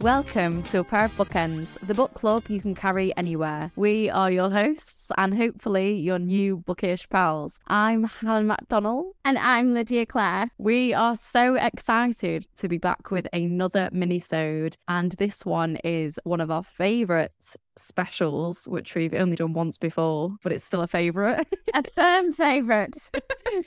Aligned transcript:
Welcome 0.00 0.62
to 0.64 0.78
A 0.78 0.84
Pair 0.84 1.06
of 1.06 1.16
Bookends, 1.16 1.76
the 1.84 1.92
book 1.92 2.14
club 2.14 2.44
you 2.48 2.60
can 2.60 2.76
carry 2.76 3.14
anywhere. 3.16 3.72
We 3.74 4.08
are 4.08 4.30
your 4.30 4.48
hosts 4.48 5.10
and 5.18 5.36
hopefully 5.36 5.96
your 5.96 6.20
new 6.20 6.58
bookish 6.58 7.08
pals. 7.08 7.58
I'm 7.66 8.04
Helen 8.04 8.46
MacDonald. 8.46 9.16
And 9.24 9.36
I'm 9.38 9.74
Lydia 9.74 10.06
Clare. 10.06 10.52
We 10.56 10.94
are 10.94 11.16
so 11.16 11.56
excited 11.56 12.46
to 12.58 12.68
be 12.68 12.78
back 12.78 13.10
with 13.10 13.26
another 13.32 13.88
mini-sode 13.90 14.76
and 14.86 15.12
this 15.18 15.44
one 15.44 15.78
is 15.82 16.20
one 16.22 16.40
of 16.40 16.52
our 16.52 16.62
favourite 16.62 17.56
specials, 17.78 18.66
which 18.66 18.94
we've 18.94 19.14
only 19.14 19.36
done 19.36 19.52
once 19.52 19.78
before, 19.78 20.36
but 20.42 20.52
it's 20.52 20.64
still 20.64 20.82
a 20.82 20.88
favourite. 20.88 21.46
a 21.74 21.82
firm 21.90 22.32
favourite. 22.34 22.96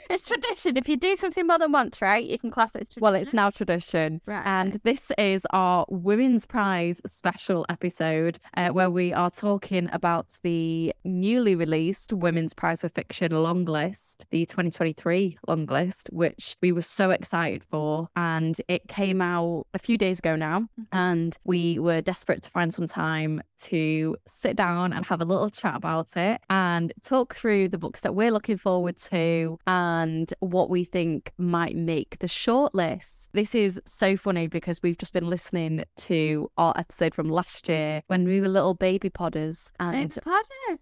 it's 0.09 0.25
tradition. 0.25 0.77
If 0.77 0.87
you 0.89 0.97
do 0.97 1.15
something 1.15 1.47
more 1.47 1.59
than 1.59 1.71
once, 1.71 2.01
right, 2.01 2.23
you 2.25 2.37
can 2.37 2.51
class 2.51 2.71
it 2.75 2.81
as 2.81 2.87
tradition. 2.87 3.01
Well, 3.01 3.15
it's 3.15 3.33
now 3.33 3.49
tradition. 3.49 4.21
Right. 4.25 4.45
And 4.45 4.79
this 4.83 5.11
is 5.17 5.45
our 5.51 5.85
Women's 5.89 6.45
Prize 6.45 7.01
special 7.05 7.65
episode 7.69 8.39
uh, 8.55 8.69
where 8.69 8.89
we 8.89 9.13
are 9.13 9.29
talking 9.29 9.89
about 9.91 10.37
the 10.43 10.93
newly 11.03 11.55
released 11.55 12.13
Women's 12.13 12.53
Prize 12.53 12.81
for 12.81 12.89
Fiction 12.89 13.31
long 13.31 13.65
list, 13.65 14.25
the 14.31 14.45
2023 14.45 15.37
long 15.47 15.65
list, 15.65 16.09
which 16.11 16.57
we 16.61 16.71
were 16.71 16.81
so 16.81 17.11
excited 17.11 17.63
for. 17.69 18.09
And 18.15 18.59
it 18.67 18.87
came 18.87 19.21
out 19.21 19.67
a 19.73 19.79
few 19.79 19.97
days 19.97 20.19
ago 20.19 20.35
now. 20.35 20.61
Mm-hmm. 20.61 20.83
And 20.91 21.37
we 21.43 21.79
were 21.79 22.01
desperate 22.01 22.43
to 22.43 22.49
find 22.49 22.73
some 22.73 22.87
time 22.87 23.41
to 23.63 24.00
sit 24.27 24.55
down 24.55 24.93
and 24.93 25.05
have 25.05 25.21
a 25.21 25.25
little 25.25 25.49
chat 25.49 25.75
about 25.75 26.15
it 26.15 26.41
and 26.49 26.93
talk 27.03 27.35
through 27.35 27.69
the 27.69 27.77
books 27.77 28.01
that 28.01 28.15
we're 28.15 28.31
looking 28.31 28.57
forward 28.57 28.97
to 28.97 29.57
and 29.67 30.33
what 30.39 30.69
we 30.69 30.83
think 30.83 31.31
might 31.37 31.75
make 31.75 32.19
the 32.19 32.27
shortlist. 32.27 33.29
This 33.33 33.55
is 33.55 33.79
so 33.85 34.17
funny 34.17 34.47
because 34.47 34.81
we've 34.83 34.97
just 34.97 35.13
been 35.13 35.29
listening 35.29 35.83
to 35.97 36.49
our 36.57 36.73
episode 36.77 37.13
from 37.15 37.29
last 37.29 37.67
year 37.69 38.03
when 38.07 38.25
we 38.25 38.41
were 38.41 38.47
little 38.49 38.73
baby 38.73 39.09
podders 39.09 39.71
and 39.79 40.17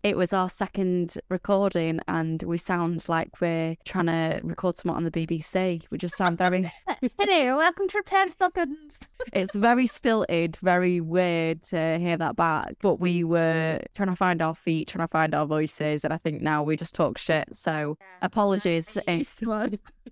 it 0.03 0.17
was 0.17 0.33
our 0.33 0.49
second 0.49 1.15
recording 1.29 1.99
and 2.07 2.43
we 2.43 2.57
sound 2.57 3.05
like 3.07 3.41
we're 3.41 3.75
trying 3.85 4.07
to 4.07 4.41
record 4.43 4.77
something 4.77 4.95
on 4.95 5.03
the 5.03 5.11
BBC. 5.11 5.83
We 5.89 5.97
just 5.97 6.15
sound 6.17 6.37
very 6.37 6.71
Hello, 7.19 7.57
welcome 7.57 7.87
to 7.89 8.01
Ten 8.05 8.33
Seconds. 8.37 8.99
it's 9.33 9.55
very 9.55 9.87
stilted, 9.87 10.57
very 10.61 10.99
weird 11.01 11.61
to 11.63 11.97
hear 11.99 12.17
that 12.17 12.35
back. 12.35 12.73
But 12.81 12.99
we 12.99 13.08
were 13.23 13.79
mm. 13.81 13.85
trying 13.95 14.09
to 14.09 14.15
find 14.15 14.41
our 14.41 14.55
feet, 14.55 14.87
trying 14.87 15.07
to 15.07 15.11
find 15.11 15.33
our 15.33 15.45
voices, 15.45 16.03
and 16.03 16.13
I 16.13 16.17
think 16.17 16.41
now 16.41 16.63
we 16.63 16.75
just 16.75 16.95
talk 16.95 17.17
shit. 17.17 17.55
So 17.55 17.97
apologies, 18.21 18.97
if, 19.07 19.41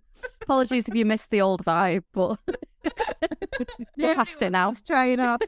apologies 0.41 0.87
if 0.87 0.95
you 0.95 1.05
missed 1.05 1.31
the 1.31 1.41
old 1.41 1.63
vibe, 1.63 2.03
but 2.13 2.39
we're 3.97 4.15
past 4.15 4.41
it 4.41 4.51
now. 4.51 4.69
Let's 4.69 4.81
try 4.81 5.07
it 5.07 5.19
out. 5.19 5.43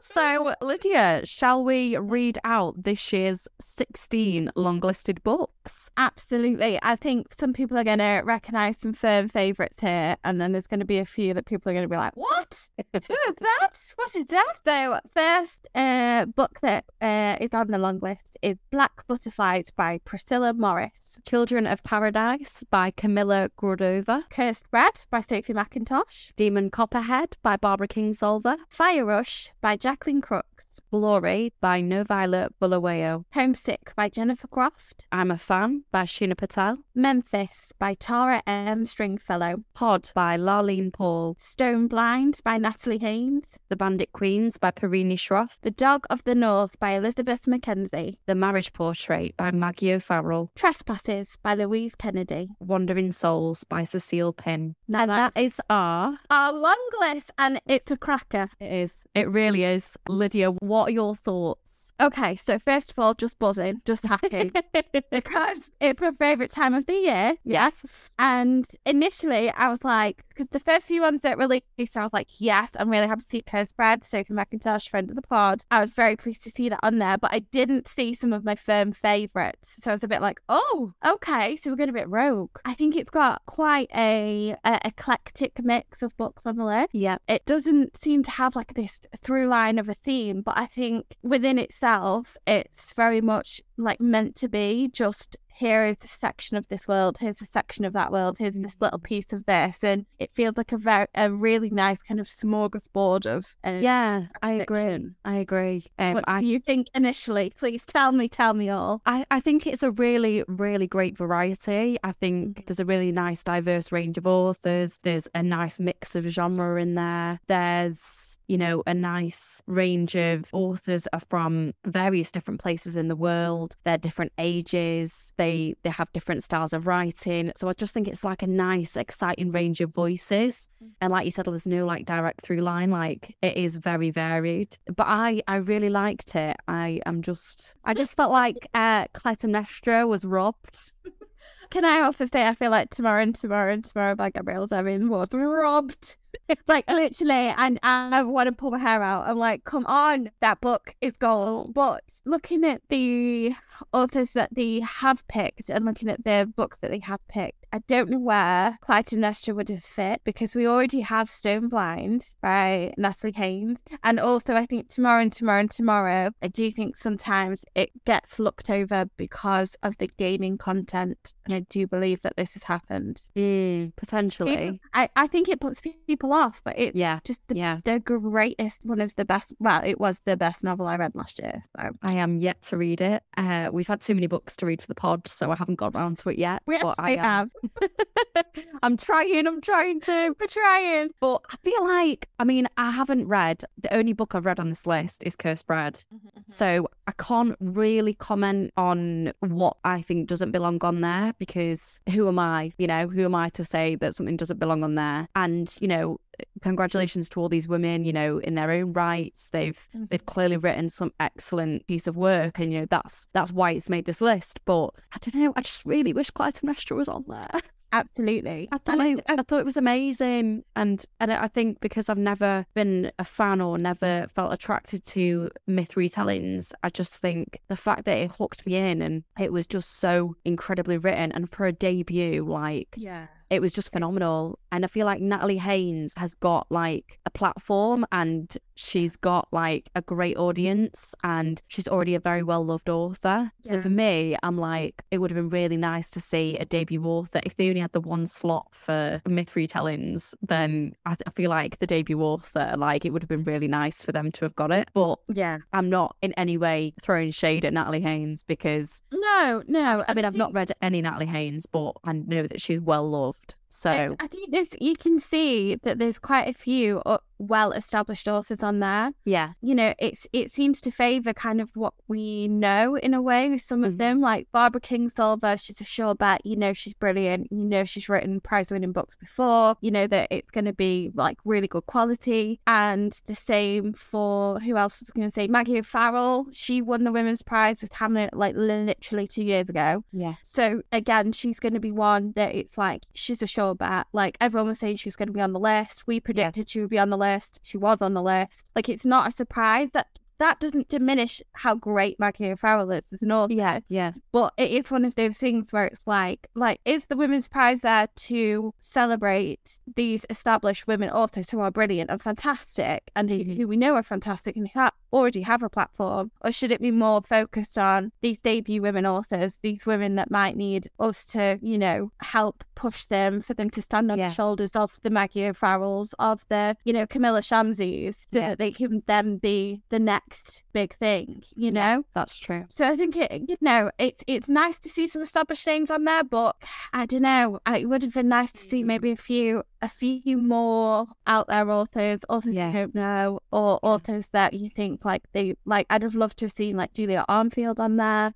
So 0.00 0.54
Lydia, 0.62 1.22
shall 1.24 1.62
we 1.62 1.96
read 1.96 2.38
out 2.44 2.82
this 2.82 3.12
year's 3.12 3.46
sixteen 3.60 4.50
long-listed 4.56 5.22
books? 5.22 5.90
Absolutely. 5.96 6.78
I 6.82 6.96
think 6.96 7.34
some 7.38 7.52
people 7.52 7.76
are 7.78 7.84
going 7.84 7.98
to 7.98 8.22
recognise 8.24 8.76
some 8.78 8.92
firm 8.92 9.28
favourites 9.28 9.80
here, 9.80 10.16
and 10.24 10.40
then 10.40 10.52
there's 10.52 10.66
going 10.66 10.80
to 10.80 10.86
be 10.86 10.98
a 10.98 11.04
few 11.04 11.34
that 11.34 11.46
people 11.46 11.70
are 11.70 11.74
going 11.74 11.84
to 11.84 11.88
be 11.88 11.96
like, 11.96 12.16
What? 12.16 12.68
Who 12.92 12.98
is 12.98 13.34
that? 13.40 13.92
What 13.96 14.16
is 14.16 14.24
that? 14.26 14.54
So, 14.64 14.98
first 15.14 15.68
uh, 15.74 16.26
book 16.26 16.60
that 16.62 16.84
uh, 17.00 17.36
is 17.40 17.50
on 17.52 17.68
the 17.68 17.78
long 17.78 18.00
list 18.00 18.36
is 18.42 18.56
Black 18.70 19.06
Butterflies 19.06 19.66
by 19.76 20.00
Priscilla 20.04 20.52
Morris. 20.54 21.18
Children 21.26 21.66
of 21.66 21.82
Paradise 21.82 22.64
by 22.70 22.90
Camilla 22.90 23.50
Grudova. 23.58 24.22
Cursed 24.30 24.70
Bread 24.70 25.02
by 25.10 25.20
Sophie 25.20 25.52
Mackintosh. 25.52 25.99
Demon 26.36 26.70
Copperhead 26.70 27.36
by 27.42 27.56
Barbara 27.56 27.88
Kingsolver. 27.88 28.56
Fire 28.68 29.04
Rush 29.04 29.52
by 29.60 29.76
Jacqueline 29.76 30.20
Crooks. 30.20 30.49
Glory 30.92 31.52
by 31.60 31.80
NoViolet 31.80 32.48
Bulawayo. 32.60 33.24
Homesick 33.32 33.92
by 33.94 34.08
Jennifer 34.08 34.48
Croft. 34.48 35.06
I'm 35.12 35.30
a 35.30 35.38
Fan 35.38 35.84
by 35.92 36.02
Sheena 36.02 36.36
Patel. 36.36 36.78
Memphis 36.96 37.72
by 37.78 37.94
Tara 37.94 38.42
M. 38.44 38.84
Stringfellow. 38.86 39.62
Pod 39.72 40.10
by 40.16 40.36
Laline 40.36 40.92
Paull. 40.92 41.36
Stone 41.38 41.86
Blind 41.86 42.40
by 42.42 42.58
Natalie 42.58 42.98
Haynes. 42.98 43.44
The 43.68 43.76
Bandit 43.76 44.12
Queens 44.12 44.56
by 44.56 44.72
Parini 44.72 45.12
Shroff. 45.14 45.58
The 45.62 45.70
Dog 45.70 46.06
of 46.10 46.24
the 46.24 46.34
North 46.34 46.76
by 46.80 46.90
Elizabeth 46.90 47.42
McKenzie. 47.42 48.16
The 48.26 48.34
Marriage 48.34 48.72
Portrait 48.72 49.36
by 49.36 49.52
Maggie 49.52 49.92
O'Farrell. 49.92 50.50
Trespasses 50.56 51.38
by 51.44 51.54
Louise 51.54 51.94
Kennedy. 51.94 52.48
Wandering 52.58 53.12
Souls 53.12 53.62
by 53.62 53.84
Cecile 53.84 54.32
Pin. 54.32 54.74
Now 54.88 55.02
And 55.02 55.10
that 55.12 55.32
is 55.36 55.60
our. 55.70 56.18
our 56.30 56.52
long 56.52 56.76
list, 57.00 57.30
and 57.38 57.60
it's 57.66 57.92
a 57.92 57.96
cracker. 57.96 58.48
It 58.58 58.72
is. 58.72 59.04
It 59.14 59.30
really 59.30 59.62
is. 59.62 59.96
Lydia, 60.08 60.50
what 60.50 60.79
are 60.88 60.90
your 60.90 61.14
thoughts? 61.16 61.92
Okay, 62.00 62.36
so 62.36 62.58
first 62.58 62.92
of 62.92 62.98
all, 62.98 63.14
just 63.14 63.38
buzzing, 63.38 63.82
just 63.84 64.04
happy. 64.04 64.50
because 65.10 65.58
it's 65.80 66.00
my 66.00 66.12
favourite 66.12 66.50
time 66.50 66.74
of 66.74 66.86
the 66.86 66.94
year. 66.94 67.34
Yes. 67.44 68.08
And 68.18 68.66
initially, 68.86 69.50
I 69.50 69.68
was 69.68 69.84
like, 69.84 70.24
because 70.40 70.52
the 70.52 70.70
first 70.72 70.86
few 70.86 71.02
ones 71.02 71.20
that 71.20 71.36
released, 71.36 71.96
I 71.96 72.02
was 72.02 72.14
like, 72.14 72.28
yes, 72.38 72.70
I'm 72.74 72.88
really 72.88 73.06
happy 73.06 73.20
to 73.20 73.28
see 73.28 73.42
Cursed 73.42 73.76
Bread, 73.76 74.04
Sophie 74.04 74.32
Mackintosh, 74.32 74.88
friend 74.88 75.10
of 75.10 75.16
the 75.16 75.20
pod. 75.20 75.66
I 75.70 75.82
was 75.82 75.90
very 75.90 76.16
pleased 76.16 76.42
to 76.44 76.50
see 76.50 76.70
that 76.70 76.80
on 76.82 76.96
there, 76.96 77.18
but 77.18 77.30
I 77.30 77.40
didn't 77.40 77.86
see 77.88 78.14
some 78.14 78.32
of 78.32 78.42
my 78.42 78.54
firm 78.54 78.92
favourites. 78.92 79.76
So 79.82 79.90
I 79.90 79.94
was 79.94 80.02
a 80.02 80.08
bit 80.08 80.22
like, 80.22 80.40
oh, 80.48 80.94
okay, 81.06 81.56
so 81.56 81.68
we're 81.68 81.76
going 81.76 81.90
a 81.90 81.92
bit 81.92 82.08
rogue. 82.08 82.56
I 82.64 82.72
think 82.72 82.96
it's 82.96 83.10
got 83.10 83.42
quite 83.44 83.90
a, 83.94 84.56
a 84.64 84.80
eclectic 84.82 85.62
mix 85.62 86.00
of 86.00 86.16
books 86.16 86.46
on 86.46 86.56
the 86.56 86.64
list. 86.64 86.94
Yeah. 86.94 87.18
It 87.28 87.44
doesn't 87.44 87.98
seem 87.98 88.22
to 88.22 88.30
have 88.30 88.56
like 88.56 88.72
this 88.72 88.98
through 89.20 89.46
line 89.46 89.78
of 89.78 89.90
a 89.90 89.94
theme, 89.94 90.40
but 90.40 90.56
I 90.56 90.64
think 90.64 91.16
within 91.22 91.58
itself, 91.58 92.38
it's 92.46 92.94
very 92.94 93.20
much 93.20 93.60
like 93.76 94.00
meant 94.00 94.36
to 94.36 94.48
be 94.48 94.88
just 94.90 95.36
here 95.54 95.84
is 95.84 95.96
a 96.04 96.08
section 96.08 96.56
of 96.56 96.68
this 96.68 96.86
world, 96.88 97.18
here's 97.20 97.40
a 97.42 97.46
section 97.46 97.84
of 97.84 97.92
that 97.92 98.12
world, 98.12 98.36
here's 98.38 98.54
this 98.54 98.76
little 98.80 98.98
piece 98.98 99.32
of 99.32 99.44
this, 99.46 99.82
and 99.82 100.06
it 100.18 100.30
feels 100.34 100.56
like 100.56 100.72
a 100.72 100.78
very 100.78 101.06
a 101.14 101.30
really 101.30 101.70
nice 101.70 102.02
kind 102.02 102.20
of 102.20 102.26
smorgasbord 102.26 103.26
of 103.26 103.54
uh, 103.64 103.78
Yeah, 103.82 104.26
I 104.42 104.52
agree. 104.52 105.10
I 105.24 105.36
agree. 105.36 105.84
Um, 105.98 106.14
What 106.14 106.24
I 106.28 106.40
do 106.40 106.46
you 106.46 106.58
think 106.58 106.88
initially? 106.94 107.52
Please 107.58 107.84
tell 107.84 108.12
me, 108.12 108.28
tell 108.28 108.54
me 108.54 108.68
all. 108.68 109.02
I, 109.06 109.24
I 109.30 109.40
think 109.40 109.66
it's 109.66 109.82
a 109.82 109.90
really, 109.90 110.44
really 110.48 110.86
great 110.86 111.16
variety. 111.16 111.98
I 112.02 112.12
think 112.12 112.58
Mhm. 112.58 112.66
there's 112.66 112.80
a 112.80 112.84
really 112.84 113.12
nice, 113.12 113.42
diverse 113.44 113.92
range 113.92 114.18
of 114.18 114.26
authors. 114.26 114.98
There's 115.02 115.28
a 115.34 115.42
nice 115.42 115.78
mix 115.78 116.14
of 116.14 116.24
genre 116.26 116.80
in 116.80 116.94
there. 116.94 117.40
There's, 117.46 118.29
you 118.50 118.58
know, 118.58 118.82
a 118.84 118.92
nice 118.92 119.62
range 119.68 120.16
of 120.16 120.44
authors 120.52 121.06
are 121.12 121.22
from 121.30 121.72
various 121.86 122.32
different 122.32 122.60
places 122.60 122.96
in 122.96 123.06
the 123.06 123.14
world. 123.14 123.76
They're 123.84 123.96
different 123.96 124.32
ages. 124.38 125.32
They 125.36 125.74
they 125.84 125.90
have 125.90 126.12
different 126.12 126.42
styles 126.42 126.72
of 126.72 126.88
writing. 126.88 127.52
So 127.54 127.68
I 127.68 127.74
just 127.74 127.94
think 127.94 128.08
it's 128.08 128.24
like 128.24 128.42
a 128.42 128.48
nice, 128.48 128.96
exciting 128.96 129.52
range 129.52 129.80
of 129.80 129.94
voices. 129.94 130.68
And 131.00 131.12
like 131.12 131.26
you 131.26 131.30
said, 131.30 131.44
there's 131.44 131.64
no 131.64 131.86
like 131.86 132.06
direct 132.06 132.40
through 132.44 132.62
line. 132.62 132.90
Like 132.90 133.36
it 133.40 133.56
is 133.56 133.76
very 133.76 134.10
varied. 134.10 134.76
But 134.86 135.06
I 135.06 135.42
I 135.46 135.56
really 135.56 135.88
liked 135.88 136.34
it. 136.34 136.56
I 136.66 137.00
am 137.06 137.22
just 137.22 137.76
I 137.84 137.94
just 137.94 138.16
felt 138.16 138.32
like 138.32 138.66
uh 138.74 139.04
Clytemnestra 139.14 140.08
was 140.08 140.24
robbed. 140.24 140.90
Can 141.70 141.84
I 141.84 142.00
also 142.00 142.26
say 142.26 142.48
I 142.48 142.56
feel 142.56 142.72
like 142.72 142.90
Tomorrow 142.90 143.22
and 143.22 143.32
Tomorrow 143.32 143.74
and 143.74 143.84
Tomorrow 143.84 144.16
by 144.16 144.30
Gabrielle 144.30 144.66
Zevin 144.66 145.08
was 145.08 145.28
robbed. 145.32 146.16
like 146.68 146.88
literally, 146.90 147.52
and 147.56 147.78
I 147.82 148.22
want 148.22 148.46
to 148.48 148.52
pull 148.52 148.70
my 148.70 148.78
hair 148.78 149.02
out. 149.02 149.26
I'm 149.26 149.38
like, 149.38 149.64
come 149.64 149.86
on, 149.86 150.30
that 150.40 150.60
book 150.60 150.94
is 151.00 151.16
gold. 151.16 151.74
But 151.74 152.04
looking 152.24 152.64
at 152.64 152.82
the 152.88 153.54
authors 153.92 154.30
that 154.34 154.54
they 154.54 154.80
have 154.80 155.26
picked 155.28 155.68
and 155.68 155.84
looking 155.84 156.08
at 156.08 156.24
the 156.24 156.50
books 156.56 156.78
that 156.80 156.90
they 156.90 157.00
have 157.00 157.26
picked, 157.28 157.59
I 157.72 157.78
don't 157.86 158.10
know 158.10 158.18
where 158.18 158.78
Clytemnestra 158.84 159.54
would 159.54 159.68
have 159.68 159.84
fit 159.84 160.20
because 160.24 160.54
we 160.54 160.66
already 160.66 161.00
have 161.00 161.30
Stone 161.30 161.68
Blind 161.68 162.26
by 162.42 162.92
Natalie 162.98 163.32
Haynes. 163.36 163.78
And 164.02 164.18
also, 164.18 164.54
I 164.54 164.66
think 164.66 164.88
Tomorrow 164.88 165.22
and 165.22 165.32
Tomorrow 165.32 165.60
and 165.60 165.70
Tomorrow, 165.70 166.30
I 166.42 166.48
do 166.48 166.70
think 166.70 166.96
sometimes 166.96 167.64
it 167.74 167.90
gets 168.04 168.38
looked 168.38 168.70
over 168.70 169.06
because 169.16 169.76
of 169.82 169.96
the 169.98 170.08
gaming 170.18 170.58
content. 170.58 171.34
And 171.44 171.54
I 171.54 171.60
do 171.68 171.86
believe 171.86 172.22
that 172.22 172.36
this 172.36 172.54
has 172.54 172.64
happened. 172.64 173.22
Mm, 173.36 173.94
potentially. 173.96 174.56
People- 174.56 174.78
I, 174.94 175.08
I 175.16 175.26
think 175.28 175.48
it 175.48 175.60
puts 175.60 175.80
people 176.06 176.32
off, 176.32 176.60
but 176.64 176.76
it's 176.78 176.96
Yeah. 176.96 177.20
just 177.24 177.40
the, 177.48 177.56
Yeah. 177.56 177.80
the 177.84 178.00
greatest, 178.00 178.78
one 178.82 179.00
of 179.00 179.14
the 179.16 179.24
best. 179.24 179.52
Well, 179.60 179.80
it 179.84 180.00
was 180.00 180.20
the 180.24 180.36
best 180.36 180.64
novel 180.64 180.86
I 180.88 180.96
read 180.96 181.14
last 181.14 181.38
year. 181.40 181.64
So 181.78 181.90
I 182.02 182.14
am 182.14 182.36
yet 182.38 182.62
to 182.62 182.76
read 182.76 183.00
it. 183.00 183.22
Uh, 183.36 183.70
we've 183.72 183.86
had 183.86 184.00
too 184.00 184.14
many 184.14 184.26
books 184.26 184.56
to 184.56 184.66
read 184.66 184.80
for 184.80 184.88
the 184.88 184.94
pod, 184.94 185.28
so 185.28 185.50
I 185.50 185.56
haven't 185.56 185.76
got 185.76 185.94
around 185.94 186.16
to 186.18 186.30
it 186.30 186.38
yet. 186.38 186.62
but 186.66 186.94
I 186.98 187.12
am. 187.12 187.18
have. 187.24 187.50
I'm 188.82 188.96
trying, 188.96 189.46
I'm 189.46 189.60
trying 189.60 190.00
to. 190.02 190.34
We're 190.38 190.46
trying. 190.46 191.10
But 191.20 191.42
I 191.50 191.56
feel 191.62 191.84
like, 191.84 192.28
I 192.38 192.44
mean, 192.44 192.68
I 192.76 192.90
haven't 192.90 193.28
read, 193.28 193.64
the 193.82 193.92
only 193.94 194.12
book 194.12 194.34
I've 194.34 194.46
read 194.46 194.60
on 194.60 194.68
this 194.68 194.86
list 194.86 195.22
is 195.24 195.36
Cursed 195.36 195.66
Bread. 195.66 195.94
Mm-hmm, 195.94 196.28
mm-hmm. 196.28 196.40
So 196.46 196.88
I 197.06 197.12
can't 197.12 197.56
really 197.60 198.14
comment 198.14 198.72
on 198.76 199.32
what 199.40 199.76
I 199.84 200.02
think 200.02 200.28
doesn't 200.28 200.52
belong 200.52 200.82
on 200.84 201.00
there 201.00 201.34
because 201.38 202.00
who 202.10 202.28
am 202.28 202.38
I? 202.38 202.72
You 202.78 202.86
know, 202.86 203.08
who 203.08 203.24
am 203.24 203.34
I 203.34 203.48
to 203.50 203.64
say 203.64 203.96
that 203.96 204.14
something 204.14 204.36
doesn't 204.36 204.58
belong 204.58 204.84
on 204.84 204.94
there? 204.94 205.28
And, 205.34 205.74
you 205.80 205.88
know, 205.88 206.18
congratulations 206.62 207.28
to 207.30 207.40
all 207.40 207.48
these 207.48 207.68
women, 207.68 208.04
you 208.04 208.12
know, 208.12 208.38
in 208.38 208.54
their 208.54 208.70
own 208.70 208.92
rights. 208.92 209.48
They've 209.52 209.76
Mm-hmm. 209.94 210.04
they've 210.10 210.26
clearly 210.26 210.56
written 210.56 210.88
some 210.90 211.12
excellent 211.20 211.86
piece 211.86 212.06
of 212.06 212.16
work 212.16 212.58
and 212.58 212.72
you 212.72 212.80
know 212.80 212.86
that's 212.90 213.28
that's 213.32 213.50
why 213.52 213.72
it's 213.72 213.88
made 213.88 214.04
this 214.04 214.20
list. 214.20 214.60
But 214.64 214.88
I 215.12 215.18
don't 215.20 215.34
know, 215.42 215.52
I 215.56 215.60
just 215.62 215.84
really 215.86 216.12
wish 216.12 216.30
Clytemnestra 216.30 216.96
was 216.96 217.08
on 217.08 217.24
there. 217.28 217.48
Absolutely. 217.92 218.68
I 218.70 218.78
thought, 218.78 219.00
I- 219.00 219.16
I 219.28 219.42
thought 219.42 219.58
it 219.58 219.64
was 219.64 219.76
amazing, 219.76 220.62
and 220.76 221.04
and 221.18 221.32
I 221.32 221.48
think 221.48 221.80
because 221.80 222.08
I've 222.08 222.18
never 222.18 222.64
been 222.74 223.10
a 223.18 223.24
fan 223.24 223.60
or 223.60 223.78
never 223.78 224.28
felt 224.32 224.52
attracted 224.52 225.04
to 225.06 225.50
myth 225.66 225.94
retellings, 225.96 226.72
I 226.84 226.90
just 226.90 227.16
think 227.16 227.58
the 227.68 227.76
fact 227.76 228.04
that 228.04 228.16
it 228.16 228.30
hooked 228.30 228.64
me 228.64 228.76
in 228.76 229.02
and 229.02 229.24
it 229.40 229.52
was 229.52 229.66
just 229.66 229.98
so 229.98 230.36
incredibly 230.44 230.98
written, 230.98 231.32
and 231.32 231.50
for 231.50 231.66
a 231.66 231.72
debut, 231.72 232.44
like 232.44 232.94
yeah. 232.96 233.26
It 233.50 233.60
was 233.60 233.72
just 233.72 233.92
phenomenal. 233.92 234.58
And 234.72 234.84
I 234.84 234.88
feel 234.88 235.06
like 235.06 235.20
Natalie 235.20 235.58
Haynes 235.58 236.14
has 236.16 236.34
got 236.34 236.66
like 236.70 237.18
a 237.26 237.30
platform 237.30 238.06
and 238.12 238.56
she's 238.76 239.16
got 239.16 239.48
like 239.52 239.90
a 239.94 240.00
great 240.00 240.36
audience 240.36 241.14
and 241.24 241.60
she's 241.66 241.88
already 241.88 242.14
a 242.14 242.20
very 242.20 242.42
well 242.44 242.64
loved 242.64 242.88
author. 242.88 243.50
So 243.62 243.82
for 243.82 243.90
me, 243.90 244.36
I'm 244.44 244.56
like, 244.56 245.02
it 245.10 245.18
would 245.18 245.30
have 245.32 245.36
been 245.36 245.48
really 245.48 245.76
nice 245.76 246.10
to 246.12 246.20
see 246.20 246.56
a 246.58 246.64
debut 246.64 247.02
author. 247.04 247.40
If 247.44 247.56
they 247.56 247.68
only 247.68 247.80
had 247.80 247.92
the 247.92 248.00
one 248.00 248.26
slot 248.26 248.68
for 248.72 249.20
myth 249.28 249.52
retellings, 249.54 250.32
then 250.40 250.94
I, 251.04 251.16
I 251.26 251.30
feel 251.30 251.50
like 251.50 251.78
the 251.80 251.86
debut 251.86 252.20
author, 252.20 252.74
like 252.78 253.04
it 253.04 253.10
would 253.12 253.22
have 253.22 253.28
been 253.28 253.42
really 253.42 253.68
nice 253.68 254.04
for 254.04 254.12
them 254.12 254.30
to 254.32 254.44
have 254.44 254.54
got 254.54 254.70
it. 254.70 254.88
But 254.94 255.18
Yeah. 255.28 255.58
I'm 255.72 255.90
not 255.90 256.16
in 256.22 256.32
any 256.34 256.56
way 256.56 256.94
throwing 257.02 257.32
shade 257.32 257.64
at 257.64 257.72
Natalie 257.72 258.00
Haynes 258.00 258.44
because 258.44 259.02
No, 259.12 259.64
no. 259.66 260.04
I 260.06 260.14
mean, 260.14 260.24
I've 260.24 260.36
not 260.36 260.54
read 260.54 260.70
any 260.80 261.02
Natalie 261.02 261.26
Haynes, 261.26 261.66
but 261.66 261.94
I 262.04 262.12
know 262.12 262.46
that 262.46 262.60
she's 262.60 262.80
well 262.80 263.10
loved. 263.10 263.39
So 263.70 264.16
I, 264.18 264.26
think 264.26 264.50
there's 264.50 264.68
you 264.80 264.96
can 264.96 265.20
see 265.20 265.76
that 265.76 265.98
there's 265.98 266.18
quite 266.18 266.48
a 266.48 266.52
few 266.52 267.00
uh, 267.40 267.44
well-established 267.46 268.28
authors 268.28 268.62
on 268.62 268.80
there. 268.80 269.12
yeah, 269.24 269.52
You 269.60 269.74
know, 269.74 269.94
it's 269.98 270.26
it 270.32 270.50
seems 270.52 270.80
to 270.82 270.90
favour 270.90 271.32
kind 271.32 271.60
of 271.60 271.70
what 271.74 271.94
we 272.08 272.48
know 272.48 272.96
in 272.96 273.14
a 273.14 273.22
way 273.22 273.48
with 273.50 273.62
some 273.62 273.84
of 273.84 273.94
Mhm. 273.94 273.98
them. 273.98 274.20
Like 274.20 274.48
Barbara 274.52 274.80
Kingsolver, 274.80 275.60
she's 275.60 275.80
a 275.80 275.84
sure 275.84 276.14
bet. 276.14 276.44
You 276.44 276.56
know, 276.56 276.72
she's 276.72 276.94
brilliant. 276.94 277.48
You 277.50 277.64
know, 277.66 277.84
she's 277.84 278.08
written 278.08 278.40
prize-winning 278.40 278.92
books 278.92 279.14
before. 279.16 279.76
You 279.80 279.90
know 279.90 280.06
that 280.08 280.28
it's 280.30 280.50
going 280.50 280.64
to 280.66 280.72
be 280.72 281.10
like 281.14 281.38
really 281.44 281.68
good 281.68 281.86
quality. 281.86 282.60
And 282.66 283.18
the 283.26 283.36
same 283.36 283.92
for 283.92 284.58
who 284.60 284.76
else 284.76 285.02
is 285.02 285.10
going 285.10 285.28
to 285.30 285.34
say 285.34 285.46
Maggie 285.48 285.78
O'Farrell. 285.78 286.46
She 286.52 286.82
won 286.82 287.04
the 287.04 287.12
Women's 287.12 287.42
Prize 287.42 287.80
with 287.80 287.92
Hamnet 287.92 288.30
like 288.32 288.54
literally 288.56 289.26
two 289.26 289.44
years 289.44 289.68
ago. 289.68 290.04
yeah, 290.12 290.34
So 290.42 290.82
again, 290.92 291.32
she's 291.32 291.58
going 291.60 291.74
to 291.74 291.80
be 291.80 291.92
one 291.92 292.32
that 292.36 292.54
it's 292.54 292.76
like 292.78 293.02
she's 293.14 293.42
a 293.42 293.46
sure 293.46 293.74
bet. 293.74 294.06
Like 294.12 294.36
everyone 294.40 294.68
was 294.68 294.78
saying, 294.78 294.96
she 294.96 295.08
was 295.08 295.16
going 295.16 295.28
to 295.28 295.32
be 295.32 295.40
on 295.40 295.52
the 295.52 295.60
list. 295.60 296.06
We 296.06 296.20
predicted 296.20 296.68
she 296.68 296.80
would 296.80 296.90
be 296.90 296.98
on 296.98 297.10
the 297.10 297.16
list. 297.18 297.29
She 297.62 297.76
was 297.76 298.02
on 298.02 298.14
the 298.14 298.22
list. 298.22 298.64
Like 298.74 298.88
it's 298.88 299.04
not 299.04 299.28
a 299.28 299.32
surprise 299.32 299.90
that 299.92 300.18
that 300.40 300.58
doesn't 300.58 300.88
diminish 300.88 301.40
how 301.52 301.74
great 301.76 302.18
Maggie 302.18 302.50
O'Farrell 302.50 302.90
is 302.90 303.04
as 303.12 303.22
an 303.22 303.30
author. 303.30 303.52
yeah, 303.52 303.80
yeah, 303.88 304.12
But 304.32 304.52
it 304.56 304.70
is 304.72 304.90
one 304.90 305.04
of 305.04 305.14
those 305.14 305.36
things 305.36 305.68
where 305.70 305.84
it's 305.86 306.06
like, 306.06 306.48
like, 306.54 306.80
is 306.84 307.04
the 307.06 307.16
Women's 307.16 307.46
Prize 307.46 307.82
there 307.82 308.08
to 308.16 308.74
celebrate 308.78 309.78
these 309.96 310.24
established 310.30 310.86
women 310.86 311.10
authors 311.10 311.50
who 311.50 311.60
are 311.60 311.70
brilliant 311.70 312.10
and 312.10 312.20
fantastic 312.22 313.10
and 313.14 313.30
who, 313.30 313.38
Mhm. 313.44 313.56
who 313.56 313.68
we 313.68 313.76
know 313.76 313.94
are 313.94 314.02
fantastic 314.02 314.56
and 314.56 314.68
who 314.68 314.80
ha- 314.80 314.92
already 315.12 315.42
have 315.42 315.62
a 315.62 315.68
platform? 315.68 316.30
Or 316.42 316.52
should 316.52 316.70
it 316.72 316.80
be 316.80 316.92
more 316.92 317.20
focused 317.20 317.76
on 317.76 318.12
these 318.22 318.38
debut 318.38 318.80
women 318.80 319.04
authors, 319.06 319.58
these 319.62 319.84
women 319.84 320.14
that 320.16 320.30
might 320.30 320.56
need 320.56 320.88
us 321.00 321.24
to, 321.26 321.58
you 321.60 321.76
know, 321.78 322.12
help 322.20 322.62
push 322.76 323.04
them 323.06 323.40
for 323.42 323.52
them 323.54 323.68
to 323.70 323.82
stand 323.82 324.10
on 324.12 324.18
Yeah. 324.18 324.28
the 324.28 324.34
shoulders 324.34 324.76
of 324.76 324.98
the 325.02 325.10
Maggie 325.10 325.46
O'Farrells, 325.46 326.14
of 326.18 326.44
the, 326.48 326.76
you 326.84 326.92
know, 326.92 327.06
Kamila 327.06 327.40
Shamsies, 327.42 328.26
so 328.30 328.38
Yeah. 328.38 328.48
that 328.50 328.58
they 328.58 328.70
can 328.70 329.02
then 329.06 329.36
be 329.38 329.82
the 329.90 329.98
next 329.98 330.29
big 330.72 330.94
thing, 330.96 331.42
you 331.54 331.70
know? 331.70 332.04
that's 332.14 332.36
true. 332.38 332.64
So 332.68 332.86
I 332.88 332.96
think 332.96 333.16
it, 333.16 333.30
you 333.48 333.56
know, 333.60 333.90
it's 333.98 334.22
it's 334.26 334.48
nice 334.48 334.78
to 334.80 334.88
see 334.88 335.08
some 335.08 335.22
established 335.22 335.66
names 335.66 335.90
on 335.90 336.04
there, 336.04 336.24
but 336.24 336.56
I 336.92 337.06
don't 337.06 337.22
know. 337.22 337.60
It 337.66 337.88
would 337.88 338.02
have 338.02 338.14
been 338.14 338.28
nice 338.28 338.52
to 338.52 338.58
see 338.58 338.82
maybe 338.82 339.10
a 339.10 339.16
few 339.16 339.62
a 339.82 339.88
few 339.88 340.36
more 340.38 341.06
out 341.26 341.48
there 341.48 341.70
authors, 341.70 342.20
authors 342.28 342.54
Yeah. 342.54 342.68
you 342.68 342.72
don't 342.74 342.94
know, 342.94 343.40
or 343.50 343.78
authors 343.82 344.28
that 344.32 344.54
you 344.54 344.68
think 344.68 345.04
like 345.04 345.22
they 345.32 345.56
like. 345.64 345.86
I'd 345.90 346.02
have 346.02 346.14
loved 346.14 346.38
to 346.38 346.44
have 346.46 346.52
seen 346.52 346.76
like 346.76 346.92
Julia 346.92 347.24
Armfield 347.28 347.78
on 347.78 347.96
there. 347.96 348.34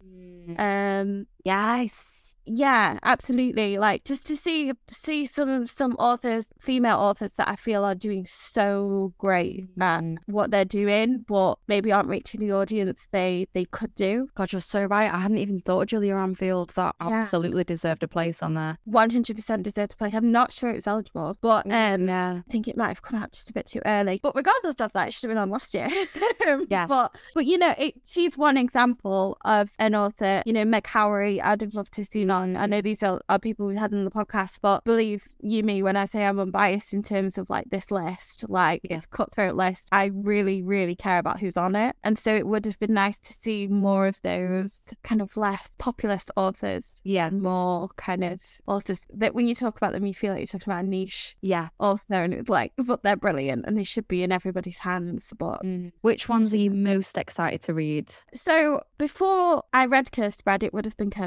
Um, 0.59 1.27
Yes. 1.45 2.21
yeah, 2.47 2.99
absolutely. 3.03 3.79
Like 3.79 4.05
just 4.05 4.27
to 4.27 4.37
see 4.37 4.71
see 4.89 5.25
some 5.25 5.67
some 5.67 5.93
authors, 5.99 6.49
female 6.61 6.99
authors 6.99 7.33
that 7.35 7.49
I 7.49 7.57
feel 7.57 7.85
are 7.87 7.95
doing 7.95 8.27
so 8.29 9.15
great 9.17 9.65
at 9.81 10.03
Mm. 10.03 10.19
what 10.27 10.51
they're 10.51 10.67
doing, 10.67 11.25
but 11.27 11.55
maybe 11.69 11.91
aren't 11.91 12.09
reaching 12.11 12.41
the 12.41 12.53
audience 12.53 13.09
they 13.13 13.47
they 13.55 13.65
could 13.65 13.95
do. 13.95 14.29
God, 14.35 14.53
you're 14.53 14.61
so 14.61 14.85
right. 14.85 15.11
I 15.11 15.21
hadn't 15.21 15.39
even 15.39 15.61
thought 15.61 15.83
of 15.83 15.89
Julia 15.89 16.15
Armfield. 16.15 16.75
That 16.75 16.95
Yeah. 17.01 17.13
absolutely 17.21 17.65
deserved 17.65 18.03
a 18.03 18.09
place 18.09 18.43
on 18.43 18.53
there. 18.55 18.77
One 18.85 19.09
hundred 19.11 19.37
percent 19.37 19.63
deserved 19.63 19.93
to 19.93 19.97
place. 19.97 20.13
I'm 20.13 20.31
not 20.31 20.53
sure 20.53 20.69
it's 20.71 20.87
eligible, 20.87 21.39
but 21.41 21.65
um, 21.73 22.09
yeah. 22.09 22.41
I 22.47 22.51
think 22.51 22.69
it 22.69 22.77
might 22.77 22.89
have 22.89 23.01
come 23.01 23.19
out 23.23 23.33
just 23.33 23.49
a 23.49 23.55
bit 23.55 23.65
too 23.67 23.81
early. 23.87 24.21
But 24.23 24.35
regardless 24.35 24.81
of 24.81 24.93
that, 24.93 25.09
it 25.09 25.13
should 25.15 25.31
have 25.31 25.35
been 25.35 25.43
on 25.43 25.49
last 25.51 25.73
year. 25.73 25.89
Yeah. 26.69 26.87
But 26.87 27.17
but 27.35 27.47
you 27.47 27.57
know, 27.57 27.75
it, 27.79 27.95
she's 28.05 28.37
one 28.37 28.59
example 28.59 29.39
of 29.47 29.71
an 29.79 29.95
author. 29.95 30.43
You 30.45 30.53
know, 30.53 30.65
Meg 30.67 30.85
Howrey. 30.85 31.34
I'd 31.41 31.61
have 31.61 31.75
loved 31.75 31.93
to 31.95 32.05
see 32.05 32.29
on. 32.29 32.57
I 32.57 32.67
know 32.67 32.81
these 32.81 33.03
are, 33.03 33.21
are 33.29 33.39
people 33.39 33.67
we've 33.67 33.77
had 33.77 33.93
on 33.93 34.05
the 34.05 34.11
podcast, 34.11 34.59
but 34.63 34.85
believe 34.85 35.27
you 35.41 35.63
me 35.63 35.83
when 35.83 35.97
I 35.97 36.07
say 36.07 36.25
I'm 36.25 36.39
unbiased 36.39 36.93
in 36.93 37.03
terms 37.03 37.39
of 37.39 37.49
like 37.51 37.71
this 37.71 37.91
list, 37.91 38.45
like 38.49 38.81
Yeah. 38.89 38.99
it's 38.99 39.07
cutthroat 39.07 39.55
list. 39.57 39.89
I 39.93 40.11
really 40.15 40.63
really 40.63 40.95
care 40.97 41.19
about 41.19 41.41
who's 41.41 41.57
on 41.57 41.77
it, 41.77 41.97
and 42.05 42.19
so 42.19 42.35
it 42.35 42.47
would 42.47 42.65
have 42.67 42.79
been 42.79 42.95
nice 42.95 43.19
to 43.21 43.33
see 43.33 43.67
more 43.67 44.07
of 44.07 44.17
those 44.23 44.81
kind 45.03 45.21
of 45.21 45.37
less 45.37 45.71
populist 45.79 46.31
authors 46.37 47.01
Yeah. 47.05 47.31
more 47.31 47.89
kind 47.97 48.25
of 48.25 48.41
authors 48.67 49.07
that 49.13 49.35
when 49.35 49.47
you 49.47 49.55
talk 49.55 49.77
about 49.77 49.93
them, 49.93 50.07
you 50.07 50.15
feel 50.15 50.33
like 50.33 50.41
you're 50.41 50.47
talking 50.59 50.73
about 50.73 50.85
a 50.85 50.89
niche 50.89 51.37
Yeah. 51.41 51.69
author, 51.79 52.15
and 52.25 52.35
it's 52.35 52.49
like, 52.49 52.73
but 52.77 53.03
they're 53.03 53.17
brilliant 53.17 53.65
and 53.67 53.77
they 53.77 53.85
should 53.85 54.09
be 54.09 54.23
in 54.23 54.33
everybody's 54.33 54.79
hands. 54.79 55.33
But 55.39 55.63
Mm. 55.65 55.93
Which 56.03 56.29
ones 56.29 56.53
are 56.53 56.59
you 56.59 56.71
most 56.71 57.17
excited 57.17 57.61
to 57.63 57.75
read? 57.75 58.15
so 58.35 58.83
before 58.99 59.63
I 59.73 59.87
read 59.87 60.13
Cursed 60.13 60.45
Bread, 60.45 60.63
it 60.63 60.73
would 60.75 60.85
have 60.85 60.97
been 60.97 61.11
Cursed 61.11 61.24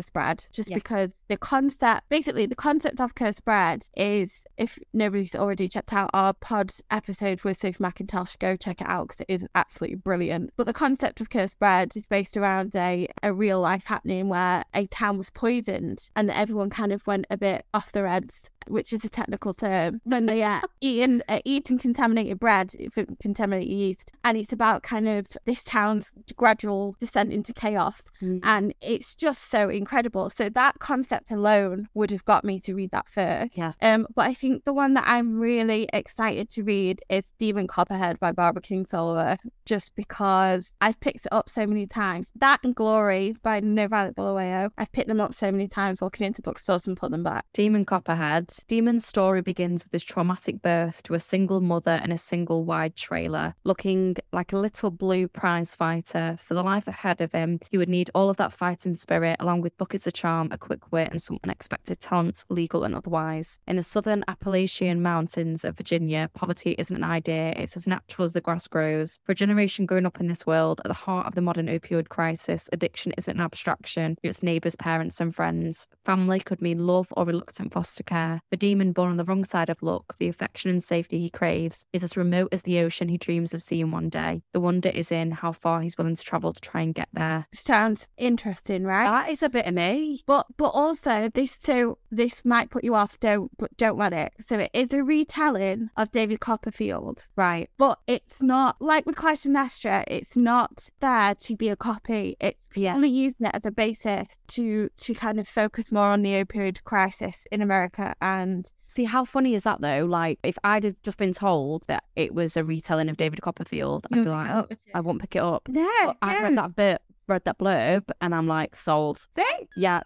Just 0.51 0.69
Yes. 0.69 0.77
because 0.77 1.09
the 1.27 1.37
concept, 1.37 2.09
basically, 2.09 2.45
the 2.45 2.55
concept 2.55 2.99
of 2.99 3.15
Cursed 3.15 3.43
Bread 3.45 3.83
is 3.95 4.43
if 4.57 4.79
nobody's 4.93 5.35
already 5.35 5.67
checked 5.67 5.93
out 5.93 6.09
our 6.13 6.33
pod 6.33 6.71
episode 6.91 7.41
with 7.43 7.57
Sophie 7.59 7.83
Mackintosh, 7.83 8.37
go 8.39 8.55
check 8.55 8.81
it 8.81 8.87
out 8.87 9.07
because 9.09 9.21
it 9.27 9.33
is 9.33 9.47
absolutely 9.55 9.95
brilliant. 9.95 10.51
But 10.57 10.65
the 10.65 10.73
concept 10.73 11.21
of 11.21 11.29
Cursed 11.29 11.59
Bread 11.59 11.95
is 11.95 12.05
based 12.05 12.37
around 12.37 12.75
a, 12.75 13.07
a 13.23 13.33
real 13.33 13.59
life 13.59 13.85
happening 13.85 14.29
where 14.29 14.63
a 14.73 14.87
town 14.87 15.17
was 15.17 15.29
poisoned 15.29 16.09
and 16.15 16.31
everyone 16.31 16.69
kind 16.69 16.91
of 16.91 17.05
went 17.07 17.25
a 17.29 17.37
bit 17.37 17.65
off 17.73 17.91
their 17.91 18.07
heads. 18.07 18.49
Which 18.69 18.91
is 18.91 19.05
a 19.05 19.09
technical 19.09 19.53
term 19.53 20.01
when 20.03 20.25
they 20.25 20.43
are 20.43 20.61
eating, 20.81 21.21
uh, 21.29 21.39
eating 21.45 21.79
contaminated 21.79 22.37
bread, 22.37 22.73
contaminated 23.21 23.71
yeast, 23.71 24.11
and 24.25 24.37
it's 24.37 24.51
about 24.51 24.83
kind 24.83 25.07
of 25.07 25.25
this 25.45 25.63
town's 25.63 26.11
gradual 26.35 26.93
descent 26.99 27.31
into 27.31 27.53
chaos 27.53 28.03
Mm. 28.21 28.39
and 28.43 28.73
it's 28.81 29.15
just 29.15 29.49
so 29.49 29.69
incredible. 29.69 30.29
So 30.29 30.49
that 30.49 30.79
concept 30.79 31.16
alone 31.29 31.87
would 31.93 32.11
have 32.11 32.25
got 32.25 32.43
me 32.43 32.59
to 32.61 32.73
read 32.73 32.91
that 32.91 33.07
first. 33.09 33.57
Yeah. 33.57 33.73
Um, 33.81 34.07
but 34.15 34.27
I 34.27 34.33
think 34.33 34.63
the 34.63 34.73
one 34.73 34.93
that 34.95 35.05
I'm 35.07 35.39
really 35.39 35.87
excited 35.93 36.49
to 36.51 36.63
read 36.63 37.01
is 37.09 37.25
Demon 37.37 37.67
Copperhead 37.67 38.19
by 38.19 38.31
Barbara 38.31 38.61
Kingsolver, 38.61 39.37
just 39.65 39.95
because 39.95 40.71
I've 40.81 40.99
picked 40.99 41.25
it 41.25 41.33
up 41.33 41.49
so 41.49 41.65
many 41.65 41.87
times. 41.87 42.25
That 42.35 42.59
and 42.63 42.75
Glory 42.75 43.35
by 43.43 43.61
NoViolet 43.61 44.15
Bulawayo, 44.15 44.69
I've 44.77 44.91
picked 44.91 45.07
them 45.07 45.21
up 45.21 45.33
so 45.33 45.51
many 45.51 45.67
times, 45.67 46.01
walking 46.01 46.27
into 46.27 46.41
bookstores 46.41 46.87
and 46.87 46.97
put 46.97 47.11
them 47.11 47.23
back. 47.23 47.45
Demon 47.53 47.85
Copperhead. 47.85 48.53
Demon's 48.67 49.05
story 49.05 49.41
begins 49.41 49.83
with 49.83 49.93
his 49.93 50.03
traumatic 50.03 50.61
birth 50.61 51.03
to 51.03 51.13
a 51.13 51.19
single 51.19 51.61
mother 51.61 52.01
in 52.03 52.11
a 52.11 52.17
single 52.17 52.63
wide 52.63 52.95
trailer. 52.95 53.55
Looking 53.63 54.15
like 54.31 54.53
a 54.53 54.57
little 54.57 54.91
blue 54.91 55.27
prize 55.27 55.75
fighter, 55.75 56.37
for 56.41 56.53
the 56.53 56.63
life 56.63 56.87
ahead 56.87 57.21
of 57.21 57.31
him, 57.31 57.59
he 57.69 57.77
would 57.77 57.89
need 57.89 58.11
all 58.13 58.29
of 58.29 58.37
that 58.37 58.53
fighting 58.53 58.95
spirit, 58.95 59.37
along 59.39 59.61
with 59.61 59.77
buckets 59.77 60.07
of 60.07 60.13
charm, 60.13 60.49
a 60.51 60.57
quick 60.57 60.91
wit, 60.91 61.09
and 61.11 61.21
some 61.21 61.39
unexpected 61.43 61.99
talents, 61.99 62.45
legal 62.49 62.83
and 62.83 62.95
otherwise. 62.95 63.59
In 63.67 63.75
the 63.75 63.83
southern 63.83 64.23
Appalachian 64.27 65.01
mountains 65.01 65.63
of 65.63 65.77
Virginia, 65.77 66.29
poverty 66.33 66.75
isn't 66.77 66.95
an 66.95 67.03
idea, 67.03 67.53
it's 67.57 67.75
as 67.77 67.87
natural 67.87 68.25
as 68.25 68.33
the 68.33 68.41
grass 68.41 68.67
grows. 68.67 69.19
For 69.23 69.31
a 69.31 69.35
generation 69.35 69.85
growing 69.85 70.05
up 70.05 70.19
in 70.19 70.27
this 70.27 70.45
world, 70.45 70.81
at 70.83 70.89
the 70.89 70.93
heart 70.93 71.27
of 71.27 71.35
the 71.35 71.41
modern 71.41 71.67
opioid 71.67 72.09
crisis, 72.09 72.69
addiction 72.71 73.13
isn't 73.17 73.37
an 73.37 73.41
abstraction, 73.41 74.17
it's 74.23 74.43
neighbours, 74.43 74.75
parents, 74.75 75.21
and 75.21 75.33
friends. 75.33 75.87
Family 76.03 76.39
could 76.39 76.61
mean 76.61 76.85
love 76.85 77.07
or 77.11 77.25
reluctant 77.25 77.73
foster 77.73 78.03
care. 78.03 78.41
The 78.51 78.57
demon 78.57 78.91
born 78.91 79.11
on 79.11 79.17
the 79.17 79.25
wrong 79.25 79.45
side 79.45 79.69
of 79.69 79.81
luck, 79.81 80.15
the 80.19 80.27
affection 80.27 80.69
and 80.69 80.83
safety 80.83 81.19
he 81.19 81.29
craves, 81.29 81.85
is 81.93 82.03
as 82.03 82.17
remote 82.17 82.49
as 82.51 82.63
the 82.63 82.79
ocean 82.79 83.09
he 83.09 83.17
dreams 83.17 83.53
of 83.53 83.61
seeing 83.61 83.91
one 83.91 84.09
day. 84.09 84.16
Day. 84.21 84.41
The 84.53 84.59
wonder 84.59 84.89
is 84.89 85.11
in 85.11 85.31
how 85.31 85.51
far 85.51 85.81
he's 85.81 85.97
willing 85.97 86.15
to 86.15 86.23
travel 86.23 86.53
to 86.53 86.61
try 86.61 86.81
and 86.81 86.93
get 86.93 87.09
there. 87.13 87.47
Sounds 87.53 88.07
interesting, 88.17 88.83
right? 88.83 89.05
That 89.05 89.29
is 89.31 89.43
a 89.43 89.49
bit 89.49 89.65
of 89.65 89.73
me. 89.73 90.23
But 90.25 90.45
but 90.57 90.69
also 90.69 91.29
this 91.33 91.57
so 91.61 91.97
this 92.11 92.43
might 92.45 92.69
put 92.69 92.83
you 92.83 92.95
off. 92.95 93.19
Don't 93.19 93.51
but 93.57 93.75
don't 93.77 93.97
let 93.97 94.13
it. 94.13 94.33
So 94.39 94.59
it 94.59 94.71
is 94.73 94.93
a 94.93 95.03
retelling 95.03 95.89
of 95.97 96.11
David 96.11 96.39
Copperfield, 96.39 97.27
Right. 97.35 97.69
but 97.77 97.99
it's 98.07 98.41
not 98.41 98.81
like 98.81 99.05
with 99.05 99.15
Clytemnestra. 99.15 100.03
It's 100.07 100.35
not 100.35 100.89
there 100.99 101.35
to 101.35 101.55
be 101.55 101.69
a 101.69 101.75
copy. 101.75 102.35
It's 102.39 102.57
Yeah. 102.75 102.95
only 102.95 103.09
using 103.09 103.45
it 103.47 103.55
as 103.55 103.65
a 103.65 103.71
basis 103.71 104.27
to 104.55 104.89
to 104.97 105.13
kind 105.13 105.39
of 105.39 105.47
focus 105.47 105.91
more 105.91 106.07
on 106.15 106.21
the 106.21 106.33
opioid 106.43 106.83
crisis 106.83 107.45
in 107.51 107.61
America 107.61 108.15
and 108.21 108.71
See, 108.87 109.03
how 109.03 109.25
funny 109.25 109.53
is 109.53 109.63
that 109.63 109.81
though? 109.81 110.05
Like, 110.05 110.39
if 110.43 110.57
I'd 110.63 110.83
have 110.85 110.95
just 111.03 111.17
been 111.17 111.33
told 111.33 111.83
that 111.87 112.03
it 112.15 112.33
was 112.33 112.55
a 112.57 112.63
retelling 112.63 113.09
of 113.09 113.17
David 113.17 113.41
Copperfield, 113.41 114.07
I'd 114.11 114.23
be 114.23 114.29
like, 114.29 114.77
I 114.93 115.01
won't 115.01 115.19
pick 115.21 115.35
it 115.35 115.43
up. 115.43 115.67
no, 115.67 115.89
But 116.05 116.17
I 116.21 116.41
read 116.43 116.57
that 116.57 116.75
bit, 116.75 117.01
read 117.27 117.43
that 117.45 117.57
blurb, 117.59 118.03
and 118.21 118.33
I'm 118.33 118.47
like, 118.47 118.75
sold. 118.75 119.27
See? 119.37 119.43
Yeah. 119.77 120.01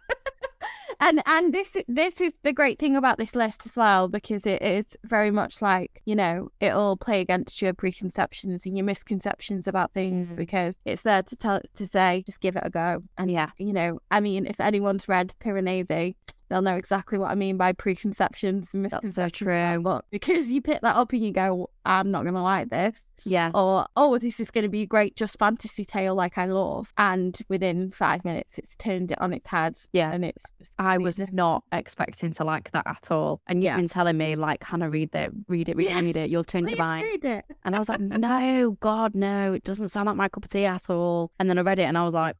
and 0.99 1.21
and 1.25 1.53
this 1.53 1.71
this 1.87 2.19
is 2.21 2.33
the 2.43 2.53
great 2.53 2.77
thing 2.77 2.95
about 2.95 3.17
this 3.17 3.33
list 3.35 3.65
as 3.65 3.75
well 3.75 4.07
because 4.07 4.45
it 4.45 4.61
is 4.61 4.85
very 5.03 5.31
much 5.31 5.61
like 5.61 6.01
you 6.05 6.15
know 6.15 6.49
it'll 6.59 6.97
play 6.97 7.21
against 7.21 7.61
your 7.61 7.73
preconceptions 7.73 8.65
and 8.65 8.77
your 8.77 8.85
misconceptions 8.85 9.65
about 9.67 9.93
things 9.93 10.33
Mm. 10.33 10.35
because 10.35 10.75
it's 10.85 11.01
there 11.03 11.23
to 11.23 11.35
tell 11.35 11.61
to 11.75 11.87
say 11.87 12.23
just 12.25 12.41
give 12.41 12.55
it 12.55 12.63
a 12.65 12.69
go 12.69 13.01
and 13.17 13.31
Yeah. 13.31 13.49
you 13.57 13.73
know 13.73 13.99
i 14.11 14.19
mean 14.19 14.45
if 14.45 14.59
anyone's 14.59 15.07
read 15.07 15.33
piranesi 15.43 16.15
they'll 16.51 16.61
know 16.61 16.75
exactly 16.75 17.17
what 17.17 17.31
i 17.31 17.35
mean 17.35 17.57
by 17.57 17.71
preconceptions 17.71 18.67
and 18.73 18.85
That's 18.85 18.91
so 18.91 18.97
misconceptions 19.23 19.73
true. 19.75 19.81
book, 19.83 20.05
because 20.11 20.51
you 20.51 20.61
pick 20.61 20.81
that 20.81 20.95
up 20.95 21.13
and 21.13 21.23
you 21.23 21.31
go 21.31 21.69
i'm 21.85 22.11
not 22.11 22.25
gonna 22.25 22.43
like 22.43 22.69
this 22.69 23.03
Yeah. 23.23 23.51
or 23.55 23.85
oh 23.95 24.17
this 24.17 24.39
is 24.39 24.51
going 24.51 24.63
to 24.63 24.69
be 24.69 24.81
a 24.81 24.85
great 24.85 25.15
just 25.15 25.39
fantasy 25.39 25.85
tale 25.85 26.13
like 26.15 26.37
i 26.37 26.45
love 26.45 26.91
and 26.97 27.39
within 27.49 27.91
five 27.91 28.23
minutes 28.25 28.57
it's 28.57 28.75
turned 28.75 29.11
it 29.11 29.21
on 29.21 29.31
its 29.33 29.47
head 29.47 29.77
Yeah. 29.93 30.11
and 30.13 30.25
it's 30.25 30.43
just 30.59 30.71
I 30.77 30.97
was 30.97 31.19
not 31.31 31.63
expecting 31.71 32.31
to 32.33 32.43
like 32.43 32.71
that 32.71 32.85
at 32.87 33.11
all. 33.11 33.39
And 33.47 33.59
you've 33.59 33.65
Yeah. 33.71 33.77
been 33.77 33.87
telling 33.87 34.17
me, 34.17 34.35
like, 34.35 34.63
Hannah, 34.63 34.89
read 34.89 35.13
it, 35.13 35.31
read 35.47 35.69
it, 35.69 35.75
read 35.75 35.85
Yeah. 35.89 35.99
it, 35.99 36.01
read 36.01 36.17
it. 36.17 36.29
You'll 36.31 36.43
change 36.43 36.69
Please 36.69 36.77
your 36.79 36.85
mind. 36.87 37.03
read 37.11 37.23
it. 37.25 37.45
And 37.63 37.75
I 37.75 37.79
was 37.79 37.87
like, 37.89 37.99
no, 38.27 38.77
God, 38.79 39.13
no, 39.13 39.53
it 39.53 39.63
doesn't 39.63 39.89
sound 39.89 40.07
like 40.07 40.15
my 40.15 40.27
cup 40.27 40.45
of 40.45 40.49
tea 40.51 40.65
at 40.65 40.89
all. 40.89 41.31
And 41.39 41.47
then 41.49 41.59
I 41.59 41.61
read 41.61 41.77
it 41.79 41.83
and 41.83 41.97
I 41.99 42.03
was 42.03 42.15
like, 42.15 42.35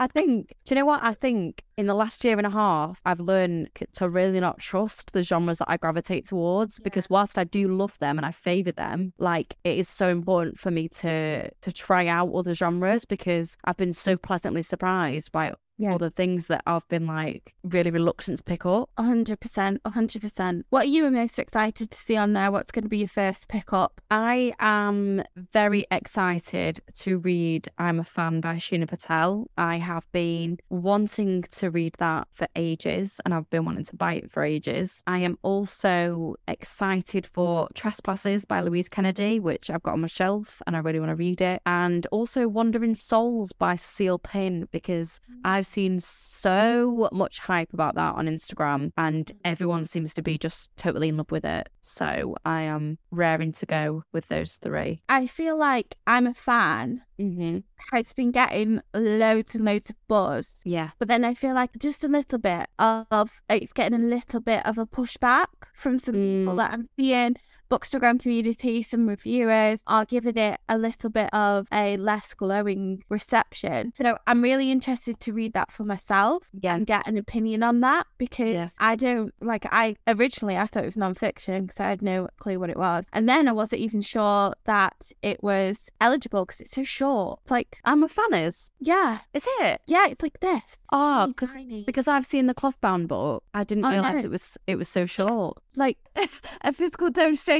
I 0.00 0.06
think, 0.06 0.54
do 0.64 0.74
you 0.74 0.80
know 0.80 0.86
what? 0.86 1.02
I 1.02 1.12
think 1.12 1.62
in 1.76 1.86
the 1.86 1.92
last 1.92 2.24
year 2.24 2.38
and 2.38 2.46
a 2.46 2.50
half, 2.50 3.02
I've 3.04 3.20
learned 3.20 3.68
to 3.92 4.08
really 4.08 4.40
not 4.40 4.58
trust 4.58 5.12
the 5.12 5.22
genres 5.22 5.58
that 5.58 5.70
I 5.70 5.76
gravitate 5.76 6.26
towards 6.26 6.80
because 6.80 7.10
whilst 7.10 7.36
I 7.36 7.44
do 7.44 7.68
love 7.68 7.98
them 7.98 8.16
and 8.16 8.24
I 8.24 8.32
favour 8.32 8.72
them, 8.72 9.12
like 9.18 9.56
it 9.62 9.78
is 9.78 9.90
so 9.90 10.08
important 10.08 10.58
for 10.58 10.70
me 10.70 10.88
to 10.88 11.50
to 11.50 11.72
try 11.72 12.06
out 12.06 12.32
other 12.34 12.54
genres 12.54 13.04
because 13.04 13.58
I've 13.66 13.76
been 13.76 13.92
so 13.92 14.16
pleasantly 14.16 14.62
surprised 14.62 15.32
by 15.32 15.52
Yeah. 15.80 15.96
the 15.96 16.10
things 16.10 16.48
that 16.48 16.62
I've 16.66 16.86
been 16.88 17.06
like 17.06 17.54
really 17.64 17.90
reluctant 17.90 18.36
to 18.38 18.44
pick 18.44 18.66
up. 18.66 18.90
Hundred 18.98 19.40
percent, 19.40 19.80
a 19.84 19.90
hundred 19.90 20.20
percent. 20.20 20.66
What 20.68 20.84
are 20.84 20.88
you 20.88 21.10
most 21.10 21.38
excited 21.38 21.90
to 21.90 21.98
see 21.98 22.16
on 22.16 22.34
there? 22.34 22.52
What's 22.52 22.70
going 22.70 22.84
to 22.84 22.88
be 22.88 22.98
your 22.98 23.08
first 23.08 23.48
pickup? 23.48 24.00
I 24.10 24.52
am 24.60 25.22
very 25.36 25.82
mm. 25.90 25.96
excited 25.96 26.82
to 26.96 27.18
read 27.18 27.68
I'm 27.78 27.98
a 27.98 28.04
Fan 28.04 28.42
by 28.42 28.56
Sheena 28.56 28.86
Patel. 28.86 29.48
I 29.56 29.78
have 29.78 30.04
been 30.12 30.58
wanting 30.68 31.44
to 31.52 31.70
read 31.70 31.94
that 31.98 32.28
for 32.30 32.46
ages 32.56 33.20
and 33.24 33.32
I've 33.32 33.48
been 33.48 33.64
wanting 33.64 33.84
to 33.84 33.96
buy 33.96 34.14
it 34.14 34.30
for 34.30 34.44
ages. 34.44 35.02
I 35.06 35.20
am 35.20 35.38
also 35.42 36.36
excited 36.46 37.26
for 37.32 37.68
Trespasses 37.74 38.44
by 38.44 38.60
Louise 38.60 38.90
Kennedy, 38.90 39.40
which 39.40 39.70
I've 39.70 39.82
got 39.82 39.92
on 39.92 40.02
my 40.02 40.08
shelf 40.08 40.60
and 40.66 40.76
I 40.76 40.80
really 40.80 41.00
want 41.00 41.10
to 41.10 41.16
read 41.16 41.40
it. 41.40 41.62
And 41.64 42.06
also 42.08 42.48
Wandering 42.48 42.94
Souls 42.94 43.52
by 43.54 43.76
Cecile 43.76 44.18
Pin 44.18 44.68
because 44.72 45.20
mm. 45.30 45.40
I've 45.44 45.69
seen 45.70 46.00
so 46.00 47.08
much 47.12 47.38
hype 47.38 47.72
about 47.72 47.94
that 47.94 48.14
on 48.16 48.26
Instagram 48.26 48.90
and 48.96 49.30
everyone 49.44 49.84
seems 49.84 50.12
to 50.14 50.22
be 50.22 50.36
just 50.38 50.70
totally 50.76 51.08
in 51.08 51.16
love 51.16 51.30
with 51.30 51.44
it. 51.44 51.68
So 51.80 52.36
I 52.44 52.62
am 52.62 52.98
raring 53.10 53.52
to 53.52 53.66
go 53.66 54.02
with 54.12 54.26
those 54.28 54.56
three. 54.56 55.02
I 55.08 55.26
feel 55.26 55.56
like 55.58 55.96
I'm 56.06 56.26
a 56.26 56.34
fan. 56.34 57.02
Mm-hmm. 57.20 57.58
Has 57.92 58.12
been 58.14 58.30
getting 58.30 58.80
loads 58.94 59.54
and 59.54 59.64
loads 59.64 59.90
of 59.90 59.96
buzz, 60.08 60.56
Yeah. 60.64 60.90
but 60.98 61.08
then 61.08 61.24
I 61.24 61.34
feel 61.34 61.54
like 61.54 61.70
just 61.78 62.02
a 62.02 62.08
little 62.08 62.38
bit 62.38 62.66
of 62.78 63.42
it's 63.48 63.72
getting 63.72 64.00
a 64.00 64.06
little 64.06 64.40
bit 64.40 64.64
of 64.66 64.78
a 64.78 64.86
pushback 64.86 65.46
from 65.74 65.98
some 65.98 66.14
people 66.14 66.54
Mm. 66.54 66.56
that 66.56 66.72
I'm 66.72 66.86
seeing. 66.98 67.36
Bookstagram 67.70 68.20
community, 68.20 68.82
some 68.82 69.08
reviewers 69.08 69.80
are 69.86 70.04
giving 70.04 70.36
it 70.36 70.58
a 70.68 70.76
little 70.76 71.08
bit 71.08 71.30
of 71.32 71.68
a 71.72 71.96
less 71.98 72.34
glowing 72.34 73.04
reception. 73.08 73.92
So 73.94 74.16
I'm 74.26 74.42
really 74.42 74.70
interested 74.72 75.20
to 75.20 75.32
read 75.32 75.52
that 75.52 75.70
for 75.70 75.84
myself 75.84 76.48
Yeah. 76.52 76.74
and 76.74 76.84
get 76.86 77.06
an 77.06 77.16
opinion 77.16 77.62
on 77.62 77.80
that 77.80 78.06
because 78.18 78.54
Yes. 78.54 78.74
I 78.80 78.96
don't 78.96 79.32
like 79.40 79.66
I 79.70 79.94
originally 80.08 80.56
I 80.56 80.66
thought 80.66 80.82
it 80.82 80.86
was 80.86 80.96
nonfiction 80.96 81.66
because 81.68 81.78
I 81.80 81.88
had 81.90 82.02
no 82.02 82.28
clue 82.38 82.58
what 82.58 82.70
it 82.70 82.76
was, 82.76 83.04
and 83.12 83.28
then 83.28 83.46
I 83.46 83.52
wasn't 83.52 83.82
even 83.82 84.02
sure 84.02 84.52
that 84.64 85.12
it 85.22 85.42
was 85.42 85.88
eligible 86.00 86.44
because 86.46 86.60
it's 86.60 86.74
so 86.74 86.82
short. 86.84 87.38
It's 87.42 87.50
like 87.50 87.78
I'm 87.84 88.02
a 88.02 88.08
fan 88.08 88.34
is. 88.34 88.72
yeah, 88.80 89.18
Is 89.32 89.46
it? 89.60 89.80
yeah, 89.86 90.06
it's 90.08 90.22
like 90.22 90.40
this. 90.40 90.62
It's 90.66 90.78
Oh, 90.92 91.20
really 91.20 91.32
'cause- 91.34 91.54
tiny. 91.54 91.84
Because 91.84 92.08
I've 92.08 92.26
seen 92.26 92.46
the 92.48 92.54
cloth 92.54 92.80
bound 92.80 93.06
book. 93.08 93.44
I 93.54 93.62
didn't 93.62 93.84
Oh, 93.84 93.90
realise 93.90 94.14
no. 94.14 94.20
it 94.20 94.30
was 94.30 94.58
it 94.66 94.76
was 94.76 94.88
so 94.88 95.06
short. 95.06 95.58
like 95.76 95.98
a 96.62 96.72
physical 96.72 97.10
demonstration, 97.10 97.59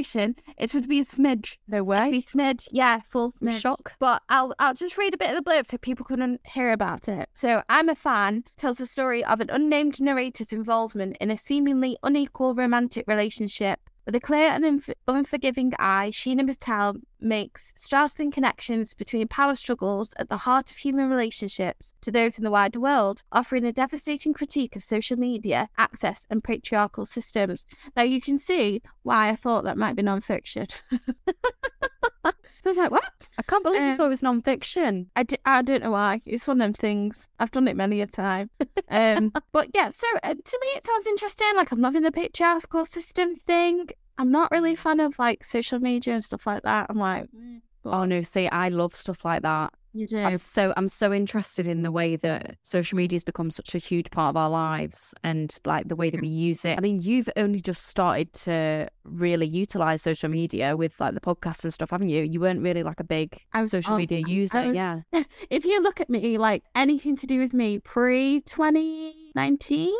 it 0.57 0.73
would 0.73 0.87
be 0.87 0.99
a 0.99 1.05
smidge. 1.05 1.57
No 1.67 1.77
It'd 1.77 1.87
way. 1.87 2.11
be 2.11 2.21
smidge, 2.21 2.67
yeah, 2.71 2.99
full 3.09 3.31
smidge. 3.31 3.59
shocked. 3.59 3.93
But 3.99 4.21
I'll 4.29 4.53
I'll 4.59 4.73
just 4.73 4.97
read 4.97 5.13
a 5.13 5.17
bit 5.17 5.29
of 5.29 5.35
the 5.35 5.49
blurb 5.49 5.69
so 5.69 5.77
people 5.77 6.05
can 6.05 6.39
hear 6.45 6.71
about 6.71 7.07
it. 7.07 7.29
So 7.35 7.63
I'm 7.69 7.89
a 7.89 7.95
fan 7.95 8.43
tells 8.57 8.77
the 8.77 8.85
story 8.85 9.23
of 9.23 9.39
an 9.39 9.49
unnamed 9.49 9.99
narrator's 10.01 10.51
involvement 10.53 11.17
in 11.19 11.31
a 11.31 11.37
seemingly 11.37 11.97
unequal 12.03 12.55
romantic 12.55 13.05
relationship. 13.07 13.79
With 14.05 14.15
a 14.15 14.19
clear 14.19 14.49
and 14.49 14.63
unf- 14.63 14.93
unforgiving 15.07 15.73
eye, 15.77 16.09
Sheena 16.11 16.47
Patel 16.47 16.95
makes 17.19 17.71
startling 17.75 18.31
connections 18.31 18.95
between 18.95 19.27
power 19.27 19.55
struggles 19.55 20.11
at 20.17 20.27
the 20.27 20.37
heart 20.37 20.71
of 20.71 20.77
human 20.77 21.07
relationships 21.07 21.93
to 22.01 22.11
those 22.11 22.37
in 22.39 22.43
the 22.43 22.49
wider 22.49 22.79
world, 22.79 23.21
offering 23.31 23.63
a 23.63 23.71
devastating 23.71 24.33
critique 24.33 24.75
of 24.75 24.83
social 24.83 25.17
media, 25.17 25.69
access, 25.77 26.25
and 26.31 26.43
patriarchal 26.43 27.05
systems. 27.05 27.67
Now 27.95 28.03
you 28.03 28.19
can 28.19 28.39
see 28.39 28.81
why 29.03 29.29
I 29.29 29.35
thought 29.35 29.65
that 29.65 29.77
might 29.77 29.95
be 29.95 30.01
non-fiction. 30.01 30.67
I 32.65 32.69
was 32.69 32.77
like, 32.77 32.91
what? 32.91 33.03
I 33.37 33.41
can't 33.43 33.63
believe 33.63 33.81
you 33.81 33.87
Um, 33.89 33.97
thought 33.97 34.05
it 34.05 34.09
was 34.09 34.23
non-fiction. 34.23 35.09
I, 35.15 35.23
d- 35.23 35.37
I 35.45 35.61
don't 35.61 35.81
know 35.83 35.91
why. 35.91 36.21
It's 36.25 36.45
one 36.47 36.61
of 36.61 36.65
them 36.67 36.73
things. 36.73 37.27
I've 37.39 37.51
done 37.51 37.67
it 37.67 37.75
many 37.75 38.01
a 38.01 38.07
time. 38.07 38.49
Um, 38.89 39.31
but 39.51 39.69
yeah, 39.73 39.89
so 39.89 40.07
uh, 40.23 40.33
to 40.33 40.59
me, 40.61 40.67
it 40.75 40.85
sounds 40.85 41.07
interesting. 41.07 41.47
Like, 41.55 41.71
I'm 41.71 41.81
loving 41.81 42.03
the 42.03 42.11
patriarchal 42.11 42.85
system 42.85 43.35
thing. 43.35 43.89
I'm 44.17 44.31
not 44.31 44.51
really 44.51 44.73
a 44.73 44.77
fan 44.77 44.99
of 44.99 45.17
like 45.17 45.43
social 45.43 45.79
media 45.79 46.13
and 46.13 46.23
stuff 46.23 46.45
like 46.45 46.63
that. 46.63 46.87
I'm 46.89 46.97
like, 46.99 47.25
mm, 47.31 47.61
Oh 47.83 48.05
no, 48.05 48.21
see, 48.21 48.47
I 48.47 48.69
love 48.69 48.95
stuff 48.95 49.25
like 49.25 49.41
that. 49.41 49.73
You 49.93 50.07
do. 50.07 50.17
I'm 50.17 50.37
so 50.37 50.73
I'm 50.77 50.87
so 50.87 51.11
interested 51.13 51.67
in 51.67 51.81
the 51.81 51.91
way 51.91 52.15
that 52.15 52.57
social 52.63 52.95
media 52.95 53.15
has 53.15 53.23
become 53.23 53.51
such 53.51 53.75
a 53.75 53.77
huge 53.77 54.09
part 54.11 54.29
of 54.31 54.37
our 54.37 54.49
lives 54.49 55.13
and 55.23 55.57
like 55.65 55.87
the 55.87 55.95
way 55.95 56.09
that 56.09 56.21
we 56.21 56.27
use 56.27 56.63
it. 56.65 56.77
I 56.77 56.81
mean, 56.81 56.99
you've 57.01 57.29
only 57.35 57.61
just 57.61 57.87
started 57.87 58.31
to 58.33 58.89
really 59.03 59.47
utilize 59.47 60.01
social 60.01 60.29
media 60.29 60.75
with 60.77 60.99
like 60.99 61.13
the 61.13 61.21
podcast 61.21 61.63
and 61.63 61.73
stuff, 61.73 61.89
haven't 61.89 62.09
you? 62.09 62.23
You 62.23 62.39
weren't 62.39 62.61
really 62.61 62.83
like 62.83 62.99
a 62.99 63.03
big 63.03 63.37
was 63.53 63.71
social 63.71 63.97
media 63.97 64.21
user, 64.25 64.67
was- 64.67 64.75
yeah. 64.75 65.01
If 65.49 65.65
you 65.65 65.81
look 65.81 65.99
at 65.99 66.09
me, 66.09 66.37
like 66.37 66.63
anything 66.75 67.17
to 67.17 67.27
do 67.27 67.39
with 67.39 67.53
me 67.53 67.79
pre 67.79 68.41
2019, 68.41 69.93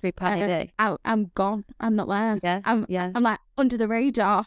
Three 0.00 0.12
pound 0.12 0.42
a 0.42 0.46
day. 0.46 0.72
Uh, 0.78 0.96
I, 1.04 1.12
I'm 1.12 1.30
gone. 1.34 1.64
I'm 1.80 1.96
not 1.96 2.08
there. 2.08 2.38
Yeah, 2.42 2.60
I'm 2.64 2.84
yeah. 2.88 3.10
I'm 3.14 3.22
like 3.22 3.38
under 3.56 3.76
the 3.76 3.88
radar. 3.88 4.46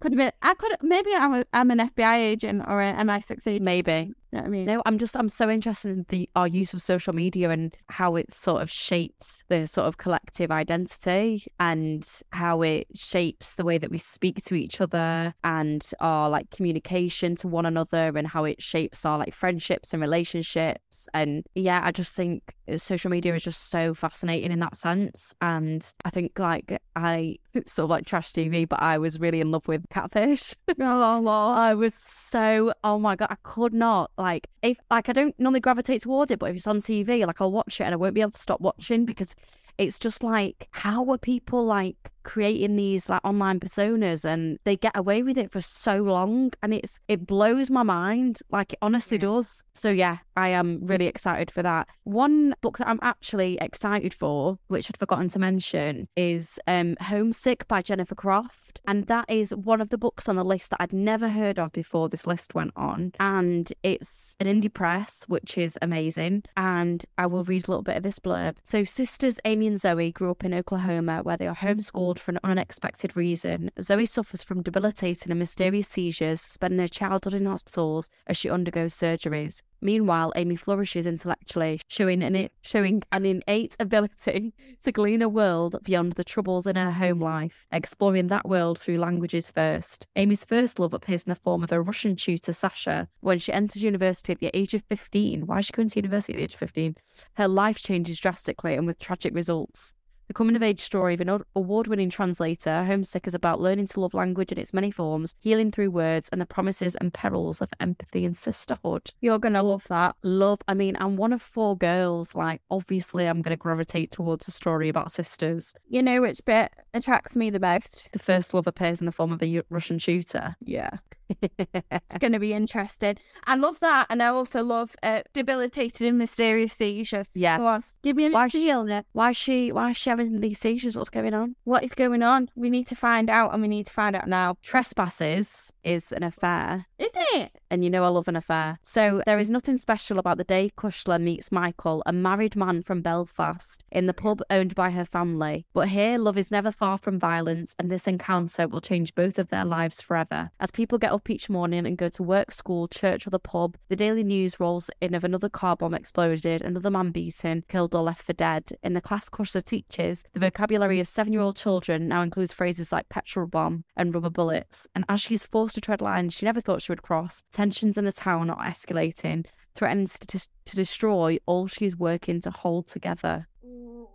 could 0.00 0.12
have 0.12 0.18
been. 0.18 0.32
I 0.42 0.54
could. 0.54 0.76
Maybe 0.82 1.10
I'm. 1.14 1.34
A, 1.34 1.44
I'm 1.52 1.70
an 1.70 1.78
FBI 1.78 2.16
agent 2.16 2.64
or 2.66 2.80
an 2.80 3.06
MI6 3.06 3.46
agent. 3.46 3.64
Maybe. 3.64 4.12
You 4.32 4.38
know 4.38 4.42
what 4.42 4.46
I 4.46 4.50
mean? 4.50 4.66
No, 4.66 4.82
I'm 4.86 4.98
just 4.98 5.16
I'm 5.16 5.28
so 5.28 5.50
interested 5.50 5.90
in 5.90 6.06
the 6.08 6.30
our 6.36 6.46
use 6.46 6.72
of 6.72 6.80
social 6.80 7.12
media 7.12 7.50
and 7.50 7.76
how 7.88 8.14
it 8.14 8.32
sort 8.32 8.62
of 8.62 8.70
shapes 8.70 9.42
the 9.48 9.66
sort 9.66 9.88
of 9.88 9.96
collective 9.98 10.52
identity 10.52 11.46
and 11.58 12.06
how 12.30 12.62
it 12.62 12.86
shapes 12.94 13.56
the 13.56 13.64
way 13.64 13.76
that 13.76 13.90
we 13.90 13.98
speak 13.98 14.36
to 14.44 14.54
each 14.54 14.80
other 14.80 15.34
and 15.42 15.90
our 15.98 16.30
like 16.30 16.48
communication 16.50 17.34
to 17.36 17.48
one 17.48 17.66
another 17.66 18.12
and 18.14 18.28
how 18.28 18.44
it 18.44 18.62
shapes 18.62 19.04
our 19.04 19.18
like 19.18 19.34
friendships 19.34 19.92
and 19.92 20.00
relationships 20.00 21.08
and 21.12 21.44
yeah, 21.56 21.80
I 21.82 21.90
just 21.90 22.12
think 22.12 22.54
social 22.76 23.10
media 23.10 23.34
is 23.34 23.42
just 23.42 23.68
so 23.68 23.94
fascinating 23.94 24.52
in 24.52 24.60
that 24.60 24.76
sense 24.76 25.34
and 25.40 25.84
I 26.04 26.10
think 26.10 26.38
like 26.38 26.80
I 26.94 27.38
sort 27.66 27.84
of 27.84 27.90
like 27.90 28.06
trash 28.10 28.32
TV 28.32 28.68
but 28.68 28.82
I 28.82 28.98
was 28.98 29.20
really 29.20 29.40
in 29.40 29.50
love 29.50 29.66
with 29.68 29.88
Catfish. 29.90 30.54
Oh, 30.80 31.26
I 31.52 31.74
was 31.74 31.94
so 31.94 32.72
oh 32.82 32.98
my 32.98 33.14
god, 33.14 33.28
I 33.30 33.36
could 33.42 33.72
not 33.72 34.10
like 34.18 34.48
if 34.62 34.78
like 34.90 35.08
I 35.08 35.12
don't 35.12 35.38
normally 35.38 35.60
gravitate 35.60 36.02
towards 36.02 36.30
it, 36.30 36.38
but 36.38 36.50
if 36.50 36.56
it's 36.56 36.66
on 36.66 36.78
TV, 36.78 37.26
like 37.26 37.40
I'll 37.40 37.52
watch 37.52 37.80
it 37.80 37.84
and 37.84 37.94
I 37.94 37.96
won't 37.96 38.14
be 38.14 38.20
able 38.20 38.32
to 38.32 38.38
stop 38.38 38.60
watching 38.60 39.04
because 39.04 39.36
it's 39.78 39.98
just 39.98 40.22
like, 40.22 40.68
how 40.72 41.02
were 41.02 41.18
people 41.18 41.64
like 41.64 41.96
creating 42.22 42.76
these 42.76 43.08
like 43.08 43.20
online 43.24 43.60
personas 43.60 44.24
and 44.24 44.58
they 44.64 44.76
get 44.76 44.96
away 44.96 45.22
with 45.22 45.38
it 45.38 45.50
for 45.50 45.60
so 45.60 45.96
long 45.98 46.52
and 46.62 46.74
it's 46.74 47.00
it 47.08 47.26
blows 47.26 47.70
my 47.70 47.82
mind 47.82 48.40
like 48.50 48.72
it 48.72 48.78
honestly 48.82 49.16
Yeah. 49.16 49.28
does. 49.28 49.64
So 49.74 49.90
yeah 49.90 50.18
i 50.36 50.48
am 50.48 50.80
really 50.82 51.04
mm-hmm. 51.04 51.08
excited 51.08 51.50
for 51.50 51.62
that. 51.62 51.88
One 52.04 52.54
book 52.60 52.78
that 52.78 52.88
i'm 52.88 52.98
actually 53.02 53.58
excited 53.60 54.12
for 54.14 54.58
which 54.68 54.90
i'd 54.90 54.96
forgotten 54.96 55.28
to 55.28 55.38
mention 55.38 56.08
is 56.16 56.58
um 56.66 56.96
homesick 57.00 57.66
by 57.68 57.82
jennifer 57.82 58.14
croft 58.14 58.80
and 58.86 59.06
that 59.06 59.24
is 59.28 59.54
one 59.54 59.80
of 59.80 59.90
the 59.90 59.98
books 59.98 60.28
on 60.28 60.36
the 60.36 60.44
list 60.44 60.70
that 60.70 60.80
i'd 60.80 60.92
never 60.92 61.28
heard 61.28 61.58
of 61.58 61.72
before 61.72 62.08
this 62.08 62.26
list 62.26 62.54
went 62.54 62.72
on 62.76 63.12
and 63.20 63.72
it's 63.82 64.34
an 64.40 64.46
indie 64.46 64.72
press 64.72 65.24
which 65.28 65.56
is 65.56 65.78
amazing 65.82 66.42
and 66.56 67.04
i 67.18 67.26
will 67.26 67.44
read 67.44 67.66
a 67.66 67.70
little 67.70 67.82
bit 67.82 67.96
of 67.96 68.02
this 68.02 68.18
blurb. 68.18 68.56
So 68.62 68.84
sisters 68.84 69.38
amy 69.44 69.66
and 69.66 69.80
zoe 69.80 70.12
grew 70.12 70.30
up 70.30 70.44
in 70.44 70.54
oklahoma 70.54 71.20
where 71.22 71.36
they 71.36 71.46
are 71.46 71.54
mm-hmm. 71.54 71.78
homeschooled 71.78 72.09
for 72.18 72.32
an 72.32 72.40
unexpected 72.42 73.16
reason. 73.16 73.70
Zoe 73.80 74.06
suffers 74.06 74.42
from 74.42 74.62
debilitating 74.62 75.30
and 75.30 75.38
mysterious 75.38 75.88
seizures, 75.88 76.40
spending 76.40 76.80
her 76.80 76.88
childhood 76.88 77.34
in 77.34 77.46
hospitals 77.46 78.10
as 78.26 78.36
she 78.36 78.50
undergoes 78.50 78.94
surgeries. 78.94 79.62
Meanwhile, 79.82 80.32
Amy 80.36 80.56
flourishes 80.56 81.06
intellectually, 81.06 81.80
showing 81.88 82.22
an, 82.22 82.50
showing 82.60 83.02
an 83.12 83.24
innate 83.24 83.76
ability 83.80 84.52
to 84.82 84.92
glean 84.92 85.22
a 85.22 85.28
world 85.28 85.76
beyond 85.82 86.12
the 86.14 86.24
troubles 86.24 86.66
in 86.66 86.76
her 86.76 86.90
home 86.90 87.20
life, 87.20 87.66
exploring 87.72 88.28
that 88.28 88.48
world 88.48 88.78
through 88.78 88.98
languages 88.98 89.50
first. 89.50 90.06
Amy's 90.16 90.44
first 90.44 90.78
love 90.78 90.92
appears 90.92 91.22
in 91.22 91.30
the 91.30 91.36
form 91.36 91.62
of 91.62 91.70
her 91.70 91.82
Russian 91.82 92.16
tutor, 92.16 92.52
Sasha. 92.52 93.08
When 93.20 93.38
she 93.38 93.52
enters 93.52 93.82
university 93.82 94.32
at 94.32 94.40
the 94.40 94.50
age 94.52 94.74
of 94.74 94.82
15, 94.84 95.46
why 95.46 95.60
is 95.60 95.66
she 95.66 95.72
going 95.72 95.88
to 95.88 95.98
university 95.98 96.34
at 96.34 96.36
the 96.36 96.44
age 96.44 96.54
of 96.54 96.60
15? 96.60 96.96
Her 97.34 97.48
life 97.48 97.78
changes 97.78 98.20
drastically 98.20 98.74
and 98.74 98.86
with 98.86 98.98
tragic 98.98 99.34
results. 99.34 99.94
The 100.30 100.34
coming 100.34 100.54
of 100.54 100.62
age 100.62 100.80
story 100.80 101.14
of 101.14 101.20
an 101.22 101.42
award 101.56 101.88
winning 101.88 102.08
translator, 102.08 102.84
Homesick 102.84 103.26
is 103.26 103.34
about 103.34 103.60
learning 103.60 103.88
to 103.88 103.98
love 103.98 104.14
language 104.14 104.52
in 104.52 104.58
its 104.58 104.72
many 104.72 104.92
forms, 104.92 105.34
healing 105.40 105.72
through 105.72 105.90
words, 105.90 106.28
and 106.28 106.40
the 106.40 106.46
promises 106.46 106.94
and 106.94 107.12
perils 107.12 107.60
of 107.60 107.68
empathy 107.80 108.24
and 108.24 108.36
sisterhood. 108.36 109.10
You're 109.20 109.40
gonna 109.40 109.64
love 109.64 109.88
that. 109.88 110.14
Love, 110.22 110.60
I 110.68 110.74
mean, 110.74 110.96
I'm 111.00 111.16
one 111.16 111.32
of 111.32 111.42
four 111.42 111.76
girls. 111.76 112.32
Like, 112.36 112.62
obviously, 112.70 113.26
I'm 113.26 113.42
going 113.42 113.50
to 113.50 113.60
gravitate 113.60 114.12
towards 114.12 114.46
a 114.46 114.52
story 114.52 114.88
about 114.88 115.10
sisters. 115.10 115.74
You 115.88 116.00
know 116.00 116.20
which 116.20 116.44
bit 116.44 116.70
attracts 116.94 117.34
me 117.34 117.50
the 117.50 117.58
most? 117.58 118.10
The 118.12 118.20
first 118.20 118.54
love 118.54 118.68
appears 118.68 119.00
in 119.00 119.06
the 119.06 119.12
form 119.12 119.32
of 119.32 119.42
a 119.42 119.62
Russian 119.68 119.98
tutor. 119.98 120.54
Yeah. 120.60 120.98
It's 121.40 122.18
going 122.18 122.32
to 122.32 122.38
be 122.38 122.52
interesting. 122.52 123.16
I 123.44 123.54
love 123.54 123.78
that. 123.80 124.06
And 124.10 124.22
I 124.22 124.28
also 124.28 124.62
love 124.62 124.94
uh, 125.02 125.22
debilitated 125.32 126.06
and 126.06 126.18
mysterious 126.18 126.72
seizures. 126.72 127.26
yes. 127.34 127.94
Give 128.02 128.16
me 128.16 128.26
a 128.26 128.30
Why 128.30 128.48
bit 128.48 128.52
sh- 128.52 129.04
Why 129.12 129.30
is 129.30 129.36
she? 129.36 129.72
Why 129.72 129.90
is 129.90 129.96
she 129.96 130.10
having 130.10 130.40
these 130.40 130.58
seizures? 130.58 130.96
What's 130.96 131.10
going 131.10 131.34
on? 131.34 131.56
What 131.64 131.84
is 131.84 131.92
going 131.92 132.22
on? 132.22 132.50
We 132.54 132.70
need 132.70 132.86
to 132.88 132.96
find 132.96 133.30
out 133.30 133.52
and 133.52 133.62
we 133.62 133.68
need 133.68 133.86
to 133.86 133.92
find 133.92 134.16
out 134.16 134.28
now. 134.28 134.56
Trespasses 134.62 135.72
is 135.84 136.12
an 136.12 136.22
affair. 136.22 136.86
Is 136.98 137.10
it? 137.14 137.52
and 137.70 137.84
you 137.84 137.90
know 137.90 138.02
I 138.02 138.08
love 138.08 138.28
an 138.28 138.36
affair. 138.36 138.78
So 138.82 139.22
there 139.24 139.38
is 139.38 139.48
nothing 139.48 139.78
special 139.78 140.18
about 140.18 140.38
the 140.38 140.44
day 140.44 140.72
Cushla 140.76 141.20
meets 141.20 141.52
Michael, 141.52 142.02
a 142.04 142.12
married 142.12 142.56
man 142.56 142.82
from 142.82 143.00
Belfast, 143.00 143.84
in 143.92 144.06
the 144.06 144.14
pub 144.14 144.42
owned 144.50 144.74
by 144.74 144.90
her 144.90 145.04
family. 145.04 145.66
But 145.72 145.88
here, 145.88 146.18
love 146.18 146.36
is 146.36 146.50
never 146.50 146.72
far 146.72 146.98
from 146.98 147.18
violence, 147.18 147.74
and 147.78 147.90
this 147.90 148.06
encounter 148.06 148.66
will 148.66 148.80
change 148.80 149.14
both 149.14 149.38
of 149.38 149.48
their 149.48 149.64
lives 149.64 150.00
forever. 150.00 150.50
As 150.58 150.70
people 150.70 150.98
get 150.98 151.12
up 151.12 151.19
each 151.28 151.50
morning 151.50 151.86
and 151.86 151.98
go 151.98 152.08
to 152.08 152.22
work, 152.22 152.52
school, 152.52 152.88
church, 152.88 153.26
or 153.26 153.30
the 153.30 153.38
pub, 153.38 153.76
the 153.88 153.96
daily 153.96 154.22
news 154.22 154.60
rolls 154.60 154.88
in 155.00 155.14
of 155.14 155.24
another 155.24 155.48
car 155.48 155.76
bomb 155.76 155.92
exploded, 155.94 156.62
another 156.62 156.90
man 156.90 157.10
beaten, 157.10 157.64
killed, 157.68 157.94
or 157.94 158.02
left 158.02 158.22
for 158.22 158.32
dead. 158.32 158.70
In 158.82 158.94
the 158.94 159.00
class 159.00 159.28
Cushla 159.28 159.64
teaches, 159.64 160.24
the 160.32 160.40
vocabulary 160.40 161.00
of 161.00 161.08
seven 161.08 161.32
year 161.32 161.42
old 161.42 161.56
children 161.56 162.08
now 162.08 162.22
includes 162.22 162.52
phrases 162.52 162.92
like 162.92 163.08
petrol 163.08 163.46
bomb 163.46 163.84
and 163.96 164.14
rubber 164.14 164.30
bullets. 164.30 164.86
And 164.94 165.04
as 165.08 165.20
she 165.20 165.34
is 165.34 165.44
forced 165.44 165.74
to 165.74 165.80
tread 165.80 166.00
lines 166.00 166.34
she 166.34 166.46
never 166.46 166.60
thought 166.60 166.82
she 166.82 166.92
would 166.92 167.02
cross, 167.02 167.42
tensions 167.52 167.98
in 167.98 168.04
the 168.04 168.12
town 168.12 168.48
are 168.50 168.64
escalating, 168.64 169.46
threatening 169.74 170.06
to, 170.06 170.48
to 170.64 170.76
destroy 170.76 171.38
all 171.46 171.66
she 171.66 171.86
is 171.86 171.96
working 171.96 172.40
to 172.42 172.50
hold 172.50 172.86
together. 172.86 173.46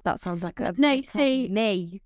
That 0.06 0.20
sounds 0.22 0.44
like 0.44 0.60
a 0.60 0.74
No, 0.78 1.02
see- 1.02 1.50
me. 1.50 2.02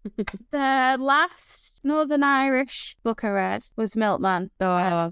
The 0.51 0.97
last 0.99 1.81
Northern 1.83 2.23
Irish 2.23 2.95
book 3.03 3.23
I 3.23 3.29
read 3.29 3.63
was 3.75 3.95
Milkman. 3.95 4.49
Oh, 4.61 4.65
Uh, 4.67 5.09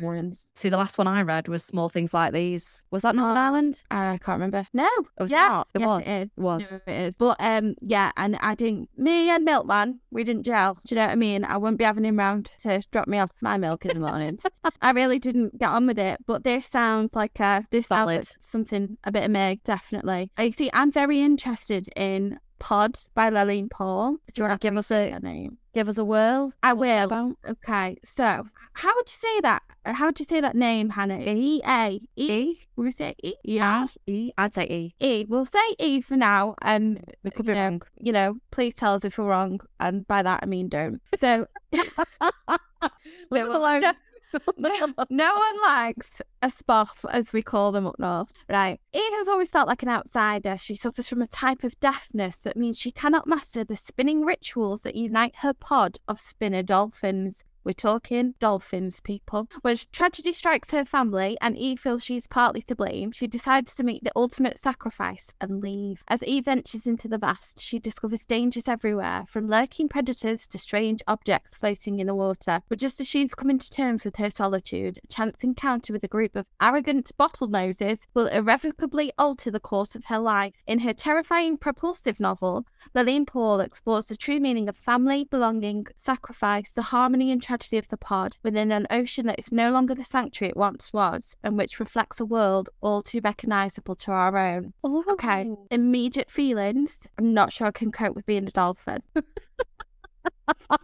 see, 0.56 0.70
the 0.70 0.78
last 0.78 0.98
one 0.98 1.08
I 1.08 1.22
read 1.22 1.48
was 1.50 1.64
Small 1.64 1.90
Things 1.90 2.14
Like 2.14 2.34
These. 2.34 2.84
Was 2.92 3.02
that 3.04 3.16
Northern 3.16 3.38
Oh. 3.38 3.42
Ireland? 3.42 3.84
I 3.92 4.18
can't 4.24 4.36
remember. 4.40 4.66
No. 4.74 4.88
It 5.20 5.22
was 5.24 5.32
yeah. 5.32 5.48
not. 5.48 5.68
It 5.74 5.80
yes, 5.82 5.88
was. 5.88 6.02
It 6.02 6.08
is. 6.10 6.24
It 6.24 6.32
was. 6.42 6.72
No, 6.72 6.80
it 6.88 6.92
is. 7.08 7.16
But 7.16 7.36
um, 7.40 7.76
yeah, 7.82 8.12
and 8.18 8.38
I 8.42 8.56
didn't. 8.56 8.90
Me 8.98 9.30
and 9.30 9.44
Milkman, 9.46 10.00
we 10.12 10.24
didn't 10.24 10.44
gel. 10.44 10.76
Do 10.86 10.96
you 10.96 11.00
know 11.00 11.06
what 11.08 11.12
I 11.12 11.16
mean? 11.16 11.44
I 11.44 11.58
wouldn't 11.58 11.78
be 11.80 11.84
having 11.86 12.06
him 12.06 12.18
round 12.18 12.50
to 12.60 12.82
drop 12.92 13.08
me 13.10 13.20
off 13.20 13.32
my 13.42 13.58
milk 13.58 13.86
in 13.86 13.94
the 13.94 14.00
mornings. 14.08 14.44
I 14.82 14.92
really 14.92 15.20
didn't 15.20 15.58
get 15.60 15.70
on 15.70 15.88
with 15.88 16.00
it. 16.00 16.20
But 16.26 16.44
this 16.46 16.66
sounds 16.68 17.14
like 17.14 17.40
uh 17.40 17.62
this 17.70 17.88
sounds 17.88 18.08
like 18.08 18.26
something 18.40 18.98
a 19.04 19.12
bit 19.12 19.24
of 19.26 19.32
Meg, 19.32 19.64
definitely. 19.64 20.32
I 20.38 20.52
see. 20.52 20.70
I'm 20.74 20.92
very 20.92 21.20
interested 21.22 21.88
in 21.96 22.40
Pod 22.60 22.98
by 23.14 23.30
Laline 23.30 23.70
Paull. 23.70 24.14
Do 24.14 24.20
you 24.36 24.44
want 24.44 24.60
to 24.62 24.66
Give 24.68 24.78
us 24.78 24.92
a 24.92 25.12
her 25.12 25.20
name? 25.20 25.58
give 25.74 25.88
us 25.88 26.00
a 26.00 26.04
whirl. 26.04 26.52
I 26.64 26.74
What's 26.74 27.12
will. 27.12 27.36
Okay, 27.48 27.98
so 28.04 28.48
how 28.74 28.96
would 28.96 29.08
you 29.08 29.14
say 29.28 29.42
that? 29.42 29.62
Uh, 29.86 29.94
how 29.94 30.08
would 30.08 30.20
you 30.20 30.26
say 30.26 30.42
that 30.42 30.56
name, 30.56 30.90
Hannah? 30.90 31.20
E 31.20 31.62
A 31.68 32.02
E. 32.16 32.32
E. 32.32 32.58
We 32.76 32.92
say 32.92 33.14
E. 33.22 33.34
Yeah. 33.44 33.86
Ah. 33.88 33.94
E. 34.08 34.32
I'd 34.40 34.56
say 34.56 34.64
E. 34.66 34.96
E. 35.00 35.26
We'll 35.30 35.46
say 35.46 35.76
E 35.78 36.02
for 36.02 36.18
now, 36.18 36.56
and 36.64 37.04
We 37.24 37.30
could 37.30 37.46
be 37.46 37.52
you 37.52 37.56
know, 37.56 37.64
wrong. 37.64 37.82
you 38.00 38.12
know, 38.12 38.38
please 38.50 38.74
tell 38.74 38.96
us 38.96 39.06
if 39.06 39.18
we're 39.20 39.26
wrong, 39.26 39.60
and 39.80 40.08
by 40.08 40.24
that 40.24 40.40
I 40.42 40.46
mean 40.48 40.68
don't. 40.68 41.00
So 41.20 41.46
Leave 43.30 43.46
us 43.46 43.56
alone. 43.56 43.84
no, 44.58 45.36
one 45.36 45.62
likes 45.62 46.22
a 46.42 46.48
spoff, 46.48 47.06
as 47.10 47.34
we 47.34 47.42
call 47.42 47.72
them 47.72 47.88
up 47.88 48.00
north, 48.00 48.32
right? 48.50 48.80
E 48.94 49.00
has 49.00 49.28
always 49.28 49.50
felt 49.50 49.68
like 49.68 49.84
an 49.84 49.90
outsider. 49.90 50.58
She 50.58 50.76
suffers 50.76 51.10
from 51.10 51.22
a 51.22 51.28
type 51.28 51.64
of 51.64 51.80
deafness 51.80 52.38
that 52.38 52.58
means 52.58 52.78
she 52.78 52.92
cannot 52.92 53.28
master 53.28 53.64
the 53.64 53.76
spinning 53.76 54.24
rituals 54.24 54.82
that 54.82 54.96
unite 54.96 55.36
her 55.38 55.54
pod 55.54 55.98
of 56.08 56.20
spinner 56.20 56.64
dolphins. 56.64 57.44
We're 57.68 57.74
talking 57.74 58.34
dolphins, 58.40 59.02
people. 59.02 59.50
When 59.62 59.76
tragedy 59.92 60.32
strikes 60.32 60.72
her 60.72 60.86
family 60.86 61.38
and 61.42 61.58
Eve 61.58 61.82
feels 61.82 62.02
she's 62.02 62.26
partly 62.26 62.62
to 62.62 62.76
blame, 62.76 63.12
she 63.12 63.28
decides 63.28 63.76
to 63.76 63.84
make 63.84 64.04
the 64.04 64.12
ultimate 64.16 64.58
sacrifice 64.58 65.34
and 65.42 65.60
leave. 65.62 66.02
As 66.08 66.24
Eve 66.24 66.46
ventures 66.46 66.88
into 66.88 67.10
the 67.10 67.18
vast, 67.18 67.60
she 67.60 67.78
discovers 67.78 68.24
dangers 68.24 68.70
everywhere, 68.70 69.26
from 69.28 69.50
lurking 69.50 69.90
predators 69.90 70.48
to 70.48 70.58
strange 70.58 71.02
objects 71.10 71.58
floating 71.58 72.00
in 72.00 72.08
the 72.08 72.16
water. 72.16 72.62
But 72.70 72.80
just 72.80 73.02
as 73.02 73.10
she's 73.10 73.36
coming 73.36 73.60
to 73.60 73.70
terms 73.70 74.06
with 74.06 74.16
her 74.16 74.32
solitude, 74.32 75.00
a 75.04 75.08
chance 75.08 75.36
encounter 75.42 75.92
with 75.92 76.06
a 76.06 76.08
group 76.08 76.38
of 76.38 76.46
arrogant 76.62 77.12
bottlenoses 77.20 78.00
will 78.14 78.28
irrevocably 78.28 79.12
alter 79.18 79.52
the 79.52 79.60
course 79.60 79.94
of 79.94 80.06
her 80.06 80.20
life. 80.20 80.54
In 80.68 80.80
her 80.80 80.94
terrifying 80.94 81.58
propulsive 81.58 82.18
novel, 82.18 82.66
Laline 82.96 83.26
Paull 83.26 83.60
explores 83.60 84.06
the 84.06 84.16
true 84.16 84.40
meaning 84.40 84.70
of 84.70 84.78
family, 84.78 85.26
belonging, 85.26 85.86
sacrifice, 85.98 86.72
the 86.72 86.82
harmony 86.84 87.30
and 87.30 87.44
tragedy 87.44 87.57
of 87.74 87.88
the 87.90 87.98
pod 87.98 88.38
within 88.44 88.72
an 88.72 88.88
ocean 88.90 89.26
that 89.28 89.40
is 89.40 89.52
no 89.52 89.72
longer 89.72 89.96
the 89.96 90.04
sanctuary 90.04 90.50
it 90.52 90.58
once 90.58 90.94
was, 90.94 91.36
and 91.44 91.58
which 91.58 91.80
reflects 91.80 92.20
a 92.20 92.26
world 92.26 92.70
all 92.82 93.02
too 93.02 93.20
recognisable 93.24 93.96
to 93.96 94.12
our 94.12 94.38
own. 94.38 94.74
Okay, 94.86 95.50
immediate 95.72 96.30
feelings. 96.30 97.00
I'm 97.18 97.34
not 97.34 97.52
sure 97.52 97.68
I 97.68 97.72
can 97.72 97.92
cope 97.92 98.16
with 98.16 98.26
being 98.26 98.48
a 98.48 98.52
dolphin. 98.52 99.02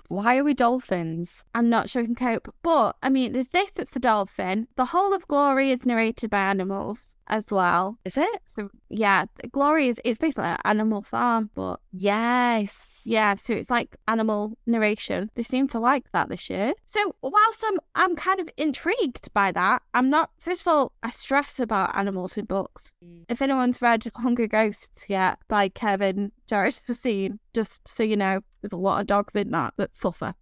Why 0.08 0.38
are 0.38 0.44
we 0.44 0.54
dolphins? 0.54 1.44
I'm 1.56 1.70
not 1.70 1.90
sure 1.90 2.02
I 2.02 2.06
can 2.06 2.16
cope. 2.16 2.54
But 2.62 2.96
I 3.02 3.10
mean, 3.10 3.34
there's 3.34 3.48
this 3.50 3.72
that's 3.72 3.96
a 3.96 4.00
dolphin. 4.00 4.68
The 4.76 4.86
whole 4.86 5.14
of 5.14 5.28
Glory 5.28 5.72
is 5.72 5.86
narrated 5.86 6.30
by 6.30 6.40
animals 6.40 7.16
as 7.28 7.52
well. 7.52 7.98
Is 8.06 8.18
it? 8.18 8.42
So 8.46 8.70
yeah, 8.90 9.26
Glory 9.52 9.88
is 9.88 10.00
it's 10.04 10.20
basically 10.20 10.46
an 10.46 10.58
animal 10.66 11.02
farm, 11.02 11.50
but 11.56 11.80
Yes. 11.92 13.04
yeah, 13.06 13.36
so 13.36 13.54
it's 13.54 13.70
like 13.70 13.96
animal 14.08 14.58
narration. 14.66 15.32
They 15.36 15.44
seem 15.44 15.68
to 15.70 15.80
like 15.80 16.12
that 16.12 16.30
this 16.30 16.50
year. 16.50 16.74
So 16.86 17.16
whilst 17.22 17.64
I'm 17.66 17.80
I'm 17.96 18.16
kind 18.16 18.40
of 18.40 18.50
intrigued 18.58 19.34
by 19.34 19.52
that, 19.54 19.82
I'm 19.94 20.10
not. 20.10 20.32
First 20.38 20.62
of 20.62 20.68
all, 20.68 20.92
I 21.02 21.10
stress 21.12 21.60
about 21.60 21.98
animals 21.98 22.38
in 22.38 22.46
books. 22.46 22.92
Mm. 23.04 23.26
If 23.30 23.42
anyone's 23.42 23.82
read 23.82 24.06
Hungry 24.16 24.48
Ghosts 24.48 25.06
yet 25.08 25.40
by 25.48 25.70
Kevin 25.70 26.32
Jarrett 26.48 26.82
the 26.88 26.94
scene, 26.94 27.40
just 27.54 27.88
so 27.88 28.04
you 28.04 28.18
know, 28.18 28.42
there's 28.62 28.74
a 28.74 28.78
lot 28.78 29.02
of 29.02 29.08
dogs 29.08 29.36
in 29.36 29.50
that 29.54 29.74
that 29.78 29.96
suffer. 29.96 30.36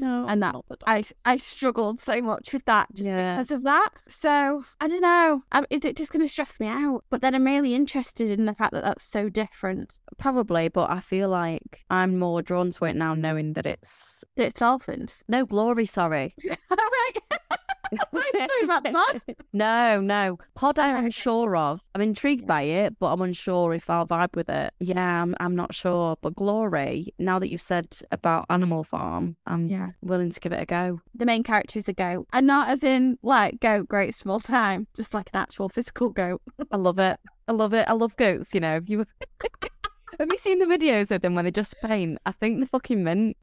No. 0.00 0.26
And 0.28 0.42
that- 0.42 0.56
I 0.86 1.02
I 1.24 1.38
struggled 1.38 2.00
so 2.02 2.20
much 2.20 2.52
with 2.52 2.64
that 2.66 2.88
just 2.92 3.06
Yeah. 3.08 3.36
because 3.36 3.50
of 3.50 3.62
that. 3.62 3.88
So 4.08 4.64
I 4.80 4.86
don't 4.88 5.00
know. 5.00 5.42
Um, 5.52 5.64
is 5.70 5.84
it 5.84 5.96
just 5.96 6.12
going 6.12 6.20
to 6.24 6.28
stress 6.28 6.60
me 6.60 6.66
out? 6.68 7.04
But 7.08 7.22
then 7.22 7.34
I'm 7.34 7.44
really 7.44 7.74
interested 7.74 8.30
in 8.30 8.44
the 8.44 8.54
fact 8.54 8.72
that 8.74 8.84
that's 8.84 9.04
so 9.04 9.30
different. 9.30 9.98
Probably, 10.18 10.68
but 10.68 10.90
I 10.90 11.00
feel 11.00 11.30
like 11.30 11.84
I'm 11.88 12.18
more 12.18 12.42
drawn 12.42 12.70
to 12.72 12.84
it 12.84 12.96
now, 12.96 13.14
knowing 13.14 13.54
that 13.54 13.64
it's 13.66 14.22
it's 14.36 14.60
dolphins. 14.60 15.24
no 15.28 15.46
glory. 15.46 15.86
Sorry. 15.86 16.34
All 16.70 16.76
right. 16.76 17.40
Sorry 18.14 18.62
about 18.64 18.82
that. 18.84 19.20
No, 19.52 20.00
no. 20.00 20.38
Pod 20.54 20.78
I'm 20.78 21.04
unsure 21.06 21.56
of. 21.56 21.80
I'm 21.94 22.00
intrigued 22.00 22.46
by 22.46 22.62
it, 22.62 22.98
but 22.98 23.12
I'm 23.12 23.20
unsure 23.22 23.74
if 23.74 23.88
I'll 23.90 24.06
vibe 24.06 24.34
with 24.34 24.48
it. 24.48 24.72
Yeah, 24.80 25.22
I'm, 25.22 25.34
I'm 25.40 25.56
not 25.56 25.74
sure. 25.74 26.16
But 26.20 26.36
Glory, 26.36 27.12
now 27.18 27.38
that 27.38 27.50
you've 27.50 27.60
said 27.60 27.96
about 28.12 28.46
Animal 28.50 28.84
Farm, 28.84 29.36
I'm 29.46 29.68
Yeah. 29.68 29.90
willing 30.02 30.30
to 30.30 30.40
give 30.40 30.52
it 30.52 30.62
a 30.62 30.66
go. 30.66 31.00
The 31.14 31.26
main 31.26 31.42
character 31.42 31.78
is 31.78 31.88
a 31.88 31.92
goat. 31.92 32.26
And 32.32 32.46
not 32.46 32.68
as 32.68 32.82
in 32.82 33.18
like 33.22 33.60
goat, 33.60 33.88
great 33.88 34.14
small 34.14 34.40
time, 34.40 34.86
just 34.94 35.14
like 35.14 35.30
an 35.32 35.40
actual 35.40 35.68
physical 35.68 36.10
goat. 36.10 36.42
I 36.70 36.76
love 36.76 36.98
it. 36.98 37.18
I 37.46 37.52
love 37.52 37.72
it. 37.72 37.86
I 37.88 37.92
love 37.94 38.16
goats, 38.16 38.52
you 38.54 38.60
know. 38.60 38.80
You 38.86 39.06
Have 40.18 40.28
you 40.30 40.36
seen 40.36 40.58
the 40.58 40.66
videos 40.66 41.10
of 41.12 41.22
them 41.22 41.34
when 41.36 41.44
they 41.44 41.50
just 41.52 41.76
paint? 41.80 42.18
I 42.26 42.32
think 42.32 42.58
they're 42.58 42.66
fucking 42.66 43.04
mint. 43.04 43.36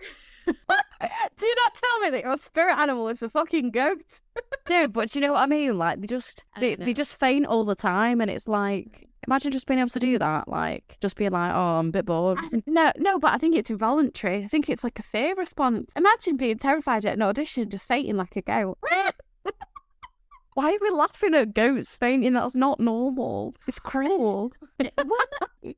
Do 1.37 1.55
not 1.63 1.73
tell 1.75 1.99
me 2.01 2.09
that 2.11 2.23
your 2.23 2.37
spirit 2.37 2.77
animal 2.77 3.07
is 3.09 3.21
a 3.21 3.29
fucking 3.29 3.71
goat. 3.71 4.01
No, 4.67 4.87
but 4.87 5.11
do 5.11 5.19
you 5.19 5.25
know 5.27 5.33
what 5.33 5.41
I 5.41 5.45
mean? 5.45 5.77
Like 5.77 6.01
they 6.01 6.07
just 6.07 6.43
they, 6.59 6.75
know. 6.75 6.85
they 6.85 6.93
just 6.93 7.19
faint 7.19 7.45
all 7.45 7.63
the 7.65 7.75
time 7.75 8.19
and 8.19 8.31
it's 8.31 8.47
like 8.47 9.07
imagine 9.27 9.51
just 9.51 9.67
being 9.67 9.79
able 9.79 9.89
to 9.89 9.99
do 9.99 10.17
that. 10.17 10.47
Like 10.47 10.97
just 10.99 11.15
being 11.17 11.31
like, 11.31 11.51
Oh, 11.53 11.77
I'm 11.79 11.89
a 11.89 11.91
bit 11.91 12.05
bored. 12.07 12.39
I- 12.41 12.63
No, 12.65 12.91
no, 12.97 13.19
but 13.19 13.31
I 13.31 13.37
think 13.37 13.55
it's 13.55 13.69
involuntary. 13.69 14.43
I 14.43 14.47
think 14.47 14.67
it's 14.67 14.83
like 14.83 14.97
a 14.97 15.03
fear 15.03 15.35
response. 15.35 15.91
Imagine 15.95 16.35
being 16.35 16.57
terrified 16.57 17.05
at 17.05 17.13
an 17.13 17.21
audition, 17.21 17.69
just 17.69 17.87
fainting 17.87 18.17
like 18.17 18.35
a 18.35 18.41
goat. 18.41 18.79
Why 20.55 20.71
are 20.73 20.77
we 20.81 20.89
laughing 20.89 21.35
at 21.35 21.53
goats 21.53 21.93
fainting? 21.95 22.33
That's 22.33 22.55
not 22.55 22.79
normal. 22.79 23.53
It's 23.67 23.77
cruel. 23.77 24.51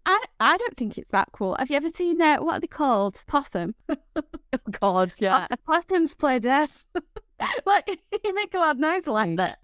I, 0.06 0.24
I 0.40 0.58
don't 0.58 0.78
think 0.78 0.98
it's 1.00 1.10
that 1.12 1.30
cool. 1.34 1.56
Have 1.58 1.70
you 1.72 1.76
ever 1.78 1.90
seen 1.90 2.22
uh, 2.22 2.38
what 2.38 2.58
are 2.58 2.60
they 2.60 2.68
called? 2.68 3.22
Possum. 3.28 3.74
Oh 4.54 4.60
God, 4.72 5.12
yeah. 5.20 5.48
Uh, 5.52 5.56
possums 5.66 6.16
play 6.16 6.40
dead. 6.40 6.70
like 7.66 8.00
a 8.54 8.58
loud 8.58 8.80
noise 8.80 9.08
like 9.08 9.36
that. 9.38 9.60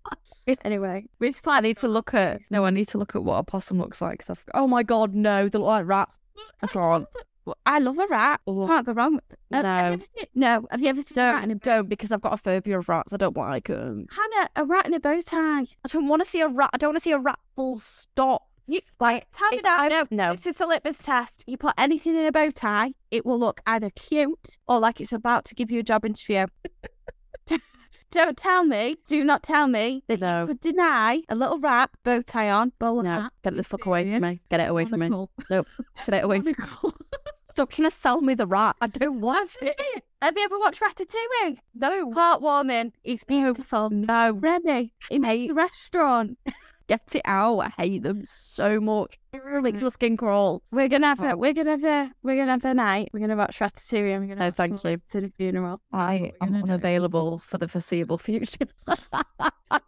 anyway, 0.64 1.06
we've 1.20 1.40
I 1.48 1.62
need 1.62 1.78
to 1.78 1.88
look 1.88 2.14
at 2.14 2.42
no. 2.50 2.66
I 2.66 2.70
need 2.70 2.88
to 2.90 2.98
look 2.98 3.16
at 3.16 3.24
what 3.24 3.38
a 3.38 3.44
possum 3.44 3.80
looks 3.80 4.02
like. 4.02 4.20
'cause 4.20 4.30
I've, 4.30 4.44
oh 4.54 4.68
my 4.68 4.84
God, 4.84 5.14
no! 5.14 5.48
They 5.48 5.58
look 5.58 5.68
like 5.68 5.88
rats. 5.88 6.20
I 6.62 6.68
can't. 6.68 7.08
I 7.66 7.80
love 7.80 8.00
a 8.00 8.08
rat. 8.08 8.40
Oh, 8.48 8.66
Can't 8.68 8.86
go 8.86 8.94
wrong. 8.94 9.16
with- 9.16 9.24
Uh, 9.52 9.64
have 9.64 10.00
no. 10.00 10.06
seen- 10.18 10.28
no. 10.36 10.66
Have 10.72 10.82
you 10.82 10.88
ever 10.88 11.02
seen 11.02 11.18
a 11.18 11.34
rat 11.34 11.44
in 11.44 11.52
a 11.52 11.56
Don't, 11.56 11.76
don't 11.76 11.90
because 11.90 12.12
I've 12.12 12.22
got 12.22 12.34
a 12.34 12.38
phobia 12.38 12.80
of 12.80 12.88
rats. 12.88 13.12
I 13.14 13.18
don't 13.18 13.36
like 13.36 13.68
them. 13.68 14.08
Hannah? 14.12 14.48
A 14.56 14.64
rat 14.66 14.86
in 14.86 14.94
a 14.94 15.00
bow 15.00 15.20
tie. 15.22 15.62
I 15.62 15.88
don't 15.90 16.08
want 16.08 16.22
to 16.22 16.26
see 16.26 16.40
a 16.42 16.48
rat. 16.48 16.70
I 16.74 16.78
don't 16.78 16.90
want 16.90 16.98
to 16.98 17.02
see 17.04 17.12
a 17.12 17.18
rat. 17.20 17.40
Full 17.56 17.80
stop. 17.80 18.48
You 18.68 18.80
Like 19.00 19.28
tell 19.34 19.50
me 19.52 19.60
that. 19.64 19.82
I- 19.82 19.88
no, 19.90 20.06
no. 20.10 20.34
This 20.36 20.48
is 20.56 20.62
a 20.62 20.66
litmus 20.66 20.98
test. 21.00 21.44
You 21.48 21.58
put 21.58 21.74
anything 21.78 22.16
in 22.16 22.26
a 22.26 22.32
bow 22.32 22.50
tie, 22.50 22.94
it 23.12 23.26
will 23.26 23.38
look 23.40 23.60
either 23.68 23.90
cute 23.90 24.58
or 24.68 24.80
like 24.80 25.02
it's 25.02 25.12
about 25.12 25.46
to 25.46 25.56
give 25.56 25.70
you 25.72 25.80
a 25.80 25.84
job 25.84 26.06
interview. 26.06 26.46
Don't 28.12 28.38
tell 28.38 28.64
me, 28.64 28.98
do 29.08 29.24
not 29.24 29.42
tell 29.42 29.68
me 29.68 30.04
that 30.08 30.22
No. 30.22 30.42
you 30.42 30.48
could 30.50 30.60
deny 30.60 31.24
a 31.30 31.36
little 31.36 31.58
rat, 31.60 31.90
bow 32.04 32.22
tie 32.22 32.48
on, 32.52 32.72
bowler 32.78 33.02
No, 33.02 33.10
hat. 33.22 33.34
get 33.44 33.56
the 33.56 33.64
fuck 33.64 33.88
away 33.88 34.04
from 34.12 34.22
me. 34.22 34.40
Get 34.52 34.60
it 34.60 34.70
away 34.70 34.86
from 34.86 35.00
me. 35.00 35.10
Nope. 35.10 35.30
Get 35.50 36.14
it 36.14 36.24
away 36.24 36.38
from 36.42 36.46
me. 36.50 36.56
Stop 37.50 37.72
trying 37.72 37.90
to 37.90 37.96
sell 37.96 38.22
me 38.22 38.36
the 38.36 38.46
rat. 38.46 38.76
I 38.82 38.86
don't 38.88 39.20
want 39.20 39.58
it. 39.64 39.76
Have 40.22 40.38
you 40.38 40.44
ever 40.44 40.60
watched 40.60 40.80
Ratatouille? 40.82 41.58
No. 41.74 42.12
Heartwarming. 42.12 42.92
It's 43.04 43.24
beautiful. 43.24 43.90
No. 43.90 44.32
Remy, 44.32 44.94
it 45.10 45.20
makes 45.20 45.52
a 45.52 45.56
restaurant. 45.56 46.38
Get 46.88 47.16
it 47.16 47.22
out. 47.26 47.60
I 47.60 47.70
hate 47.70 48.04
them 48.04 48.26
so 48.26 48.80
much. 48.80 49.20
Makes 49.34 49.82
my 49.82 49.90
skin 49.90 50.16
crawl. 50.18 50.62
We're 50.72 50.90
gonna 50.90 51.08
have 51.08 51.22
Oh. 51.22 51.30
a 51.32 51.38
we're 51.38 51.54
gonna 51.54 51.72
have 51.72 51.84
a 51.84 52.12
we're 52.22 52.36
gonna 52.36 52.52
have 52.52 52.66
a 52.66 52.74
night. 52.74 53.10
We're 53.14 53.22
gonna 53.22 53.36
watch 53.36 53.58
Ratatouille 53.60 54.14
and 54.16 54.22
we're 54.28 54.36
gonna 54.36 54.48
No, 54.48 54.52
thank 54.52 54.84
you. 54.84 54.98
to 55.12 55.22
the 55.22 55.30
funeral. 55.30 55.82
I 55.92 56.34
am 56.42 56.50
gonna 56.52 56.64
do. 56.64 56.72
unavailable 56.74 57.40
for 57.40 57.58
the 57.58 57.68
foreseeable 57.68 58.18
future. 58.18 58.68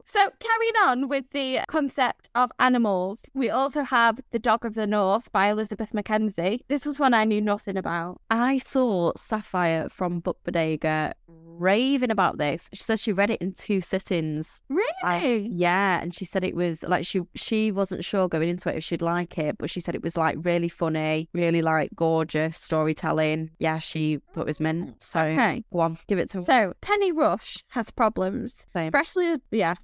So 0.03 0.29
carrying 0.39 0.73
on 0.83 1.09
with 1.09 1.25
the 1.31 1.59
concept 1.67 2.29
of 2.33 2.51
animals, 2.57 3.19
we 3.35 3.51
also 3.51 3.83
have 3.83 4.19
The 4.31 4.39
Dog 4.39 4.65
of 4.65 4.73
the 4.73 4.87
North 4.87 5.31
by 5.31 5.47
Elizabeth 5.49 5.93
Mackenzie. 5.93 6.61
This 6.69 6.87
was 6.87 6.99
one 6.99 7.13
I 7.13 7.23
knew 7.23 7.39
nothing 7.41 7.77
about. 7.77 8.19
I 8.31 8.57
saw 8.59 9.11
Sapphire 9.15 9.89
from 9.89 10.21
Book 10.21 10.37
Bodega 10.43 11.13
raving 11.27 12.09
about 12.09 12.37
this. 12.39 12.67
She 12.73 12.83
says 12.83 12.99
she 13.01 13.11
read 13.13 13.29
it 13.29 13.41
in 13.41 13.53
two 13.53 13.79
sittings. 13.81 14.61
Really? 14.69 14.87
I- 15.03 15.47
yeah, 15.51 16.01
and 16.01 16.15
she 16.15 16.25
said 16.25 16.43
it 16.43 16.55
was 16.55 16.81
like 16.81 17.05
she 17.05 17.21
she 17.35 17.71
wasn't 17.71 18.03
sure 18.03 18.27
going 18.27 18.49
into 18.49 18.69
it 18.69 18.77
if 18.77 18.83
she'd 18.83 19.01
like 19.03 19.34
it, 19.37 19.57
but 19.57 19.69
she 19.69 19.79
said 19.79 19.95
it 19.95 20.03
was 20.03 20.17
like 20.17 20.37
really 20.41 20.69
funny, 20.69 21.29
really 21.33 21.61
like 21.61 21.89
gorgeous 21.95 22.57
storytelling. 22.57 23.51
Yeah, 23.59 23.79
she 23.79 24.19
thought 24.33 24.41
it 24.41 24.47
was 24.47 24.59
mint. 24.59 24.89
Mm, 24.89 25.03
so 25.03 25.19
Okay. 25.21 25.63
go 25.71 25.79
on, 25.79 25.97
give 26.07 26.19
it 26.19 26.29
to 26.31 26.39
her. 26.39 26.43
So 26.45 26.73
Penny 26.81 27.11
Rush 27.11 27.63
has 27.69 27.91
problems. 27.91 28.65
Same. 28.73 28.91
Freshly, 28.91 29.39
yeah, 29.51 29.75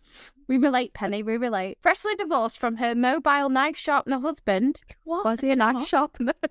we 0.48 0.58
relate, 0.58 0.94
Penny. 0.94 1.24
We 1.24 1.38
relate. 1.38 1.78
Freshly 1.82 2.16
divorced 2.16 2.58
from 2.58 2.76
her 2.78 2.94
mobile 2.96 3.50
knife 3.50 3.78
sharpener 3.78 4.20
husband. 4.20 4.82
What? 5.04 5.26
Was 5.26 5.42
he 5.42 5.52
a 5.52 5.56
knife 5.56 5.88
sharpener? 5.88 6.34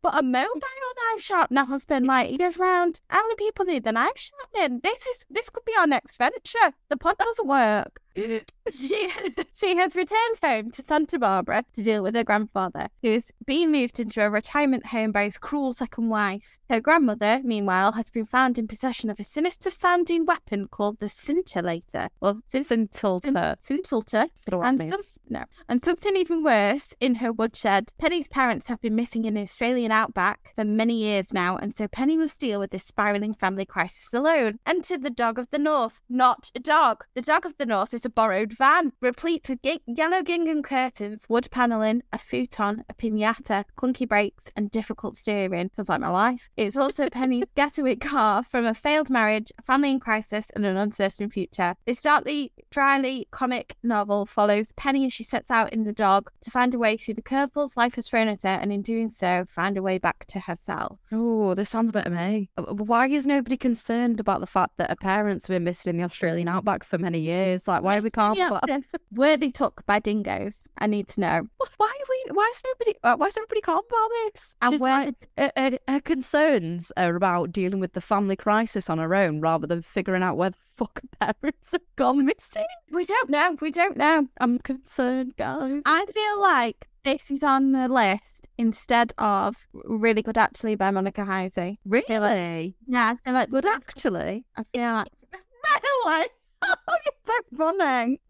But 0.00 0.18
a 0.18 0.22
mobile 0.22 0.48
knife 0.54 1.20
sharpener 1.22 1.64
husband, 1.64 2.06
like 2.06 2.30
he 2.30 2.38
goes 2.38 2.56
round. 2.56 3.00
How 3.10 3.22
many 3.22 3.34
people 3.36 3.66
need 3.66 3.84
the 3.84 3.92
knife 3.92 4.16
sharpening? 4.16 4.80
This 4.82 4.98
is 4.98 5.24
this 5.30 5.48
could 5.50 5.64
be 5.64 5.74
our 5.78 5.86
next 5.86 6.16
venture. 6.16 6.72
The 6.88 6.96
pod 6.96 7.18
doesn't 7.18 7.46
work. 7.46 8.00
She 8.72 9.10
she 9.52 9.76
has 9.76 9.96
returned 9.96 10.38
home 10.42 10.70
to 10.70 10.82
Santa 10.82 11.18
Barbara 11.18 11.64
to 11.74 11.82
deal 11.82 12.02
with 12.02 12.14
her 12.14 12.22
grandfather, 12.22 12.88
who 13.02 13.08
is 13.08 13.32
being 13.44 13.72
moved 13.72 13.98
into 13.98 14.24
a 14.24 14.30
retirement 14.30 14.86
home 14.86 15.10
by 15.10 15.24
his 15.24 15.36
cruel 15.36 15.72
second 15.72 16.08
wife. 16.08 16.58
Her 16.70 16.80
grandmother, 16.80 17.40
meanwhile, 17.42 17.92
has 17.92 18.08
been 18.08 18.24
found 18.24 18.58
in 18.58 18.68
possession 18.68 19.10
of 19.10 19.18
a 19.18 19.24
sinister-sounding 19.24 20.26
weapon 20.26 20.68
called 20.68 21.00
the 21.00 21.06
scintillator, 21.06 22.08
or 22.20 22.34
scintillator, 22.52 24.28
what 24.46 24.66
and 24.66 24.90
some, 24.90 25.00
no, 25.28 25.44
and 25.68 25.84
something 25.84 26.16
even 26.16 26.44
worse 26.44 26.94
in 27.00 27.16
her 27.16 27.32
woodshed. 27.32 27.92
Penny's 27.98 28.28
parents 28.28 28.68
have 28.68 28.80
been 28.80 28.94
missing 28.94 29.24
in 29.24 29.34
the 29.34 29.42
Australian 29.42 29.90
outback 29.90 30.52
for 30.54 30.64
many 30.64 30.94
years 30.94 31.32
now, 31.32 31.56
and 31.56 31.74
so 31.74 31.88
Penny 31.88 32.16
must 32.16 32.38
deal 32.40 32.60
with 32.60 32.70
this 32.70 32.84
spiraling 32.84 33.34
family 33.34 33.66
crisis 33.66 34.12
alone. 34.12 34.60
Enter 34.66 34.96
the 34.98 35.10
dog 35.10 35.38
of 35.38 35.50
the 35.50 35.58
north, 35.58 36.02
not 36.08 36.50
a 36.54 36.60
dog. 36.60 37.04
The 37.14 37.22
dog 37.22 37.44
of 37.44 37.56
the 37.58 37.66
north 37.66 37.92
is 37.92 38.01
a 38.04 38.10
borrowed 38.10 38.52
van, 38.52 38.92
replete 39.00 39.48
with 39.48 39.60
yellow 39.86 40.22
gingham 40.22 40.62
curtains, 40.62 41.22
wood 41.28 41.48
panelling, 41.50 42.02
a 42.12 42.18
futon, 42.18 42.84
a 42.88 42.94
pinata, 42.94 43.64
clunky 43.76 44.08
brakes, 44.08 44.44
and 44.56 44.70
difficult 44.70 45.16
steering. 45.16 45.70
Sounds 45.74 45.88
like 45.88 46.00
my 46.00 46.08
life. 46.08 46.48
It's 46.56 46.76
also 46.76 47.08
Penny's 47.08 47.44
getaway 47.56 47.96
car 47.96 48.42
from 48.42 48.66
a 48.66 48.74
failed 48.74 49.10
marriage, 49.10 49.52
a 49.58 49.62
family 49.62 49.90
in 49.90 50.00
crisis, 50.00 50.46
and 50.54 50.64
an 50.64 50.76
uncertain 50.76 51.30
future. 51.30 51.74
This 51.86 52.02
darkly, 52.02 52.52
dryly 52.70 53.26
comic 53.30 53.76
novel 53.82 54.26
follows 54.26 54.72
Penny 54.76 55.06
as 55.06 55.12
she 55.12 55.24
sets 55.24 55.50
out 55.50 55.72
in 55.72 55.84
the 55.84 55.92
dog 55.92 56.30
to 56.42 56.50
find 56.50 56.74
a 56.74 56.78
way 56.78 56.96
through 56.96 57.14
the 57.14 57.22
curveballs 57.22 57.76
life 57.76 57.94
has 57.94 58.08
thrown 58.08 58.28
at 58.28 58.42
her, 58.42 58.48
and 58.48 58.72
in 58.72 58.82
doing 58.82 59.10
so, 59.10 59.44
find 59.48 59.76
a 59.76 59.82
way 59.82 59.98
back 59.98 60.24
to 60.26 60.40
herself. 60.40 60.98
Oh, 61.12 61.54
this 61.54 61.70
sounds 61.70 61.90
a 61.90 61.92
bit 61.92 62.06
of 62.06 62.12
me. 62.12 62.50
Why 62.56 63.06
is 63.06 63.26
nobody 63.26 63.56
concerned 63.56 64.20
about 64.20 64.40
the 64.40 64.46
fact 64.46 64.76
that 64.78 64.90
her 64.90 64.96
parents 64.96 65.46
have 65.46 65.54
been 65.54 65.64
missing 65.64 65.90
in 65.90 65.96
the 65.98 66.04
Australian 66.04 66.48
outback 66.48 66.84
for 66.84 66.98
many 66.98 67.20
years? 67.20 67.68
Like, 67.68 67.82
why 67.82 67.91
are 67.98 68.02
we 68.02 68.10
calm? 68.10 68.34
Yeah, 68.36 68.48
about- 68.48 68.84
were 69.12 69.36
they 69.36 69.50
took 69.50 69.84
by 69.86 69.98
dingoes? 69.98 70.68
I 70.78 70.86
need 70.86 71.08
to 71.08 71.20
know. 71.20 71.42
Why 71.76 71.86
are 71.88 72.06
we? 72.08 72.32
Why 72.34 72.50
is 72.54 72.62
nobody? 72.64 72.98
uh, 73.02 73.16
Why 73.16 73.26
is 73.26 73.36
everybody 73.36 73.60
calm 73.60 73.78
about 73.88 74.08
this? 74.32 74.54
And 74.62 74.74
She's 74.74 74.80
where 74.80 75.06
like, 75.06 75.28
her, 75.38 75.52
her, 75.56 75.78
her 75.88 76.00
concerns 76.00 76.92
are 76.96 77.14
about 77.16 77.52
dealing 77.52 77.80
with 77.80 77.92
the 77.92 78.00
family 78.00 78.36
crisis 78.36 78.88
on 78.90 78.98
her 78.98 79.14
own, 79.14 79.40
rather 79.40 79.66
than 79.66 79.82
figuring 79.82 80.22
out 80.22 80.36
where 80.36 80.50
the 80.50 80.56
fuck 80.76 81.00
her 81.20 81.32
parents 81.34 81.72
have 81.72 81.82
gone 81.96 82.24
missing. 82.24 82.64
We 82.90 83.04
don't 83.04 83.30
know. 83.30 83.56
We 83.60 83.70
don't 83.70 83.96
know. 83.96 84.28
I'm 84.40 84.58
concerned, 84.58 85.36
guys. 85.36 85.82
I 85.86 86.06
feel 86.06 86.40
like 86.40 86.88
this 87.04 87.30
is 87.30 87.42
on 87.42 87.72
the 87.72 87.88
list 87.88 88.48
instead 88.58 89.12
of 89.18 89.66
Really 89.72 90.22
Good 90.22 90.38
Actually 90.38 90.74
by 90.76 90.90
Monica 90.90 91.22
Heisey. 91.22 91.78
really? 91.84 92.76
Yeah, 92.86 93.14
I 93.14 93.16
feel 93.24 93.34
like 93.34 93.50
Good, 93.50 93.66
actually. 93.66 94.44
I 94.56 94.62
feel 94.72 94.92
like 94.92 95.08
really. 95.32 95.44
Oh, 95.84 96.24
you're 96.62 97.12
so 97.26 97.56
funny. 97.56 98.20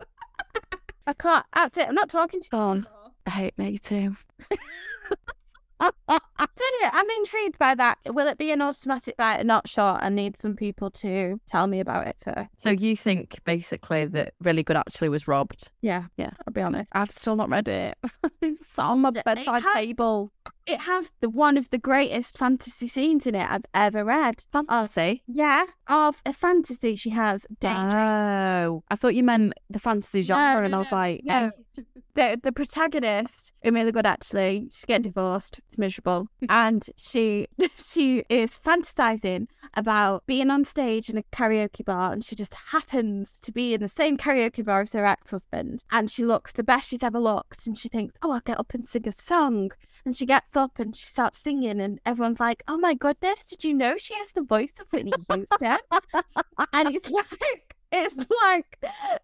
I 1.07 1.13
can't. 1.15 1.47
That's 1.53 1.77
it. 1.77 1.89
I'm 1.89 1.95
not 1.95 2.11
talking 2.11 2.41
to 2.41 2.45
you. 2.45 2.51
Go 2.51 2.59
on. 2.59 2.87
I 3.27 3.31
hate 3.31 3.59
me 3.59 3.79
too. 3.79 4.17
Anyway, 6.43 6.91
I'm 6.93 7.11
intrigued 7.19 7.59
by 7.59 7.75
that. 7.75 7.99
Will 8.09 8.27
it 8.27 8.39
be 8.39 8.51
an 8.51 8.63
automatic 8.63 9.17
bite? 9.17 9.45
Not 9.45 9.69
sure. 9.69 9.99
I 10.01 10.09
need 10.09 10.37
some 10.37 10.55
people 10.57 10.91
to 10.91 11.41
tell 11.49 11.67
me 11.67 11.81
about 11.81 12.07
it 12.07 12.17
first. 12.23 12.49
So 12.57 12.71
you 12.71 12.97
think 12.97 13.39
basically 13.45 14.07
that 14.07 14.35
really 14.41 14.63
good 14.63 14.77
actually 14.77 15.09
was 15.09 15.29
robbed? 15.29 15.71
Yeah, 15.81 16.05
Yeah. 16.17 16.31
I'll 16.47 16.53
be 16.53 16.63
honest. 16.63 16.89
I've 16.93 17.11
still 17.11 17.37
not 17.37 17.49
read 17.51 17.69
it. 17.69 17.99
it's 18.43 18.79
on 18.79 19.01
my 19.01 19.11
bedside 19.11 19.63
has- 19.63 19.73
table. 19.75 20.33
it 20.67 20.81
has 20.81 21.11
the 21.21 21.29
one 21.31 21.57
of 21.57 21.69
the 21.71 21.79
greatest 21.79 22.39
fantasy 22.39 22.87
scenes 22.89 23.27
in 23.27 23.35
it 23.35 23.47
I've 23.51 23.65
ever 23.75 24.05
read. 24.05 24.45
Fantasy. 24.53 25.23
Yeah, 25.27 25.65
of 25.89 26.23
a 26.27 26.33
fantasy 26.33 26.97
she 26.97 27.11
has. 27.11 27.45
Oh, 27.65 28.83
I 28.91 28.97
thought 28.97 29.15
you 29.15 29.23
meant 29.25 29.53
the 29.71 29.79
fantasy 29.79 30.23
genre, 30.23 30.61
No, 30.61 30.65
and 30.65 30.71
no, 30.73 30.77
I 30.79 30.81
was 30.81 30.93
like, 30.93 31.21
no. 31.25 31.51
Oh. 31.55 31.83
the 32.15 32.41
the 32.43 32.53
protagonist 32.53 33.53
is 33.63 33.73
really 33.73 33.93
good 33.93 34.07
actually. 34.07 34.69
She's 34.71 34.85
getting 34.85 35.03
divorced. 35.11 35.61
It's 35.69 35.79
miserable, 35.79 36.29
and 36.49 36.89
she 36.97 37.47
she 37.77 38.25
is 38.29 38.53
fantasizing 38.53 39.47
about 39.75 40.27
being 40.27 40.51
on 40.51 40.65
stage 40.65 41.09
in 41.09 41.19
a 41.19 41.23
karaoke 41.25 41.85
bar, 41.85 42.13
and 42.13 42.25
she 42.25 42.35
just 42.35 42.55
happens 42.55 43.39
to 43.43 43.53
be 43.53 43.75
in 43.75 43.81
the 43.81 43.89
same 43.89 44.17
karaoke 44.17 44.65
bar 44.65 44.83
as 44.83 44.93
her 44.93 45.07
ex 45.07 45.31
husband, 45.31 45.83
and 45.91 46.11
she 46.11 46.25
looks 46.25 46.53
the 46.53 46.63
best 46.63 46.89
she's 46.89 47.03
ever 47.03 47.21
looked, 47.21 47.67
and 47.67 47.77
she 47.77 47.89
thinks, 47.89 48.15
oh, 48.23 48.33
I'll 48.33 48.41
get 48.41 48.59
up 48.59 48.75
and 48.75 48.87
sing 48.87 49.09
a 49.09 49.13
song, 49.13 49.71
and 50.05 50.17
she 50.17 50.27
gets 50.27 50.57
up 50.57 50.79
and 50.79 50.97
she 50.97 51.07
starts 51.07 51.41
singing, 51.41 51.81
and 51.81 52.01
everyone's 52.05 52.41
like, 52.41 52.63
oh 52.69 52.77
my 52.77 52.95
goodness, 52.95 53.49
did 53.49 53.65
you 53.65 53.75
know 53.75 53.97
she 53.97 54.15
has 54.15 54.33
the 54.33 54.43
voice 54.43 54.73
of 54.81 54.87
Whitney 54.91 55.13
Houston? 55.29 55.79
and 56.73 56.95
it's 56.95 57.11
like. 57.11 57.77
It's 57.93 58.15
like 58.43 58.79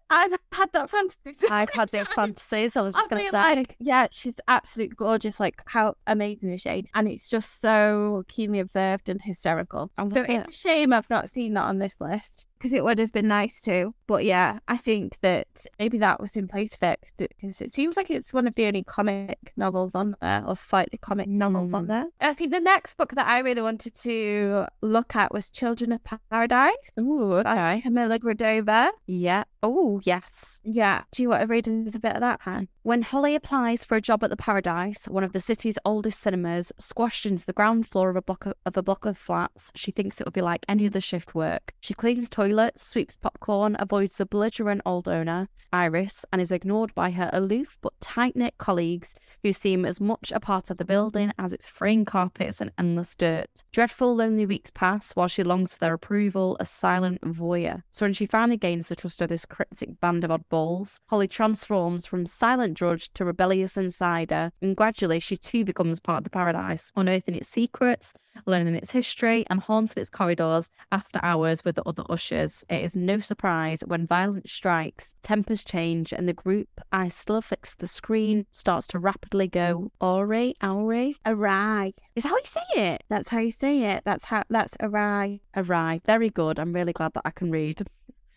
I've 0.09 0.31
had 0.51 0.71
that 0.73 0.89
fantasy. 0.89 1.47
I've 1.49 1.69
had 1.71 1.89
those 1.89 2.07
fantasies. 2.09 2.77
I 2.77 2.81
was 2.81 2.93
just 2.93 3.09
gonna 3.09 3.23
feel 3.23 3.31
say. 3.31 3.37
like, 3.37 3.75
yeah, 3.79 4.07
she's 4.11 4.35
absolutely 4.47 4.95
gorgeous. 4.95 5.39
Like, 5.39 5.61
how 5.65 5.95
amazing 6.07 6.53
is 6.53 6.61
she? 6.61 6.87
And 6.93 7.07
it's 7.07 7.27
just 7.27 7.59
so 7.61 8.23
keenly 8.27 8.59
observed 8.59 9.09
and 9.09 9.19
hysterical. 9.21 9.91
I 9.97 10.03
love 10.03 10.13
So 10.13 10.21
it. 10.21 10.29
it's 10.29 10.49
a 10.49 10.59
shame 10.59 10.93
I've 10.93 11.09
not 11.09 11.29
seen 11.29 11.53
that 11.55 11.63
on 11.63 11.79
this 11.79 11.99
list 11.99 12.45
because 12.59 12.73
it 12.73 12.83
would 12.83 12.99
have 12.99 13.11
been 13.13 13.27
nice 13.27 13.61
to. 13.61 13.93
But 14.07 14.25
yeah, 14.25 14.59
I 14.67 14.77
think 14.77 15.17
that 15.21 15.47
maybe 15.79 15.97
that 15.99 16.19
was 16.19 16.35
in 16.35 16.47
place 16.47 16.75
it 16.81 16.99
because 17.17 17.61
it 17.61 17.73
seems 17.73 17.95
like 17.95 18.09
it's 18.09 18.33
one 18.33 18.47
of 18.47 18.55
the 18.55 18.65
only 18.65 18.83
comic 18.83 19.53
novels 19.55 19.95
on 19.95 20.15
there 20.21 20.43
or 20.45 20.55
slightly 20.57 20.97
comic 20.97 21.27
novels 21.27 21.73
on 21.73 21.85
Mm. 21.85 21.87
there. 21.87 22.05
I 22.19 22.33
think 22.33 22.51
the 22.51 22.59
next 22.59 22.97
book 22.97 23.13
that 23.15 23.27
I 23.27 23.39
really 23.39 23.61
wanted 23.61 23.95
to 23.95 24.65
look 24.81 25.15
at 25.15 25.33
was 25.33 25.49
Children 25.49 25.93
of 25.93 26.01
Paradise 26.03 26.75
Ooh, 26.99 27.41
by 27.43 27.73
okay. 27.73 27.81
Camilla 27.81 28.19
Grudova. 28.19 28.89
Yeah. 29.07 29.43
Oh, 29.63 30.01
yes. 30.03 30.59
Yeah. 30.63 31.03
Do 31.11 31.21
you 31.21 31.29
want 31.29 31.41
to 31.41 31.47
read 31.47 31.67
a 31.67 31.99
bit 31.99 32.13
of 32.15 32.21
that, 32.21 32.41
Han? 32.41 32.67
When 32.89 33.03
Holly 33.03 33.35
applies 33.35 33.85
for 33.85 33.97
a 33.97 34.01
job 34.01 34.23
at 34.23 34.31
the 34.31 34.35
Paradise, 34.35 35.07
one 35.07 35.23
of 35.23 35.31
the 35.31 35.39
city's 35.39 35.77
oldest 35.85 36.19
cinemas, 36.19 36.71
squashed 36.79 37.23
into 37.23 37.45
the 37.45 37.53
ground 37.53 37.85
floor 37.87 38.09
of 38.09 38.15
a 38.15 38.21
block 38.23 38.47
of, 38.47 38.55
of 38.65 38.77
a 38.77 38.81
block 38.81 39.05
of 39.05 39.15
flats, 39.15 39.71
she 39.75 39.91
thinks 39.91 40.19
it 40.19 40.25
would 40.25 40.33
be 40.33 40.41
like 40.41 40.65
any 40.67 40.87
other 40.87 40.99
shift 40.99 41.35
work. 41.35 41.75
She 41.81 41.93
cleans 41.93 42.31
toilets, 42.31 42.81
sweeps 42.81 43.15
popcorn, 43.15 43.75
avoids 43.77 44.17
the 44.17 44.25
belligerent 44.25 44.81
old 44.87 45.07
owner, 45.07 45.49
Iris, 45.71 46.25
and 46.33 46.41
is 46.41 46.51
ignored 46.51 46.95
by 46.95 47.11
her 47.11 47.29
aloof 47.31 47.77
but 47.79 47.93
tight 48.01 48.35
knit 48.35 48.57
colleagues 48.57 49.13
who 49.43 49.53
seem 49.53 49.85
as 49.85 50.01
much 50.01 50.31
a 50.31 50.39
part 50.39 50.71
of 50.71 50.77
the 50.77 50.83
building 50.83 51.31
as 51.37 51.53
its 51.53 51.69
fraying 51.69 52.05
carpets 52.05 52.59
and 52.59 52.71
endless 52.79 53.13
dirt. 53.13 53.63
Dreadful, 53.71 54.15
lonely 54.15 54.47
weeks 54.47 54.71
pass 54.73 55.11
while 55.11 55.27
she 55.27 55.43
longs 55.43 55.73
for 55.73 55.79
their 55.79 55.93
approval, 55.93 56.57
a 56.59 56.65
silent 56.65 57.21
voyeur. 57.21 57.83
So 57.91 58.07
when 58.07 58.13
she 58.13 58.25
finally 58.25 58.57
gains 58.57 58.87
the 58.87 58.95
trust 58.95 59.21
of 59.21 59.29
this 59.29 59.45
cryptic 59.45 59.99
band 59.99 60.23
of 60.23 60.31
oddballs, 60.31 61.01
Holly 61.05 61.27
transforms 61.27 62.07
from 62.07 62.25
silent 62.25 62.78
drudge 62.79 63.11
to 63.13 63.25
rebellious 63.25 63.75
insider, 63.75 64.51
and 64.61 64.73
gradually 64.73 65.19
she 65.19 65.35
too 65.35 65.65
becomes 65.65 65.99
part 65.99 66.19
of 66.19 66.23
the 66.23 66.29
paradise, 66.29 66.93
unearthing 66.95 67.35
its 67.35 67.49
secrets, 67.49 68.13
learning 68.45 68.73
its 68.73 68.91
history, 68.91 69.45
and 69.49 69.59
haunting 69.59 69.99
its 69.99 70.09
corridors 70.09 70.71
after 70.89 71.19
hours 71.21 71.65
with 71.65 71.75
the 71.75 71.83
other 71.83 72.03
ushers. 72.09 72.63
It 72.69 72.81
is 72.85 72.95
no 72.95 73.19
surprise 73.19 73.81
when 73.85 74.07
violence 74.07 74.53
strikes, 74.53 75.13
tempers 75.21 75.65
change, 75.65 76.13
and 76.13 76.25
the 76.25 76.33
group, 76.33 76.69
eyes 76.93 77.15
still 77.15 77.41
fixed 77.41 77.79
the 77.79 77.87
screen, 77.87 78.45
starts 78.49 78.87
to 78.87 78.99
rapidly 78.99 79.49
go 79.49 79.91
awry, 79.99 80.53
awry. 80.63 81.15
Awry. 81.25 81.93
Is 82.15 82.23
how 82.23 82.37
you 82.37 82.45
say 82.45 82.61
it? 82.75 83.03
That's 83.09 83.27
how 83.27 83.39
you 83.39 83.51
say 83.51 83.83
it. 83.83 84.03
That's 84.05 84.23
how. 84.23 84.43
That's 84.49 84.77
awry. 84.81 85.41
Awry. 85.53 85.99
Very 86.05 86.29
good. 86.29 86.59
I'm 86.59 86.71
really 86.71 86.93
glad 86.93 87.13
that 87.15 87.23
I 87.25 87.31
can 87.31 87.51
read. 87.51 87.85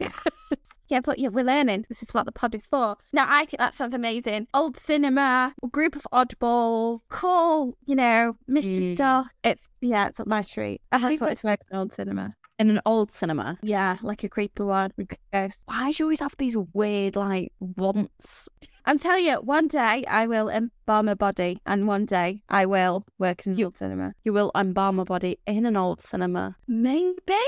Yeah, 0.93 1.01
but 1.01 1.19
yeah, 1.19 1.29
we're 1.29 1.43
learning. 1.43 1.87
This 1.89 2.03
is 2.03 2.13
what 2.13 2.27
the 2.27 2.33
pod 2.33 2.55
is 2.55 2.67
for. 2.67 2.99
Now, 3.15 3.25
I 3.27 3.47
think 3.47 3.61
that 3.61 3.73
sounds 3.73 3.95
amazing. 3.95 4.47
Old 4.53 4.77
cinema, 4.79 5.55
a 5.65 5.67
group 5.69 5.97
of 5.97 6.07
oddballs, 6.13 7.01
cool, 7.09 7.79
you 7.87 7.95
know, 7.97 8.37
mystery 8.47 8.93
Mm. 8.93 8.95
stuff. 8.97 9.29
It's 9.43 9.67
yeah, 9.81 10.09
it's 10.09 10.21
up 10.21 10.27
my 10.27 10.43
street. 10.43 10.83
I 10.93 10.99
just 10.99 11.23
wanted 11.23 11.39
to 11.39 11.47
work 11.47 11.61
in 11.71 11.79
old 11.79 11.93
cinema. 11.95 12.35
In 12.59 12.69
an 12.69 12.83
old 12.85 13.11
cinema. 13.11 13.59
Yeah, 13.63 13.97
like 14.03 14.23
a 14.23 14.29
creepy 14.29 14.65
one 14.65 14.93
with 14.99 15.09
ghosts. 15.33 15.61
Why 15.65 15.93
do 15.93 15.97
you 15.99 16.05
always 16.05 16.21
have 16.21 16.35
these 16.37 16.57
weird, 16.75 17.17
like, 17.17 17.53
wants? 17.59 18.51
I'm 18.85 18.99
telling 18.99 19.25
you, 19.25 19.37
one 19.37 19.69
day 19.69 20.05
I 20.07 20.27
will 20.27 20.51
embalm 20.51 21.09
a 21.09 21.17
body, 21.17 21.59
and 21.65 21.89
one 21.89 22.05
day 22.05 22.43
I 22.51 22.67
will 22.67 23.07
work 23.19 23.47
in 23.47 23.53
an 23.55 23.59
You- 23.59 23.65
old 23.67 23.79
cinema. 23.79 24.13
You 24.25 24.35
will 24.35 24.53
embalm 24.55 24.99
a 24.99 25.07
body 25.07 25.39
in 25.47 25.65
an 25.65 25.75
old 25.79 26.03
cinema. 26.03 26.57
Maybe. 26.69 27.17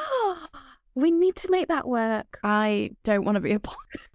we 0.94 1.10
need 1.10 1.36
to 1.36 1.50
make 1.50 1.68
that 1.68 1.86
work. 1.86 2.38
I 2.42 2.90
don't 3.04 3.24
want 3.24 3.36
to 3.36 3.40
be 3.40 3.52
a. 3.52 3.60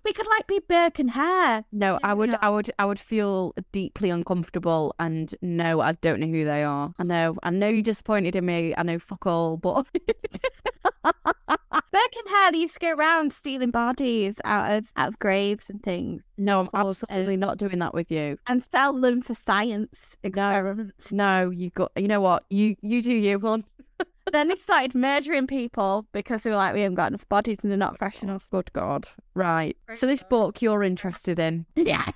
We 0.03 0.13
could 0.13 0.27
like 0.27 0.47
be 0.47 0.59
Burke 0.67 0.99
and 0.99 1.09
Hare. 1.09 1.63
No, 1.71 1.99
I 2.03 2.13
would, 2.13 2.35
I 2.41 2.49
would, 2.49 2.71
I 2.77 2.85
would 2.85 2.99
feel 2.99 3.53
deeply 3.71 4.09
uncomfortable, 4.09 4.93
and 4.99 5.33
no, 5.41 5.81
I 5.81 5.93
don't 5.93 6.19
know 6.19 6.27
who 6.27 6.45
they 6.45 6.63
are. 6.63 6.93
I 6.99 7.03
know, 7.03 7.37
I 7.43 7.49
know 7.49 7.67
you're 7.67 7.81
disappointed 7.81 8.35
in 8.35 8.45
me. 8.45 8.73
I 8.77 8.83
know, 8.83 8.99
fuck 8.99 9.25
all, 9.25 9.57
but 9.57 9.87
Burke 11.03 12.15
and 12.17 12.29
Hare 12.29 12.55
used 12.55 12.75
to 12.75 12.79
go 12.79 12.93
around 12.93 13.33
stealing 13.33 13.71
bodies 13.71 14.35
out 14.43 14.77
of 14.77 14.91
out 14.95 15.09
of 15.09 15.19
graves 15.19 15.69
and 15.69 15.81
things 15.81 16.21
no, 16.37 16.61
I'm 16.61 16.69
absolutely 16.73 17.35
uh, 17.35 17.37
not 17.37 17.57
doing 17.57 17.79
that 17.79 17.93
with 17.93 18.11
you. 18.11 18.37
and 18.47 18.61
sell 18.61 18.93
them 18.99 19.21
for 19.21 19.33
science 19.33 20.17
experiments. 20.23 21.11
No, 21.11 21.49
you 21.49 21.69
got, 21.69 21.91
you 21.95 22.07
know 22.07 22.21
what? 22.21 22.43
You, 22.49 22.75
you 22.81 23.01
do 23.01 23.13
you, 23.13 23.39
one. 23.39 23.63
Then 24.35 24.49
they 24.49 24.55
started 24.55 24.93
murdering 24.93 25.47
people 25.47 26.05
because 26.11 26.43
they 26.43 26.49
were 26.49 26.55
like, 26.55 26.73
we 26.73 26.81
haven't 26.81 26.95
got 26.95 27.11
enough 27.11 27.27
bodies 27.29 27.59
and 27.61 27.71
they're 27.71 27.77
not 27.77 27.97
fresh 27.97 28.21
enough. 28.21 28.47
Good 28.51 28.71
God. 28.73 29.07
Right. 29.33 29.77
So 29.95 30.05
this 30.05 30.23
book 30.23 30.61
you're 30.61 30.83
interested 30.83 31.39
in. 31.39 31.65
Yeah. 31.75 32.09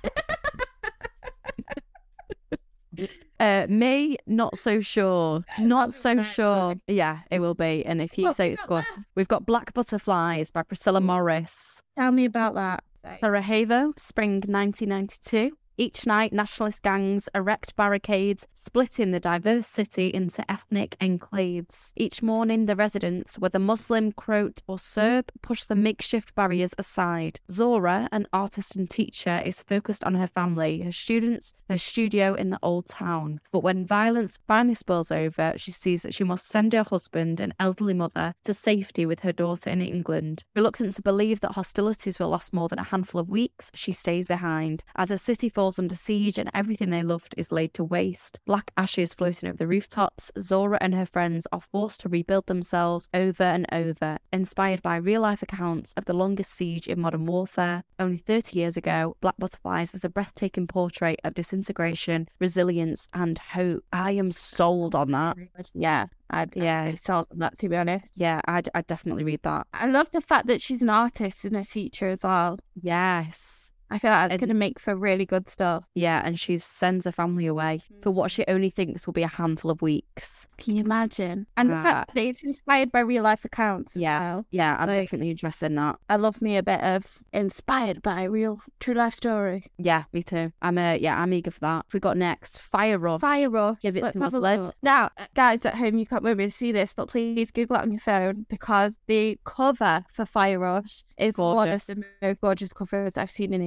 Uh, 3.38 3.66
me, 3.70 4.18
not 4.26 4.58
so 4.58 4.80
sure. 4.80 5.42
Not 5.58 5.94
so 5.94 6.22
sure. 6.22 6.74
Yeah, 6.86 7.20
it 7.30 7.38
will 7.40 7.54
be. 7.54 7.82
And 7.86 8.02
if 8.02 8.18
you 8.18 8.24
What 8.24 8.36
say 8.36 8.52
it's 8.52 8.62
good, 8.62 8.84
we've 9.14 9.28
got 9.28 9.46
Black 9.46 9.72
Butterflies 9.72 10.50
by 10.50 10.62
Priscilla 10.62 11.00
Morris. 11.00 11.80
Tell 11.96 12.12
me 12.12 12.26
about 12.26 12.54
that. 12.56 12.84
Sarajevo, 13.20 13.94
spring 13.96 14.42
1992. 14.46 15.56
Each 15.80 16.04
night, 16.04 16.30
nationalist 16.30 16.82
gangs 16.82 17.26
erect 17.34 17.74
barricades, 17.74 18.46
splitting 18.52 19.12
the 19.12 19.18
diverse 19.18 19.66
city 19.66 20.08
into 20.08 20.44
ethnic 20.52 20.94
enclaves. 21.00 21.94
Each 21.96 22.22
morning, 22.22 22.66
the 22.66 22.76
residents, 22.76 23.38
whether 23.38 23.58
Muslim, 23.58 24.12
Croat, 24.12 24.60
or 24.66 24.78
Serb, 24.78 25.32
push 25.40 25.64
the 25.64 25.74
makeshift 25.74 26.34
barriers 26.34 26.74
aside. 26.76 27.40
Zora, 27.50 28.10
an 28.12 28.26
artist 28.30 28.76
and 28.76 28.90
teacher, 28.90 29.40
is 29.42 29.62
focused 29.62 30.04
on 30.04 30.16
her 30.16 30.26
family, 30.26 30.82
her 30.82 30.92
students, 30.92 31.54
her 31.70 31.78
studio 31.78 32.34
in 32.34 32.50
the 32.50 32.58
old 32.62 32.86
town. 32.86 33.40
But 33.50 33.62
when 33.62 33.86
violence 33.86 34.38
finally 34.46 34.74
spills 34.74 35.10
over, 35.10 35.54
she 35.56 35.70
sees 35.70 36.02
that 36.02 36.12
she 36.12 36.24
must 36.24 36.46
send 36.46 36.74
her 36.74 36.82
husband 36.82 37.40
and 37.40 37.54
elderly 37.58 37.94
mother 37.94 38.34
to 38.44 38.52
safety 38.52 39.06
with 39.06 39.20
her 39.20 39.32
daughter 39.32 39.70
in 39.70 39.80
England. 39.80 40.44
Reluctant 40.54 40.92
to 40.96 41.00
believe 41.00 41.40
that 41.40 41.52
hostilities 41.52 42.18
will 42.18 42.28
last 42.28 42.52
more 42.52 42.68
than 42.68 42.78
a 42.78 42.84
handful 42.84 43.18
of 43.18 43.30
weeks, 43.30 43.70
she 43.72 43.92
stays 43.92 44.26
behind. 44.26 44.84
As 44.94 45.08
the 45.08 45.16
city 45.16 45.48
falls 45.48 45.69
under 45.78 45.94
siege 45.94 46.38
and 46.38 46.50
everything 46.54 46.90
they 46.90 47.02
loved 47.02 47.34
is 47.36 47.52
laid 47.52 47.74
to 47.74 47.84
waste, 47.84 48.40
black 48.46 48.70
ashes 48.76 49.14
floating 49.14 49.48
over 49.48 49.56
the 49.56 49.66
rooftops, 49.66 50.30
Zora 50.38 50.78
and 50.80 50.94
her 50.94 51.06
friends 51.06 51.46
are 51.52 51.60
forced 51.60 52.00
to 52.00 52.08
rebuild 52.08 52.46
themselves 52.46 53.08
over 53.14 53.42
and 53.42 53.66
over, 53.72 54.18
inspired 54.32 54.82
by 54.82 54.96
real 54.96 55.20
life 55.22 55.42
accounts 55.42 55.92
of 55.96 56.04
the 56.04 56.12
longest 56.14 56.52
siege 56.52 56.86
in 56.86 57.00
modern 57.00 57.26
warfare. 57.26 57.84
Only 57.98 58.18
30 58.18 58.58
years 58.58 58.76
ago, 58.76 59.16
Black 59.20 59.36
Butterflies 59.38 59.94
is 59.94 60.04
a 60.04 60.08
breathtaking 60.08 60.66
portrait 60.66 61.20
of 61.24 61.34
disintegration, 61.34 62.28
resilience, 62.38 63.08
and 63.14 63.38
hope. 63.38 63.84
I 63.92 64.12
am 64.12 64.30
sold 64.30 64.94
on 64.94 65.12
that. 65.12 65.36
Yeah. 65.74 66.06
I'd, 66.30 66.54
Yeah. 66.54 66.94
Sold 66.94 67.26
that, 67.32 67.58
to 67.58 67.68
be 67.68 67.76
honest. 67.76 68.06
Yeah, 68.14 68.40
I'd, 68.46 68.68
I'd 68.74 68.86
definitely 68.86 69.24
read 69.24 69.42
that. 69.42 69.66
I 69.74 69.86
love 69.86 70.10
the 70.12 70.20
fact 70.20 70.46
that 70.46 70.62
she's 70.62 70.82
an 70.82 70.88
artist 70.88 71.44
and 71.44 71.56
a 71.56 71.64
teacher 71.64 72.08
as 72.08 72.22
well. 72.22 72.58
Yes. 72.80 73.72
I 73.90 73.98
feel 73.98 74.10
like 74.10 74.20
that's 74.30 74.32
And- 74.34 74.40
going 74.40 74.48
to 74.48 74.54
make 74.54 74.78
for 74.78 74.94
really 74.96 75.26
good 75.26 75.48
stuff. 75.48 75.84
Yeah, 75.94 76.22
and 76.24 76.38
she 76.38 76.56
sends 76.58 77.04
her 77.06 77.12
family 77.12 77.46
away 77.46 77.80
for 78.02 78.10
what 78.10 78.30
she 78.30 78.44
only 78.48 78.70
thinks 78.70 79.06
will 79.06 79.12
be 79.12 79.22
a 79.22 79.26
handful 79.28 79.70
of 79.70 79.82
weeks. 79.82 80.46
Can 80.58 80.76
you 80.76 80.84
imagine? 80.84 81.46
And 81.56 81.70
the 81.70 81.74
fact 81.74 82.14
that 82.14 82.20
it's 82.20 82.42
inspired 82.42 82.92
by 82.92 83.00
real 83.00 83.22
life 83.22 83.44
accounts. 83.44 83.96
as 83.96 84.02
Yeah. 84.02 84.20
well. 84.20 84.46
Yeah, 84.50 84.76
I'm 84.78 84.88
Like- 84.88 84.98
definitely 85.00 85.30
interested 85.30 85.66
in 85.66 85.74
that. 85.76 85.98
I 86.08 86.16
love 86.16 86.40
me 86.42 86.56
a 86.56 86.62
bit 86.62 86.80
of 86.82 87.22
inspired 87.32 88.02
by 88.02 88.22
a 88.22 88.30
real 88.30 88.60
true 88.78 88.94
life 88.94 89.14
story. 89.14 89.64
Yeah, 89.78 90.04
me 90.12 90.22
too. 90.22 90.52
I'm 90.62 90.78
uh, 90.78 90.92
yeah, 90.94 91.20
I'm 91.20 91.32
eager 91.32 91.50
for 91.50 91.60
that. 91.60 91.86
We 91.92 92.00
got 92.00 92.16
next 92.16 92.60
Fire 92.60 92.98
Rush. 92.98 93.20
Fire 93.20 93.50
Rush. 93.50 93.80
Give 93.80 93.96
it 93.96 94.12
some 94.12 94.22
a 94.22 94.38
lead. 94.38 94.72
Now, 94.82 95.10
uh, 95.18 95.26
guys 95.34 95.64
at 95.64 95.74
home, 95.74 95.98
you 95.98 96.06
can't 96.06 96.22
maybe 96.22 96.48
see 96.50 96.72
this, 96.72 96.92
but 96.94 97.08
please 97.08 97.50
Google 97.50 97.76
it 97.76 97.82
on 97.82 97.90
your 97.92 98.00
phone 98.00 98.46
because 98.48 98.92
the 99.06 99.38
cover 99.44 100.04
for 100.12 100.24
Fire 100.26 100.58
Rush 100.58 101.04
is 101.18 101.36
one 101.36 101.68
of 101.68 101.86
the 101.86 102.04
most 102.22 102.40
gorgeous 102.40 102.72
covers 102.72 103.16
I've 103.16 103.30
seen 103.30 103.52
in 103.52 103.60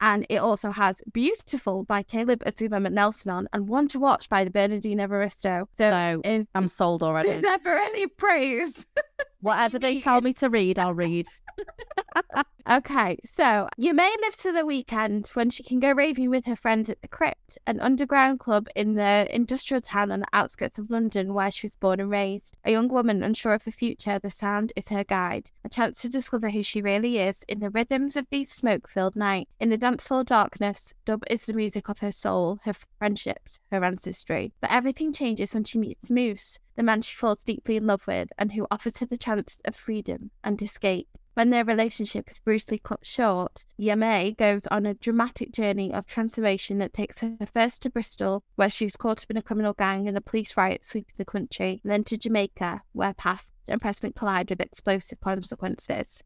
And 0.00 0.26
it 0.28 0.36
also 0.36 0.70
has 0.70 1.02
Beautiful 1.12 1.84
by 1.84 2.02
Caleb 2.02 2.44
Azumah 2.44 2.86
McNelson 2.86 3.32
on 3.32 3.48
and 3.52 3.68
One 3.68 3.88
to 3.88 3.98
Watch 3.98 4.28
by 4.28 4.44
the 4.44 4.50
Bernardine 4.50 4.98
Evaristo. 4.98 5.66
So, 5.72 5.90
So 5.90 6.20
if 6.24 6.48
I'm 6.54 6.68
sold 6.68 7.02
already. 7.02 7.28
there's 7.30 7.44
ever 7.44 7.76
any 7.76 8.06
praise. 8.06 8.86
Whatever 9.40 9.78
they 9.78 10.00
tell 10.00 10.20
me 10.20 10.32
to 10.34 10.50
read, 10.50 10.78
I'll 10.78 10.94
read. 10.94 11.26
Okay, 12.70 13.18
so 13.24 13.68
you 13.76 13.92
may 13.92 14.14
live 14.20 14.36
to 14.36 14.52
the 14.52 14.64
weekend 14.64 15.26
when 15.34 15.50
she 15.50 15.64
can 15.64 15.80
go 15.80 15.90
raving 15.90 16.30
with 16.30 16.44
her 16.44 16.54
friends 16.54 16.88
at 16.88 17.02
the 17.02 17.08
Crypt, 17.08 17.58
an 17.66 17.80
underground 17.80 18.38
club 18.38 18.68
in 18.76 18.94
the 18.94 19.26
industrial 19.34 19.80
town 19.80 20.12
on 20.12 20.20
the 20.20 20.26
outskirts 20.32 20.78
of 20.78 20.88
London 20.88 21.34
where 21.34 21.50
she 21.50 21.66
was 21.66 21.74
born 21.74 21.98
and 21.98 22.10
raised. 22.10 22.56
A 22.64 22.70
young 22.70 22.86
woman 22.86 23.24
unsure 23.24 23.54
of 23.54 23.64
her 23.64 23.72
future, 23.72 24.20
the 24.20 24.30
sound 24.30 24.72
is 24.76 24.86
her 24.86 25.02
guide. 25.02 25.50
A 25.64 25.68
chance 25.68 26.00
to 26.02 26.08
discover 26.08 26.50
who 26.50 26.62
she 26.62 26.80
really 26.80 27.18
is 27.18 27.42
in 27.48 27.58
the 27.58 27.70
rhythms 27.70 28.14
of 28.14 28.28
these 28.30 28.52
smoke 28.52 28.88
filled 28.88 29.16
nights. 29.16 29.50
In 29.58 29.70
the 29.70 29.76
dance 29.76 30.06
floor 30.06 30.22
darkness, 30.22 30.94
dub 31.04 31.24
is 31.28 31.46
the 31.46 31.54
music 31.54 31.88
of 31.88 31.98
her 31.98 32.12
soul, 32.12 32.60
her 32.62 32.74
friendships, 32.98 33.58
her 33.72 33.82
ancestry. 33.82 34.52
But 34.60 34.70
everything 34.70 35.12
changes 35.12 35.54
when 35.54 35.64
she 35.64 35.78
meets 35.78 36.08
Moose, 36.08 36.60
the 36.76 36.84
man 36.84 37.02
she 37.02 37.16
falls 37.16 37.42
deeply 37.42 37.74
in 37.74 37.88
love 37.88 38.06
with 38.06 38.28
and 38.38 38.52
who 38.52 38.68
offers 38.70 38.98
her 38.98 39.06
the 39.06 39.16
chance 39.16 39.58
of 39.64 39.74
freedom 39.74 40.30
and 40.44 40.62
escape. 40.62 41.08
When 41.34 41.50
their 41.50 41.64
relationship 41.64 42.30
is 42.30 42.38
brutally 42.40 42.78
cut 42.78 43.06
short, 43.06 43.64
Yamaye 43.80 44.36
goes 44.36 44.66
on 44.66 44.84
a 44.84 44.94
dramatic 44.94 45.52
journey 45.52 45.92
of 45.92 46.06
transformation 46.06 46.78
that 46.78 46.92
takes 46.92 47.20
her 47.20 47.36
first 47.52 47.82
to 47.82 47.90
Bristol, 47.90 48.42
where 48.56 48.68
she's 48.68 48.96
caught 48.96 49.22
up 49.22 49.30
in 49.30 49.36
a 49.36 49.42
criminal 49.42 49.72
gang 49.72 50.08
and 50.08 50.16
the 50.16 50.20
police 50.20 50.56
riot 50.56 50.84
sweeping 50.84 51.14
the 51.16 51.24
country, 51.24 51.80
then 51.84 52.04
to 52.04 52.16
Jamaica, 52.16 52.82
where 52.92 53.14
past 53.14 53.52
and 53.68 53.80
present 53.80 54.16
collide 54.16 54.50
with 54.50 54.60
explosive 54.60 55.20
consequences. 55.20 56.22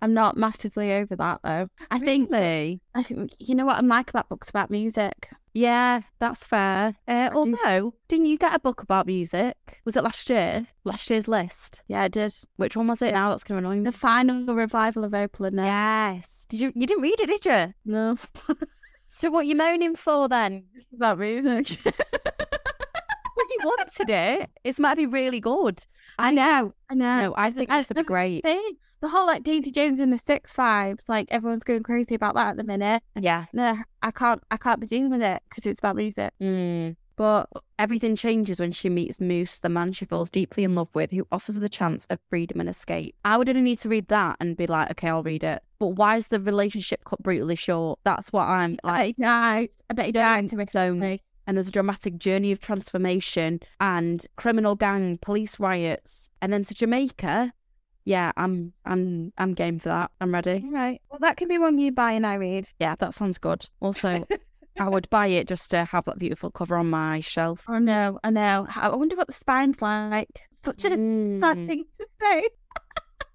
I'm 0.00 0.14
not 0.14 0.36
massively 0.36 0.92
over 0.92 1.16
that 1.16 1.40
though. 1.42 1.68
I 1.90 1.98
think, 1.98 2.30
I 2.94 3.02
think 3.02 3.32
you 3.38 3.54
know 3.54 3.66
what 3.66 3.76
I 3.76 3.80
like 3.80 4.10
about 4.10 4.28
books 4.28 4.48
about 4.48 4.70
music. 4.70 5.28
Yeah, 5.56 6.02
that's 6.18 6.44
fair. 6.44 6.94
Uh, 7.08 7.30
although, 7.32 7.94
didn't 8.08 8.26
you 8.26 8.36
get 8.36 8.54
a 8.54 8.58
book 8.58 8.82
about 8.82 9.06
music? 9.06 9.56
Was 9.86 9.96
it 9.96 10.04
last 10.04 10.28
year? 10.28 10.66
Last 10.84 11.08
year's 11.08 11.26
list. 11.28 11.82
Yeah, 11.88 12.02
I 12.02 12.08
did. 12.08 12.34
Which 12.56 12.76
one 12.76 12.88
was 12.88 13.00
it 13.00 13.12
now? 13.12 13.30
That's 13.30 13.42
going 13.42 13.62
to 13.62 13.66
annoy 13.66 13.78
me. 13.78 13.84
The 13.84 13.92
final 13.92 14.54
revival 14.54 15.02
of 15.04 15.14
Opal 15.14 15.46
and 15.46 15.56
Nev. 15.56 16.26
Did 16.50 16.60
you? 16.60 16.72
You 16.74 16.86
didn't 16.86 17.02
read 17.02 17.20
it, 17.20 17.28
did 17.28 17.46
you? 17.46 17.72
No, 17.86 18.16
So 19.06 19.30
what 19.30 19.46
you 19.46 19.54
moaning 19.56 19.96
for 19.96 20.28
then? 20.28 20.64
about 20.94 21.18
music. 21.18 21.78
Well, 23.36 23.46
you 23.50 23.58
wanted 23.64 24.10
it. 24.10 24.50
It 24.64 24.78
might 24.80 24.96
be 24.96 25.04
really 25.04 25.40
good. 25.40 25.84
I 26.18 26.30
know, 26.30 26.72
I 26.88 26.94
know. 26.94 27.20
No, 27.20 27.34
I 27.36 27.50
think 27.50 27.70
I- 27.70 27.78
would 27.86 27.94
be 27.96 28.02
great. 28.02 28.42
thing. 28.42 28.72
The 29.06 29.10
whole 29.10 29.24
like 29.24 29.44
Daisy 29.44 29.70
Jones 29.70 30.00
and 30.00 30.12
the 30.12 30.18
Six 30.18 30.52
vibes, 30.52 31.08
like 31.08 31.28
everyone's 31.30 31.62
going 31.62 31.84
crazy 31.84 32.16
about 32.16 32.34
that 32.34 32.48
at 32.48 32.56
the 32.56 32.64
minute. 32.64 33.04
Yeah. 33.14 33.44
No, 33.52 33.76
I 34.02 34.10
can't, 34.10 34.42
I 34.50 34.56
can't 34.56 34.80
be 34.80 34.88
dealing 34.88 35.10
with 35.10 35.22
it 35.22 35.40
because 35.48 35.64
it's 35.64 35.78
about 35.78 35.94
music. 35.94 36.32
Mm. 36.40 36.96
But 37.14 37.48
Everything 37.78 38.16
changes 38.16 38.58
when 38.58 38.72
she 38.72 38.88
meets 38.88 39.20
Moose, 39.20 39.58
the 39.58 39.68
man 39.68 39.92
she 39.92 40.06
falls 40.06 40.30
deeply 40.30 40.64
in 40.64 40.74
love 40.74 40.94
with, 40.94 41.10
who 41.10 41.26
offers 41.30 41.56
her 41.56 41.60
the 41.60 41.68
chance 41.68 42.06
of 42.08 42.18
freedom 42.30 42.58
and 42.58 42.70
escape. 42.70 43.14
I 43.22 43.36
would 43.36 43.50
only 43.50 43.60
need 43.60 43.78
to 43.80 43.88
read 43.90 44.08
that 44.08 44.38
and 44.40 44.56
be 44.56 44.66
like, 44.66 44.90
okay, 44.92 45.08
I'll 45.08 45.22
read 45.22 45.44
it. 45.44 45.62
But 45.78 45.88
why 45.88 46.16
is 46.16 46.28
the 46.28 46.40
relationship 46.40 47.04
cut 47.04 47.22
brutally 47.22 47.54
short? 47.54 47.98
That's 48.04 48.32
what 48.32 48.48
I'm 48.48 48.78
like. 48.82 49.16
I 49.20 49.68
bet 49.94 50.14
dies. 50.14 50.50
Don't, 50.50 50.58
horrifically. 50.58 51.20
and 51.46 51.56
there's 51.56 51.68
a 51.68 51.72
dramatic 51.72 52.16
journey 52.16 52.50
of 52.50 52.60
transformation 52.60 53.60
and 53.78 54.26
criminal 54.36 54.74
gang, 54.74 55.18
police 55.20 55.60
riots, 55.60 56.30
and 56.40 56.50
then 56.50 56.64
to 56.64 56.74
Jamaica. 56.74 57.52
Yeah, 58.06 58.30
I'm, 58.36 58.72
I'm, 58.84 59.32
I'm 59.36 59.52
game 59.52 59.78
for 59.80 59.88
that. 59.90 60.12
I'm 60.20 60.32
ready. 60.32 60.64
Right. 60.70 61.02
Well, 61.10 61.18
that 61.20 61.36
can 61.36 61.48
be 61.48 61.58
one 61.58 61.76
you 61.76 61.90
buy 61.92 62.12
and 62.12 62.24
I 62.26 62.34
read. 62.34 62.68
Yeah, 62.78 62.94
that 63.00 63.14
sounds 63.14 63.36
good. 63.36 63.66
Also, 63.80 64.24
I 64.78 64.88
would 64.88 65.10
buy 65.10 65.26
it 65.26 65.48
just 65.48 65.70
to 65.70 65.84
have 65.86 66.04
that 66.04 66.18
beautiful 66.18 66.50
cover 66.52 66.76
on 66.76 66.88
my 66.88 67.20
shelf. 67.20 67.64
Oh 67.68 67.78
no, 67.80 68.20
I 68.22 68.30
know. 68.30 68.66
I 68.76 68.94
wonder 68.94 69.16
what 69.16 69.26
the 69.26 69.32
spine's 69.32 69.82
like. 69.82 70.40
Such 70.64 70.84
a 70.84 70.90
sad 70.90 70.98
Mm. 70.98 71.66
thing 71.66 71.84
to 71.98 72.06
say. 72.22 72.48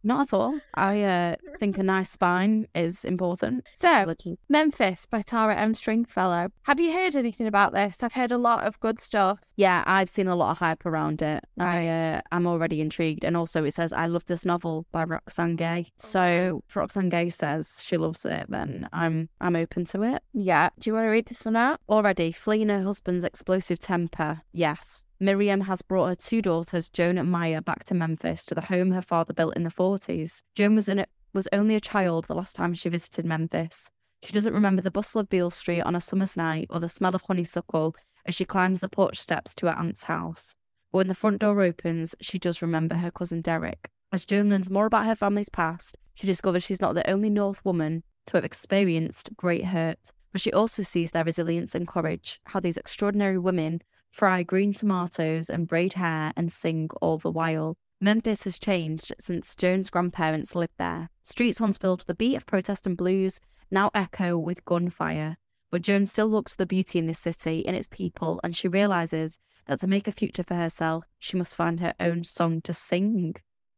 Not 0.03 0.27
at 0.27 0.33
all. 0.33 0.59
I 0.73 1.03
uh, 1.03 1.35
think 1.59 1.77
a 1.77 1.83
nice 1.83 2.09
spine 2.09 2.67
is 2.73 3.05
important. 3.05 3.67
So, 3.79 4.13
Memphis 4.49 5.05
by 5.05 5.21
Tara 5.21 5.55
M. 5.55 5.75
Stringfellow. 5.75 6.49
Have 6.63 6.79
you 6.79 6.91
heard 6.91 7.15
anything 7.15 7.47
about 7.47 7.73
this? 7.73 8.01
I've 8.01 8.13
heard 8.13 8.31
a 8.31 8.37
lot 8.37 8.65
of 8.65 8.79
good 8.79 8.99
stuff. 8.99 9.39
Yeah, 9.55 9.83
I've 9.85 10.09
seen 10.09 10.27
a 10.27 10.35
lot 10.35 10.51
of 10.51 10.57
hype 10.57 10.85
around 10.85 11.21
it. 11.21 11.45
I 11.59 11.87
uh, 11.87 12.21
I'm 12.31 12.47
already 12.47 12.81
intrigued, 12.81 13.23
and 13.23 13.37
also 13.37 13.63
it 13.63 13.73
says 13.73 13.93
I 13.93 14.07
love 14.07 14.25
this 14.25 14.43
novel 14.43 14.85
by 14.91 15.03
Roxane 15.03 15.55
Gay. 15.55 15.91
So 15.97 16.63
if 16.67 16.75
Roxane 16.75 17.09
Gay 17.09 17.29
says 17.29 17.81
she 17.85 17.97
loves 17.97 18.25
it, 18.25 18.47
then 18.49 18.89
I'm 18.91 19.29
I'm 19.39 19.55
open 19.55 19.85
to 19.85 20.01
it. 20.03 20.23
Yeah. 20.33 20.69
Do 20.79 20.89
you 20.89 20.93
want 20.95 21.05
to 21.05 21.09
read 21.09 21.27
this 21.27 21.45
one 21.45 21.55
out? 21.55 21.79
Already 21.87 22.31
fleeing 22.31 22.69
her 22.69 22.81
husband's 22.81 23.23
explosive 23.23 23.79
temper. 23.79 24.41
Yes. 24.51 25.05
Miriam 25.21 25.61
has 25.61 25.83
brought 25.83 26.07
her 26.07 26.15
two 26.15 26.41
daughters, 26.41 26.89
Joan 26.89 27.19
and 27.19 27.29
Maya, 27.29 27.61
back 27.61 27.83
to 27.83 27.93
Memphis 27.93 28.43
to 28.47 28.55
the 28.55 28.61
home 28.61 28.89
her 28.89 29.03
father 29.03 29.33
built 29.33 29.55
in 29.55 29.61
the 29.61 29.69
40s. 29.69 30.41
Joan 30.55 30.73
was 30.73 30.89
in 30.89 30.97
it 30.97 31.09
was 31.31 31.47
only 31.53 31.75
a 31.75 31.79
child 31.79 32.25
the 32.25 32.33
last 32.33 32.55
time 32.55 32.73
she 32.73 32.89
visited 32.89 33.23
Memphis. 33.23 33.91
She 34.23 34.33
doesn't 34.33 34.53
remember 34.53 34.81
the 34.81 34.89
bustle 34.89 35.21
of 35.21 35.29
Beale 35.29 35.51
Street 35.51 35.81
on 35.81 35.95
a 35.95 36.01
summer's 36.01 36.35
night 36.35 36.65
or 36.71 36.79
the 36.79 36.89
smell 36.89 37.13
of 37.13 37.21
honeysuckle 37.21 37.95
as 38.25 38.33
she 38.33 38.45
climbs 38.45 38.79
the 38.79 38.89
porch 38.89 39.19
steps 39.19 39.53
to 39.55 39.67
her 39.67 39.77
aunt's 39.77 40.05
house. 40.05 40.55
But 40.91 40.97
when 40.97 41.07
the 41.07 41.13
front 41.13 41.37
door 41.37 41.61
opens, 41.61 42.15
she 42.19 42.39
does 42.39 42.63
remember 42.63 42.95
her 42.95 43.11
cousin 43.11 43.41
Derek. 43.41 43.91
As 44.11 44.25
Joan 44.25 44.49
learns 44.49 44.71
more 44.71 44.87
about 44.87 45.05
her 45.05 45.15
family's 45.15 45.49
past, 45.49 45.99
she 46.15 46.25
discovers 46.25 46.63
she's 46.63 46.81
not 46.81 46.95
the 46.95 47.07
only 47.07 47.29
North 47.29 47.63
woman 47.63 48.01
to 48.25 48.37
have 48.37 48.43
experienced 48.43 49.29
great 49.37 49.65
hurt, 49.65 50.11
but 50.31 50.41
she 50.41 50.51
also 50.51 50.81
sees 50.81 51.11
their 51.11 51.23
resilience 51.23 51.75
and 51.75 51.87
courage, 51.87 52.41
how 52.45 52.59
these 52.59 52.77
extraordinary 52.77 53.37
women 53.37 53.83
fry 54.11 54.43
green 54.43 54.73
tomatoes 54.73 55.49
and 55.49 55.67
braid 55.67 55.93
hair 55.93 56.33
and 56.35 56.51
sing 56.51 56.89
all 57.01 57.17
the 57.17 57.31
while. 57.31 57.77
Memphis 57.99 58.43
has 58.43 58.59
changed 58.59 59.13
since 59.19 59.55
Joan's 59.55 59.89
grandparents 59.89 60.55
lived 60.55 60.73
there. 60.77 61.09
Streets 61.23 61.61
once 61.61 61.77
filled 61.77 62.01
with 62.01 62.07
the 62.07 62.15
beat 62.15 62.35
of 62.35 62.45
protest 62.45 62.87
and 62.87 62.97
blues 62.97 63.39
now 63.69 63.89
echo 63.93 64.37
with 64.37 64.65
gunfire. 64.65 65.37
But 65.71 65.83
Joan 65.83 66.05
still 66.05 66.27
looks 66.27 66.51
for 66.51 66.57
the 66.57 66.65
beauty 66.65 66.99
in 66.99 67.07
this 67.07 67.19
city, 67.19 67.59
in 67.59 67.75
its 67.75 67.87
people, 67.89 68.41
and 68.43 68.55
she 68.55 68.67
realizes 68.67 69.39
that 69.67 69.79
to 69.79 69.87
make 69.87 70.07
a 70.07 70.11
future 70.11 70.43
for 70.43 70.55
herself, 70.55 71.05
she 71.17 71.37
must 71.37 71.55
find 71.55 71.79
her 71.79 71.93
own 71.99 72.25
song 72.25 72.61
to 72.61 72.73
sing. 72.73 73.35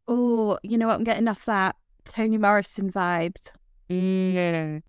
Oh, 0.07 0.57
you 0.63 0.77
know 0.77 0.87
what? 0.87 0.95
I'm 0.95 1.03
getting 1.03 1.27
off 1.27 1.45
that 1.45 1.75
Toni 2.05 2.37
Morrison 2.37 2.91
vibes. 2.91 3.51
Mm. 3.89 4.81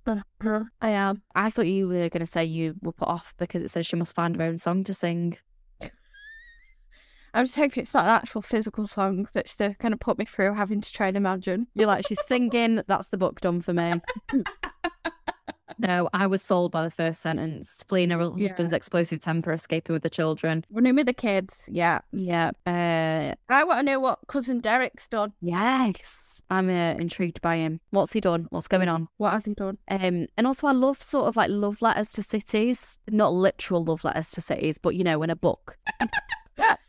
I 0.80 0.90
am. 0.90 1.22
I 1.34 1.50
thought 1.50 1.66
you 1.66 1.88
were 1.88 2.08
going 2.08 2.20
to 2.20 2.26
say 2.26 2.44
you 2.44 2.74
were 2.82 2.92
put 2.92 3.08
off 3.08 3.34
because 3.38 3.62
it 3.62 3.70
says 3.70 3.86
she 3.86 3.96
must 3.96 4.14
find 4.14 4.36
her 4.36 4.42
own 4.42 4.58
song 4.58 4.84
to 4.84 4.94
sing. 4.94 5.36
I'm 7.36 7.46
just 7.46 7.56
hoping 7.56 7.82
it's 7.82 7.94
not 7.94 8.04
an 8.04 8.10
actual 8.10 8.42
physical 8.42 8.86
song 8.86 9.28
that's 9.32 9.56
to 9.56 9.74
kind 9.80 9.92
of 9.92 9.98
put 9.98 10.18
me 10.18 10.24
through 10.24 10.54
having 10.54 10.80
to 10.80 10.92
try 10.92 11.08
and 11.08 11.16
imagine. 11.16 11.66
You're 11.74 11.88
like, 11.88 12.06
she's 12.06 12.24
singing, 12.24 12.82
that's 12.86 13.08
the 13.08 13.16
book 13.16 13.40
done 13.40 13.60
for 13.60 13.74
me. 13.74 13.94
no, 15.78 16.08
I 16.14 16.26
was 16.26 16.42
sold 16.42 16.72
by 16.72 16.82
the 16.84 16.90
first 16.90 17.20
sentence. 17.20 17.82
Fleeing 17.88 18.10
her 18.10 18.18
Yeah. 18.36 18.46
husband's 18.48 18.72
explosive 18.72 19.20
temper, 19.20 19.52
escaping 19.52 19.92
with 19.92 20.02
the 20.02 20.10
children. 20.10 20.64
Running 20.70 20.94
with 20.96 21.06
the 21.06 21.12
kids. 21.12 21.62
Yeah. 21.68 22.00
Yeah. 22.12 22.50
Uh, 22.66 23.34
I 23.52 23.64
want 23.64 23.80
to 23.80 23.92
know 23.92 24.00
what 24.00 24.20
cousin 24.28 24.60
Derek's 24.60 25.08
done. 25.08 25.32
yes. 25.40 26.42
I'm 26.50 26.68
uh, 26.68 26.94
intrigued 27.00 27.40
by 27.40 27.56
him. 27.56 27.80
What's 27.90 28.12
he 28.12 28.20
done? 28.20 28.46
What's 28.50 28.68
going 28.68 28.88
on? 28.88 29.08
What 29.16 29.32
has 29.32 29.46
he 29.46 29.54
done? 29.54 29.78
Um, 29.90 30.26
and 30.36 30.46
also, 30.46 30.66
I 30.66 30.72
love 30.72 31.02
sort 31.02 31.26
of 31.26 31.36
like 31.36 31.50
love 31.50 31.80
letters 31.80 32.12
to 32.12 32.22
cities. 32.22 32.98
Not 33.10 33.32
literal 33.32 33.82
love 33.82 34.04
letters 34.04 34.30
to 34.32 34.40
cities, 34.42 34.76
but 34.78 34.94
you 34.94 35.04
know, 35.04 35.22
in 35.22 35.30
a 35.30 35.36
book. 35.36 35.78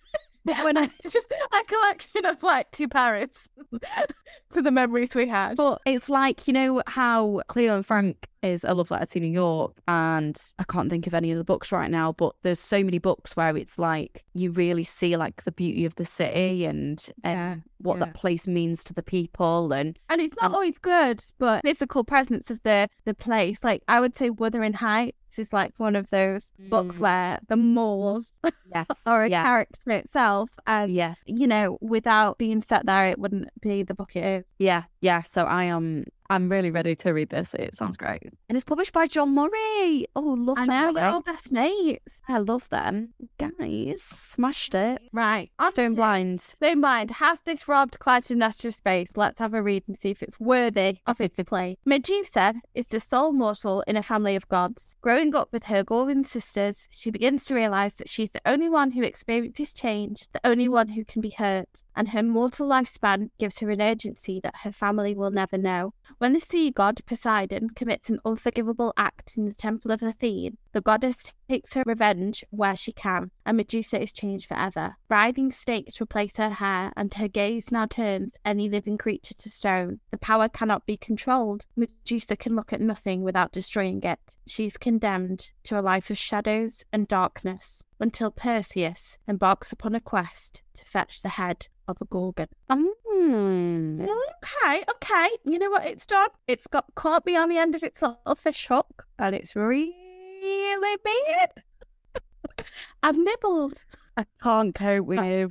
when 0.46 0.78
I, 0.78 0.90
It's 1.04 1.14
just 1.14 1.32
a 1.32 1.64
collection 1.66 2.26
of 2.26 2.42
like 2.44 2.72
two 2.72 2.88
parrots 2.88 3.50
for 4.50 4.62
the 4.62 4.72
memories 4.72 5.16
we 5.16 5.28
had. 5.28 5.58
But 5.58 5.82
it's 5.86 6.10
like, 6.10 6.48
you 6.48 6.54
know, 6.54 6.82
how 6.88 7.42
Cleo 7.48 7.76
and 7.76 7.86
Frank 7.86 8.28
is 8.42 8.64
a 8.64 8.76
love 8.76 8.92
letter 8.92 9.08
to 9.08 9.20
New 9.20 9.32
York, 9.32 9.74
and 9.88 10.40
I 10.60 10.64
can't 10.66 10.90
think 10.90 11.08
of 11.08 11.16
any 11.16 11.32
of 11.32 11.38
the 11.40 11.44
books 11.44 11.72
right 11.72 11.90
now, 11.90 12.12
but 12.12 12.36
there's 12.44 12.60
so 12.60 12.84
many 12.84 13.00
books 13.00 13.36
where 13.36 13.58
it's 13.58 13.80
like 13.80 14.24
you 14.36 14.52
really 14.52 14.84
see 14.84 15.18
like 15.18 15.44
the 15.46 15.52
beauty 15.52 15.84
of 15.84 15.96
the 15.96 16.06
city 16.06 16.66
and, 16.66 17.04
and 17.24 17.40
Yeah, 17.40 17.56
what 17.80 17.98
yeah. 17.98 18.06
that 18.06 18.14
place 18.14 18.48
means 18.48 18.84
to 18.84 18.94
the 18.94 19.02
people. 19.02 19.74
And 19.74 19.98
And 20.10 20.22
it's 20.22 20.36
not 20.40 20.54
always 20.54 20.78
good, 20.78 21.24
but 21.40 21.56
it's 21.56 21.64
the 21.64 21.70
physical 21.70 22.04
presence 22.04 22.52
of 22.52 22.62
the 22.62 22.88
the 23.06 23.16
place. 23.16 23.58
Like 23.64 23.82
I 23.88 24.00
would 24.00 24.16
say, 24.16 24.30
Wuthering 24.30 24.74
Heights 24.74 25.18
is 25.40 25.52
like 25.54 25.74
one 25.78 25.96
of 25.96 26.10
those 26.10 26.52
books 26.70 26.96
Mm. 26.98 27.00
where 27.00 27.40
the 27.48 27.56
moors 27.58 28.34
yes, 28.74 29.04
are 29.06 29.24
a 29.24 29.30
yeah, 29.30 29.44
character 29.44 29.92
itself, 29.92 30.52
and 30.68 30.92
yeah, 30.94 31.16
you 31.26 31.48
know, 31.48 31.78
without 31.82 32.38
being 32.38 32.62
set 32.62 32.86
there, 32.86 33.08
it 33.08 33.20
wouldn't 33.20 33.50
be 33.62 33.84
the 33.84 33.94
book 33.94 34.16
it 34.16 34.24
is. 34.26 34.46
yeah, 34.60 34.84
yeah, 35.06 35.22
so 35.22 35.44
I 35.44 35.66
am 35.66 36.06
I'm 36.30 36.50
really 36.50 36.72
ready 36.72 36.96
to 36.96 37.14
read 37.14 37.30
this. 37.30 37.54
It 37.54 37.76
sounds 37.76 37.98
great. 37.98 38.24
And 38.50 38.56
it's 38.56 38.66
published 38.66 38.94
by 38.94 39.08
John 39.08 39.36
Murray. 39.36 40.08
Oh, 40.16 40.22
love 40.22 40.58
I 40.58 40.66
that 40.66 40.94
know, 40.96 41.22
best 41.22 41.52
mates. 41.52 42.22
I 42.28 42.40
love 42.40 42.68
them. 42.70 43.14
Guys, 43.38 44.02
smashed 44.02 44.74
it. 44.74 45.02
Right. 45.14 45.52
Stone 45.70 45.96
blind. 45.96 46.42
Stone 46.42 46.82
Blind, 46.82 47.12
has 47.12 47.38
this 47.46 47.68
robbed 47.68 48.00
Clytemnestra 48.00 48.74
space? 48.74 49.10
Let's 49.16 49.38
have 49.40 49.54
a 49.54 49.62
read 49.62 49.84
and 49.88 49.98
see 49.98 50.10
if 50.10 50.24
it's 50.24 50.40
worthy 50.40 50.98
of 51.06 51.22
its 51.22 51.36
play. 51.46 51.78
Medusa 51.86 52.56
is 52.74 52.88
the 52.88 53.00
sole 53.00 53.32
mortal 53.32 53.84
in 53.86 53.96
a 53.96 54.04
family 54.04 54.36
of 54.36 54.48
gods. 54.48 54.96
Growing 55.02 55.36
up 55.36 55.50
with 55.52 55.66
her 55.66 55.84
Gorgon 55.84 56.24
sisters, 56.24 56.88
she 56.90 57.12
begins 57.12 57.46
to 57.46 57.56
realise 57.56 57.94
that 57.96 58.10
she's 58.10 58.32
the 58.32 58.42
only 58.46 58.70
one 58.70 58.92
who 58.92 59.04
experiences 59.04 59.74
change, 59.74 60.28
the 60.32 60.42
only 60.44 60.68
mm. 60.68 60.72
one 60.72 60.90
who 60.90 61.06
can 61.06 61.22
be 61.22 61.30
hurt, 61.30 61.84
and 61.96 62.10
her 62.10 62.24
mortal 62.24 62.68
lifespan 62.68 63.30
gives 63.38 63.60
her 63.60 63.70
an 63.70 63.82
urgency 63.82 64.40
that 64.44 64.56
her 64.64 64.72
family 64.72 64.95
will 64.96 65.32
never 65.32 65.58
know. 65.58 65.94
When 66.18 66.34
the 66.34 66.40
sea 66.40 66.72
god 66.72 67.02
Poseidon 67.06 67.72
commits 67.72 68.10
an 68.10 68.20
unforgivable 68.26 68.94
act 68.98 69.36
in 69.38 69.46
the 69.46 69.54
temple 69.54 69.92
of 69.92 70.02
Athene, 70.02 70.58
the 70.72 70.82
goddess 70.82 71.32
takes 71.50 71.74
her 71.74 71.84
revenge 71.86 72.44
where 72.50 72.76
she 72.76 72.92
can, 72.92 73.32
and 73.46 73.58
Medusa 73.58 74.02
is 74.02 74.12
changed 74.12 74.48
forever. 74.48 74.96
Writhing 75.10 75.52
snakes 75.52 76.02
replace 76.02 76.36
her 76.38 76.50
hair, 76.50 76.92
and 76.96 77.14
her 77.14 77.28
gaze 77.28 77.72
now 77.72 77.86
turns 77.86 78.34
any 78.44 78.70
living 78.70 78.98
creature 78.98 79.34
to 79.34 79.50
stone. 79.50 80.00
The 80.12 80.18
power 80.18 80.50
cannot 80.50 80.86
be 80.86 80.98
controlled. 80.98 81.66
Medusa 81.76 82.36
can 82.36 82.56
look 82.56 82.74
at 82.74 82.82
nothing 82.82 83.24
without 83.24 83.52
destroying 83.52 84.02
it. 84.04 84.36
She 84.48 84.66
is 84.66 84.78
condemned 84.78 85.52
to 85.64 85.80
a 85.80 85.82
life 85.82 86.10
of 86.10 86.18
shadows 86.18 86.84
and 86.92 87.08
darkness 87.08 87.84
until 88.00 88.32
Perseus 88.32 89.18
embarks 89.28 89.72
upon 89.72 89.96
a 89.96 90.02
quest 90.02 90.62
to 90.74 90.86
fetch 90.86 91.22
the 91.22 91.30
head 91.30 91.68
of 91.88 91.98
a 92.02 92.06
Gorgon. 92.06 92.48
Mm. 92.70 94.02
Okay, 94.04 94.84
okay. 94.90 95.30
You 95.46 95.60
know 95.60 95.70
what 95.70 95.86
it's 95.86 96.06
done? 96.06 96.30
It's 96.48 96.68
got 96.68 96.86
caught 96.96 97.26
me 97.26 97.36
on 97.36 97.50
the 97.50 97.58
end 97.58 97.76
of 97.76 97.84
its 97.84 98.02
little 98.02 98.36
fish 98.36 98.68
hook, 98.68 99.06
and 99.20 99.36
it's 99.36 99.56
really 99.56 99.94
big. 101.04 101.64
I've 103.04 103.18
nibbled. 103.18 103.84
I 104.18 104.26
can't 104.42 104.74
cope 104.74 105.06
with 105.06 105.24
you. 105.24 105.50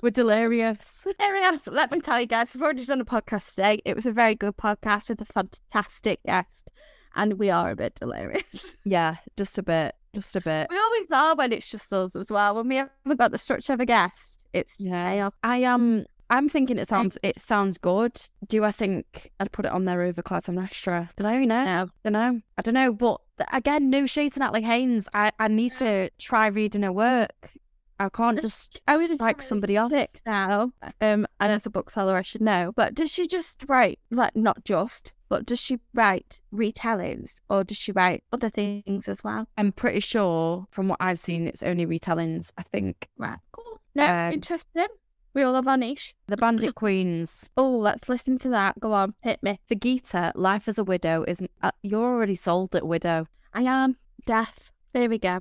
We're 0.00 0.10
delirious. 0.10 1.08
Anyways, 1.18 1.66
let 1.66 1.90
me 1.90 2.00
tell 2.00 2.20
you 2.20 2.26
guys, 2.28 2.54
we've 2.54 2.62
already 2.62 2.84
done 2.84 3.00
a 3.00 3.04
podcast 3.04 3.56
today. 3.56 3.82
It 3.84 3.96
was 3.96 4.06
a 4.06 4.12
very 4.12 4.36
good 4.36 4.56
podcast 4.56 5.08
with 5.08 5.20
a 5.20 5.24
fantastic 5.24 6.20
guest, 6.24 6.70
and 7.16 7.36
we 7.36 7.50
are 7.50 7.72
a 7.72 7.76
bit 7.76 7.96
delirious. 7.96 8.76
Yeah, 8.84 9.16
just 9.36 9.58
a 9.58 9.62
bit. 9.64 9.96
Just 10.20 10.36
a 10.36 10.40
bit. 10.40 10.66
We 10.70 10.78
always 10.78 11.06
are 11.10 11.36
when 11.36 11.52
it's 11.52 11.68
just 11.68 11.92
us 11.92 12.16
as 12.16 12.30
well. 12.30 12.56
When 12.56 12.68
we 12.68 12.76
haven't 12.76 13.18
got 13.18 13.32
the 13.32 13.38
structure 13.38 13.72
of 13.72 13.80
a 13.80 13.86
guest, 13.86 14.46
it's 14.52 14.76
Yeah. 14.78 15.30
I 15.42 15.64
um 15.64 16.04
I'm 16.30 16.48
thinking 16.48 16.78
it 16.78 16.88
sounds 16.88 17.16
it 17.22 17.38
sounds 17.40 17.78
good. 17.78 18.20
Do 18.46 18.64
I 18.64 18.72
think 18.72 19.30
I'd 19.40 19.52
put 19.52 19.64
it 19.64 19.72
on 19.72 19.84
there 19.86 20.02
over 20.02 20.22
Clytemnestra? 20.22 21.08
Don't 21.16 21.26
know, 21.32 21.38
you 21.38 21.46
know? 21.46 21.64
no. 21.64 21.88
Don't 22.04 22.12
know. 22.12 22.40
I 22.58 22.62
don't 22.62 22.74
know. 22.74 22.92
But 22.92 23.20
again, 23.52 23.88
no 23.90 24.06
shades 24.06 24.34
to 24.34 24.40
Natalie 24.40 24.62
Haynes. 24.62 25.08
I, 25.14 25.32
I 25.38 25.48
need 25.48 25.72
to 25.74 26.10
try 26.18 26.48
reading 26.48 26.82
her 26.82 26.92
work. 26.92 27.52
I 28.00 28.08
can't 28.10 28.40
just 28.40 28.80
I 28.86 28.96
was 28.96 29.10
like 29.18 29.40
somebody 29.40 29.74
else. 29.76 29.90
Thick 29.90 30.20
now. 30.24 30.72
Um, 31.00 31.26
and 31.40 31.52
as 31.52 31.66
a 31.66 31.70
bookseller, 31.70 32.14
I 32.14 32.22
should 32.22 32.42
know. 32.42 32.72
But 32.76 32.94
does 32.94 33.10
she 33.10 33.26
just 33.26 33.64
write 33.66 33.98
like 34.10 34.36
not 34.36 34.64
just, 34.64 35.12
but 35.28 35.44
does 35.46 35.60
she 35.60 35.78
write 35.94 36.40
retellings 36.54 37.40
or 37.50 37.64
does 37.64 37.76
she 37.76 37.92
write 37.92 38.24
other 38.32 38.50
things 38.50 39.08
as 39.08 39.22
well? 39.24 39.46
I'm 39.56 39.72
pretty 39.72 40.00
sure 40.00 40.66
from 40.70 40.88
what 40.88 40.98
I've 41.00 41.18
seen 41.18 41.46
it's 41.46 41.62
only 41.62 41.86
retellings. 41.86 42.50
I 42.58 42.62
think 42.62 43.08
Right. 43.16 43.38
Cool. 43.52 43.80
No, 43.94 44.04
Um, 44.06 44.32
interesting. 44.32 44.86
We 45.34 45.42
all 45.42 45.52
love 45.52 45.68
our 45.68 45.76
niche. 45.76 46.14
the 46.26 46.36
Bandit 46.36 46.74
Queens, 46.74 47.48
Oh, 47.56 47.70
let's 47.78 48.08
listen 48.08 48.38
to 48.38 48.48
that. 48.48 48.80
Go 48.80 48.92
on, 48.92 49.14
hit 49.22 49.42
me. 49.42 49.60
the 49.68 49.76
Gita, 49.76 50.32
Life 50.34 50.66
as 50.68 50.78
a 50.78 50.84
Widow 50.84 51.24
is 51.28 51.42
uh, 51.62 51.70
you're 51.82 52.02
already 52.14 52.34
sold 52.34 52.74
at 52.74 52.86
Widow. 52.86 53.26
I 53.54 53.62
am 53.62 53.96
death. 54.24 54.72
There 54.94 55.08
we 55.08 55.18
go. 55.18 55.40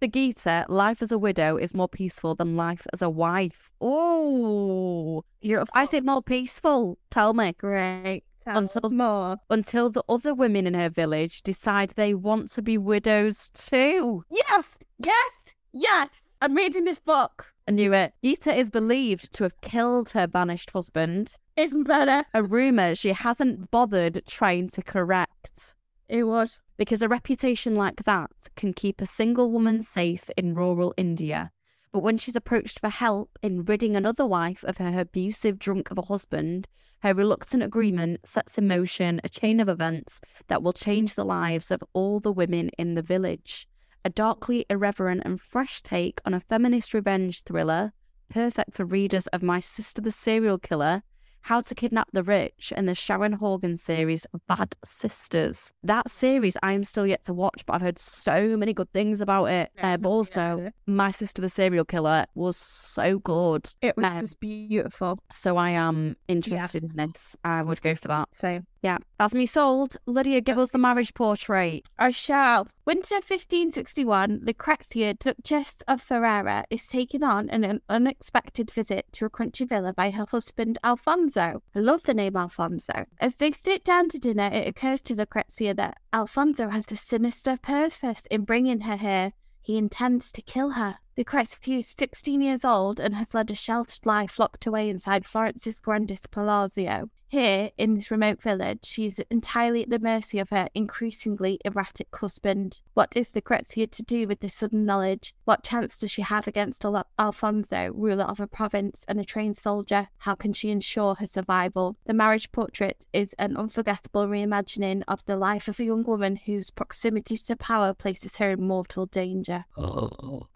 The 0.00 0.08
Gita, 0.08 0.66
Life 0.68 1.00
as 1.00 1.12
a 1.12 1.18
Widow 1.18 1.56
is 1.58 1.74
more 1.74 1.88
peaceful 1.88 2.34
than 2.34 2.56
life 2.56 2.86
as 2.92 3.02
a 3.02 3.08
wife. 3.10 3.70
Oh, 3.80 5.22
You're. 5.40 5.64
I 5.74 5.84
say 5.84 6.00
more 6.00 6.22
peaceful. 6.22 6.98
Tell 7.10 7.32
me. 7.34 7.52
great. 7.52 8.22
Until- 8.54 8.90
more. 8.90 9.38
Until 9.50 9.90
the 9.90 10.04
other 10.08 10.34
women 10.34 10.66
in 10.66 10.74
her 10.74 10.88
village 10.88 11.42
decide 11.42 11.90
they 11.90 12.14
want 12.14 12.50
to 12.52 12.62
be 12.62 12.78
widows 12.78 13.50
too. 13.54 14.24
Yes, 14.30 14.66
yes, 14.98 15.32
yes. 15.72 16.08
I'm 16.40 16.54
reading 16.54 16.84
this 16.84 17.00
book. 17.00 17.52
I 17.66 17.72
knew 17.72 17.92
it. 17.92 18.12
Gita 18.22 18.54
is 18.54 18.70
believed 18.70 19.32
to 19.32 19.42
have 19.44 19.60
killed 19.60 20.10
her 20.10 20.26
banished 20.26 20.70
husband. 20.70 21.36
Even 21.56 21.82
better. 21.82 22.24
A 22.34 22.42
rumour 22.42 22.94
she 22.94 23.12
hasn't 23.12 23.70
bothered 23.70 24.22
trying 24.26 24.68
to 24.68 24.82
correct. 24.82 25.74
It 26.08 26.24
was. 26.24 26.60
Because 26.76 27.02
a 27.02 27.08
reputation 27.08 27.74
like 27.74 28.04
that 28.04 28.30
can 28.54 28.72
keep 28.74 29.00
a 29.00 29.06
single 29.06 29.50
woman 29.50 29.82
safe 29.82 30.30
in 30.36 30.54
rural 30.54 30.94
India. 30.96 31.50
But 31.92 32.00
when 32.00 32.18
she's 32.18 32.36
approached 32.36 32.80
for 32.80 32.88
help 32.88 33.38
in 33.42 33.64
ridding 33.64 33.96
another 33.96 34.26
wife 34.26 34.64
of 34.64 34.78
her 34.78 34.98
abusive 35.00 35.58
drunk 35.58 35.90
of 35.90 35.98
a 35.98 36.02
husband, 36.02 36.68
her 37.00 37.14
reluctant 37.14 37.62
mm-hmm. 37.62 37.68
agreement 37.68 38.26
sets 38.26 38.58
in 38.58 38.68
motion 38.68 39.20
a 39.22 39.28
chain 39.28 39.60
of 39.60 39.68
events 39.68 40.20
that 40.48 40.62
will 40.62 40.72
change 40.72 41.14
the 41.14 41.24
lives 41.24 41.70
of 41.70 41.84
all 41.92 42.20
the 42.20 42.32
women 42.32 42.70
in 42.78 42.94
the 42.94 43.02
village. 43.02 43.68
A 44.04 44.10
darkly 44.10 44.66
irreverent 44.70 45.22
and 45.24 45.40
fresh 45.40 45.82
take 45.82 46.20
on 46.24 46.34
a 46.34 46.40
feminist 46.40 46.94
revenge 46.94 47.42
thriller, 47.42 47.92
perfect 48.28 48.74
for 48.74 48.84
readers 48.84 49.26
of 49.28 49.42
My 49.42 49.60
Sister 49.60 50.00
the 50.00 50.10
Serial 50.10 50.58
Killer, 50.58 51.02
How 51.46 51.60
to 51.60 51.76
Kidnap 51.76 52.08
the 52.12 52.24
Rich, 52.24 52.72
and 52.74 52.88
the 52.88 52.94
Sharon 52.96 53.34
Horgan 53.34 53.76
series 53.76 54.26
Bad 54.48 54.74
Sisters. 54.84 55.72
That 55.84 56.10
series 56.10 56.56
I 56.60 56.72
am 56.72 56.82
still 56.82 57.06
yet 57.06 57.22
to 57.26 57.32
watch, 57.32 57.64
but 57.64 57.74
I've 57.74 57.82
heard 57.82 58.00
so 58.00 58.56
many 58.56 58.74
good 58.74 58.92
things 58.92 59.20
about 59.20 59.44
it. 59.44 59.70
Uh, 59.80 59.96
but 59.96 60.08
also, 60.08 60.72
My 60.88 61.12
Sister 61.12 61.40
the 61.40 61.48
Serial 61.48 61.84
Killer 61.84 62.26
was 62.34 62.56
so 62.56 63.20
good. 63.20 63.72
It 63.80 63.96
was 63.96 64.06
Um, 64.06 64.20
just 64.22 64.40
beautiful. 64.40 65.20
So 65.30 65.56
I 65.56 65.70
am 65.70 66.16
interested 66.26 66.82
in 66.82 66.96
this. 66.96 67.36
I 67.44 67.62
would 67.62 67.80
go 67.80 67.94
for 67.94 68.08
that. 68.08 68.30
So 68.32 68.62
Yeah, 68.82 68.98
that's 69.18 69.34
me 69.34 69.46
sold. 69.46 69.96
Lydia, 70.06 70.40
give 70.40 70.58
us 70.58 70.70
the 70.70 70.78
marriage 70.78 71.14
portrait. 71.14 71.86
I 71.98 72.10
shall. 72.10 72.68
Winter 72.84 73.16
1561, 73.16 74.42
Lucrezia, 74.44 75.14
Duchess 75.14 75.82
of 75.88 76.00
Ferrara, 76.00 76.64
is 76.70 76.86
taken 76.86 77.24
on 77.24 77.48
an, 77.50 77.80
unexpected 77.88 78.70
visit 78.70 79.06
to 79.12 79.24
a 79.24 79.30
country 79.30 79.66
villa 79.66 79.92
by 79.92 80.10
her 80.10 80.26
husband 80.30 80.78
Alfonso. 80.84 81.62
I 81.74 81.78
love 81.78 82.02
the 82.04 82.14
name 82.14 82.36
Alfonso. 82.36 83.06
As 83.18 83.34
they 83.36 83.52
sit 83.52 83.84
down 83.84 84.08
to 84.10 84.18
dinner, 84.18 84.50
it 84.52 84.68
occurs 84.68 85.00
to 85.02 85.14
Lucrezia 85.14 85.74
that 85.74 85.98
Alfonso 86.12 86.68
has 86.68 86.90
a 86.92 86.96
sinister 86.96 87.56
purpose 87.60 88.26
in 88.30 88.44
bringing 88.44 88.82
her 88.82 88.96
here. 88.96 89.32
He 89.60 89.78
intends 89.78 90.30
to 90.32 90.42
kill 90.42 90.70
her. 90.72 90.98
Lucrezia 91.18 91.78
is 91.78 91.94
16 91.98 92.42
years 92.42 92.62
old 92.62 93.00
and 93.00 93.14
has 93.14 93.32
led 93.32 93.50
a 93.50 93.54
sheltered 93.54 94.04
life 94.04 94.38
locked 94.38 94.66
away 94.66 94.90
inside 94.90 95.24
Florence's 95.24 95.80
grandest 95.80 96.30
palazzo. 96.30 97.08
Here, 97.28 97.70
in 97.76 97.94
this 97.94 98.12
remote 98.12 98.40
village, 98.40 98.84
she 98.84 99.06
is 99.06 99.18
entirely 99.30 99.82
at 99.82 99.90
the 99.90 99.98
mercy 99.98 100.38
of 100.38 100.50
her 100.50 100.68
increasingly 100.74 101.58
erratic 101.64 102.14
husband. 102.14 102.80
What 102.94 103.16
is 103.16 103.34
Lucrezia 103.34 103.88
to 103.88 104.02
do 104.04 104.28
with 104.28 104.38
this 104.38 104.54
sudden 104.54 104.84
knowledge? 104.84 105.34
What 105.44 105.64
chance 105.64 105.96
does 105.96 106.12
she 106.12 106.22
have 106.22 106.46
against 106.46 106.84
Al- 106.84 107.08
Alfonso, 107.18 107.90
ruler 107.92 108.24
of 108.24 108.38
a 108.38 108.46
province 108.46 109.04
and 109.08 109.18
a 109.18 109.24
trained 109.24 109.56
soldier? 109.56 110.06
How 110.18 110.36
can 110.36 110.52
she 110.52 110.70
ensure 110.70 111.16
her 111.16 111.26
survival? 111.26 111.96
The 112.04 112.14
marriage 112.14 112.52
portrait 112.52 113.06
is 113.12 113.34
an 113.40 113.56
unforgettable 113.56 114.26
reimagining 114.26 115.02
of 115.08 115.24
the 115.24 115.36
life 115.36 115.66
of 115.66 115.80
a 115.80 115.84
young 115.84 116.04
woman 116.04 116.36
whose 116.36 116.70
proximity 116.70 117.36
to 117.38 117.56
power 117.56 117.92
places 117.92 118.36
her 118.36 118.52
in 118.52 118.62
mortal 118.62 119.06
danger. 119.06 119.64
Oh, 119.76 120.46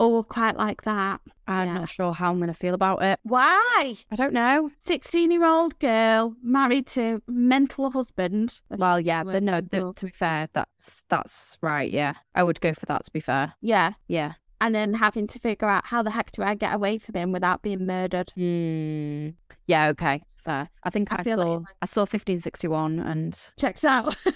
quite 0.54 0.64
like 0.64 0.82
that. 0.82 1.20
I'm 1.46 1.66
Yeah. 1.68 1.74
not 1.74 1.88
sure 1.88 2.12
how 2.12 2.30
I'm 2.30 2.38
going 2.38 2.48
to 2.48 2.54
feel 2.54 2.74
about 2.74 3.02
it. 3.02 3.18
Why? 3.22 3.94
I 4.10 4.16
don't 4.16 4.32
know. 4.32 4.70
16 4.86 5.30
year 5.30 5.44
old 5.44 5.78
girl 5.78 6.34
married 6.42 6.86
to 6.88 7.22
mental 7.26 7.90
husband. 7.90 8.60
Well, 8.70 9.00
yeah, 9.00 9.24
but 9.24 9.42
no. 9.42 9.60
th- 9.60 9.94
to 9.96 10.04
be 10.06 10.10
fair, 10.12 10.48
that's 10.52 11.02
that's 11.08 11.58
right. 11.62 11.90
Yeah, 11.90 12.14
I 12.34 12.42
would 12.42 12.60
go 12.60 12.72
for 12.74 12.86
that. 12.86 13.04
To 13.04 13.10
be 13.10 13.20
fair, 13.20 13.54
Yeah. 13.60 13.92
yeah. 14.08 14.34
And 14.62 14.74
then 14.74 14.92
having 14.94 15.26
to 15.28 15.38
figure 15.38 15.68
out 15.68 15.86
how 15.86 16.02
the 16.02 16.10
heck 16.10 16.32
do 16.32 16.42
I 16.42 16.54
get 16.54 16.74
away 16.74 16.98
from 16.98 17.14
him 17.14 17.32
without 17.32 17.62
being 17.62 17.86
murdered. 17.86 18.30
Hmm. 18.36 19.30
Yeah. 19.66 19.88
Okay. 19.88 20.22
Fair. 20.36 20.68
I 20.82 20.90
think 20.90 21.12
I 21.12 21.16
I, 21.18 21.22
feel 21.22 21.36
like 21.38 21.46
saw 21.46 21.62
I 21.82 21.86
saw 21.86 22.00
1561 22.02 22.98
and 22.98 23.38
Checks 23.58 23.84
out. 23.84 24.16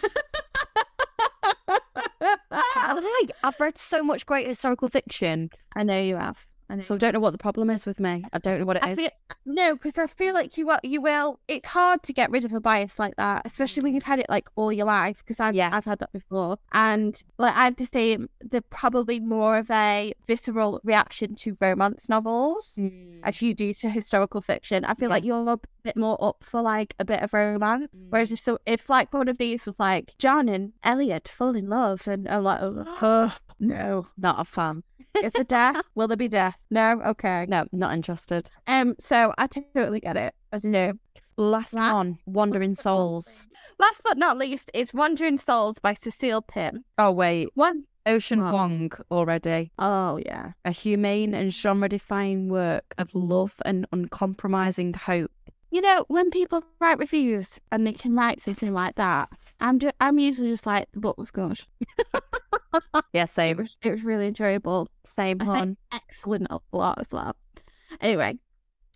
I, 2.20 3.28
I've 3.42 3.60
read 3.60 3.78
so 3.78 4.02
much 4.02 4.26
great 4.26 4.46
historical 4.46 4.88
fiction. 4.88 5.50
I 5.76 5.82
know 5.82 6.00
you 6.00 6.16
have. 6.16 6.46
I. 6.70 6.78
So 6.78 6.94
I 6.94 6.98
don't 6.98 7.12
know 7.14 7.20
what 7.20 7.32
the 7.32 7.38
problem 7.38 7.70
is 7.70 7.86
with 7.86 8.00
me. 8.00 8.24
I 8.32 8.38
don't 8.38 8.58
know 8.58 8.64
what 8.64 8.76
it 8.76 8.84
I 8.84 8.90
is. 8.92 8.98
feel, 8.98 9.10
no, 9.44 9.74
because 9.74 9.98
I 9.98 10.06
feel 10.06 10.34
like 10.34 10.56
you 10.56 10.66
will. 10.66 10.78
You 10.82 11.00
will. 11.00 11.38
It's 11.48 11.68
hard 11.68 12.02
to 12.04 12.12
get 12.12 12.30
rid 12.30 12.44
of 12.44 12.52
a 12.52 12.60
bias 12.60 12.98
like 12.98 13.16
that, 13.16 13.42
especially 13.44 13.82
when 13.82 13.94
you've 13.94 14.02
had 14.04 14.18
it 14.18 14.26
like 14.28 14.48
all 14.56 14.72
your 14.72 14.86
life. 14.86 15.18
Because 15.18 15.40
I've 15.40 15.54
Yeah. 15.54 15.70
I've 15.72 15.84
had 15.84 15.98
that 16.00 16.12
before, 16.12 16.58
and 16.72 17.20
like 17.38 17.54
I 17.54 17.64
have 17.64 17.76
to 17.76 17.86
say, 17.86 18.18
they're 18.40 18.60
probably 18.60 19.20
more 19.20 19.58
of 19.58 19.70
a 19.70 20.14
visceral 20.26 20.80
reaction 20.84 21.34
to 21.36 21.56
romance 21.60 22.08
novels 22.08 22.76
Mm. 22.80 23.20
as 23.22 23.40
you 23.42 23.54
do 23.54 23.72
to 23.74 23.88
historical 23.90 24.40
fiction. 24.40 24.84
I 24.84 24.94
feel 24.94 25.08
Yeah. 25.08 25.14
like 25.14 25.24
you're 25.24 25.48
a 25.50 25.58
bit 25.82 25.96
more 25.96 26.16
up 26.22 26.42
for 26.44 26.62
like 26.62 26.94
a 26.98 27.04
bit 27.04 27.20
of 27.22 27.32
romance. 27.34 27.88
Whereas 28.08 28.32
if 28.32 28.40
so, 28.40 28.58
if 28.66 28.88
like 28.88 29.12
one 29.12 29.28
of 29.28 29.38
these 29.38 29.66
was 29.66 29.78
like 29.78 30.14
John 30.18 30.48
and 30.48 30.72
Elliot 30.82 31.28
fall 31.28 31.54
in 31.54 31.68
love, 31.68 32.08
and 32.08 32.26
I'm 32.28 32.42
like, 32.44 32.60
oh, 32.62 33.36
no, 33.60 34.06
Not 34.16 34.40
a 34.40 34.44
fan. 34.44 34.82
Is 35.22 35.32
there 35.32 35.44
death? 35.44 35.76
Will 35.94 36.08
there 36.08 36.16
be 36.16 36.28
death? 36.28 36.58
No, 36.70 37.00
okay. 37.06 37.46
No, 37.48 37.66
not 37.72 37.94
interested. 37.94 38.50
Um, 38.66 38.94
so 39.00 39.32
I 39.38 39.46
totally 39.46 40.00
get 40.00 40.16
it. 40.16 40.34
I 40.52 40.60
know. 40.62 40.92
Last 41.36 41.74
Last- 41.74 41.92
one, 41.94 42.18
Wandering 42.26 42.74
Souls. 42.74 43.48
Last 43.78 44.00
but 44.04 44.16
not 44.18 44.38
least, 44.38 44.70
is 44.72 44.94
Wandering 44.94 45.38
Souls 45.38 45.78
by 45.80 45.94
Cecile 45.94 46.42
Pin. 46.42 46.84
Oh 46.98 47.10
wait, 47.10 47.48
One. 47.54 47.84
Ocean 48.06 48.40
Wow. 48.42 48.52
Vuong 48.52 49.00
already. 49.10 49.72
Oh 49.78 50.18
yeah. 50.24 50.52
A 50.64 50.70
humane 50.70 51.32
and 51.34 51.50
genre-defining 51.52 52.48
work 52.50 52.94
of 52.98 53.08
love 53.14 53.54
and 53.64 53.86
uncompromising 53.92 54.92
hope. 54.94 55.30
You 55.70 55.80
know, 55.80 56.04
when 56.08 56.30
people 56.30 56.62
write 56.80 56.98
reviews 56.98 57.58
and 57.72 57.84
they 57.86 57.94
can 57.94 58.14
write 58.14 58.40
something 58.42 58.72
like 58.72 58.94
that, 58.96 59.30
I'm 59.58 59.78
ju- 59.80 59.90
I'm 60.00 60.18
usually 60.20 60.50
just 60.50 60.66
like 60.66 60.86
the 60.92 61.00
book 61.00 61.16
was 61.18 61.30
good. 61.32 61.58
Yeah, 63.12 63.24
It 63.24 63.28
same, 63.28 63.56
was 63.58 63.76
it 63.82 63.90
was 63.90 64.02
really 64.04 64.26
enjoyable. 64.26 64.88
same 65.04 65.40
I 65.40 65.44
one. 65.44 65.76
excellent 65.92 66.46
a 66.50 66.60
lot 66.72 66.98
as 67.00 67.08
well. 67.12 67.36
Anyway, 68.00 68.38